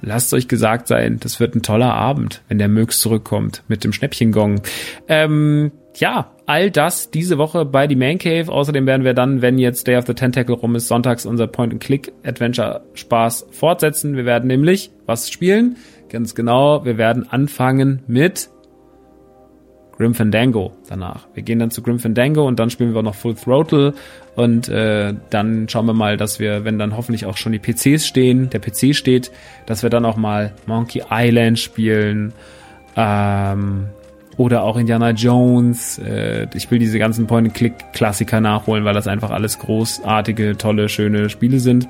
[0.02, 3.94] lasst euch gesagt sein, das wird ein toller Abend, wenn der Möx zurückkommt mit dem
[3.94, 4.62] Schnäppchengong.
[5.08, 8.52] Ähm, ja, all das diese Woche bei die Main Cave.
[8.52, 13.48] Außerdem werden wir dann, wenn jetzt Day of the Tentacle rum ist, sonntags unser Point-and-Click-Adventure-Spaß
[13.52, 14.16] fortsetzen.
[14.16, 15.78] Wir werden nämlich was spielen?
[16.10, 18.50] Ganz genau, wir werden anfangen mit
[19.98, 21.28] Grim Fandango danach.
[21.34, 23.94] Wir gehen dann zu Grim Fandango und dann spielen wir noch Full Throttle
[24.36, 28.06] und äh, dann schauen wir mal, dass wir, wenn dann hoffentlich auch schon die PCs
[28.06, 29.32] stehen, der PC steht,
[29.66, 32.34] dass wir dann auch mal Monkey Island spielen
[32.98, 33.88] ähm,
[34.38, 35.98] oder auch Indiana Jones.
[36.00, 41.60] Äh, ich will diese ganzen Point-and-Click-Klassiker nachholen, weil das einfach alles großartige, tolle, schöne Spiele
[41.60, 41.88] sind.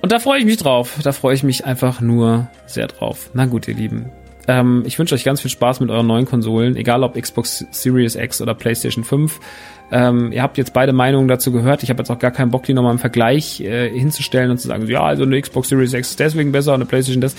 [0.00, 1.00] Und da freue ich mich drauf.
[1.02, 3.30] Da freue ich mich einfach nur sehr drauf.
[3.34, 4.06] Na gut, ihr Lieben.
[4.48, 8.14] Ähm, ich wünsche euch ganz viel Spaß mit euren neuen Konsolen, egal ob Xbox Series
[8.14, 9.40] X oder PlayStation 5.
[9.90, 11.82] Ähm, ihr habt jetzt beide Meinungen dazu gehört.
[11.82, 14.68] Ich habe jetzt auch gar keinen Bock, die nochmal im Vergleich äh, hinzustellen und zu
[14.68, 17.36] sagen, ja, also eine Xbox Series X ist deswegen besser und eine PlayStation das.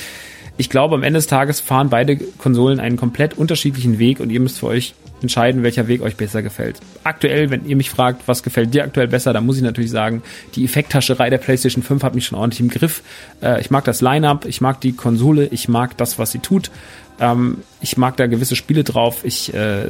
[0.59, 4.39] Ich glaube, am Ende des Tages fahren beide Konsolen einen komplett unterschiedlichen Weg und ihr
[4.39, 6.79] müsst für euch entscheiden, welcher Weg euch besser gefällt.
[7.03, 10.21] Aktuell, wenn ihr mich fragt, was gefällt dir aktuell besser, dann muss ich natürlich sagen,
[10.55, 13.01] die Effekthascherei der PlayStation 5 hat mich schon ordentlich im Griff.
[13.41, 16.71] Äh, ich mag das Line-Up, ich mag die Konsole, ich mag das, was sie tut.
[17.19, 19.21] Ähm, ich mag da gewisse Spiele drauf.
[19.23, 19.85] Ich äh,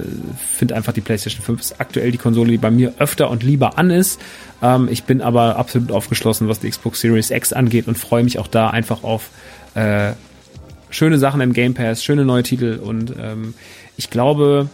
[0.49, 3.77] finde einfach, die PlayStation 5 ist aktuell die Konsole, die bei mir öfter und lieber
[3.77, 4.21] an ist.
[4.61, 8.39] Ähm, ich bin aber absolut aufgeschlossen, was die Xbox Series X angeht und freue mich
[8.39, 9.29] auch da einfach auf
[9.75, 10.13] äh,
[10.89, 13.53] schöne Sachen im Game Pass, schöne neue Titel und ähm,
[13.97, 14.69] ich glaube,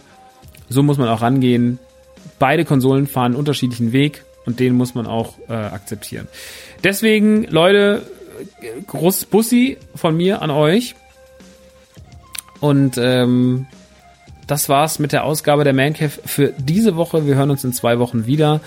[0.68, 1.78] so muss man auch rangehen.
[2.38, 6.28] Beide Konsolen fahren einen unterschiedlichen Weg und den muss man auch äh, akzeptieren.
[6.82, 8.02] Deswegen, Leute,
[8.86, 10.94] großes Bussi von mir an euch.
[12.60, 13.66] Und ähm,
[14.46, 17.26] das war's mit der Ausgabe der Mancave für diese Woche.
[17.26, 18.60] Wir hören uns in zwei Wochen wieder.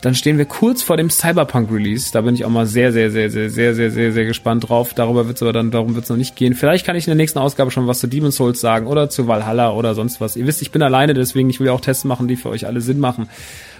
[0.00, 2.12] Dann stehen wir kurz vor dem Cyberpunk-Release.
[2.12, 4.94] Da bin ich auch mal sehr, sehr, sehr, sehr, sehr, sehr, sehr, sehr gespannt drauf.
[4.94, 6.54] Darüber wird's aber dann, darum wird's noch nicht gehen.
[6.54, 9.26] Vielleicht kann ich in der nächsten Ausgabe schon was zu Demon's Souls sagen oder zu
[9.26, 10.36] Valhalla oder sonst was.
[10.36, 12.80] Ihr wisst, ich bin alleine, deswegen ich will auch Tests machen, die für euch alle
[12.80, 13.28] Sinn machen.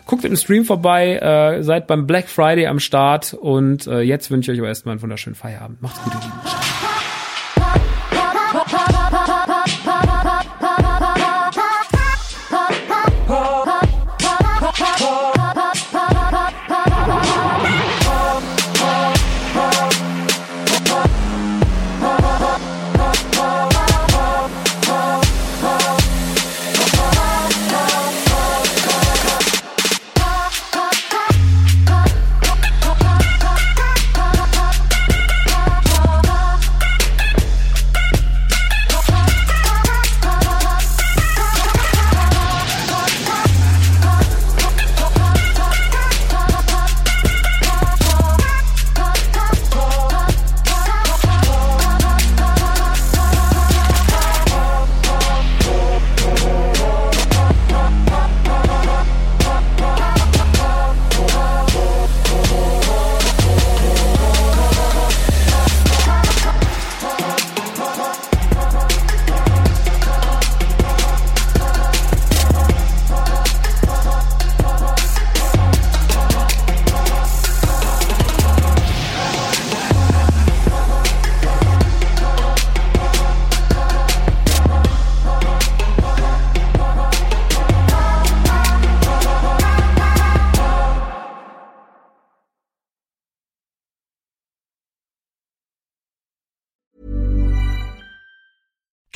[0.07, 4.51] Guckt im Stream vorbei, äh, seid beim Black Friday am Start und äh, jetzt wünsche
[4.51, 5.82] ich euch aber erstmal einen wunderschönen Feierabend.
[5.82, 6.88] Macht's gut, ihr Lieben.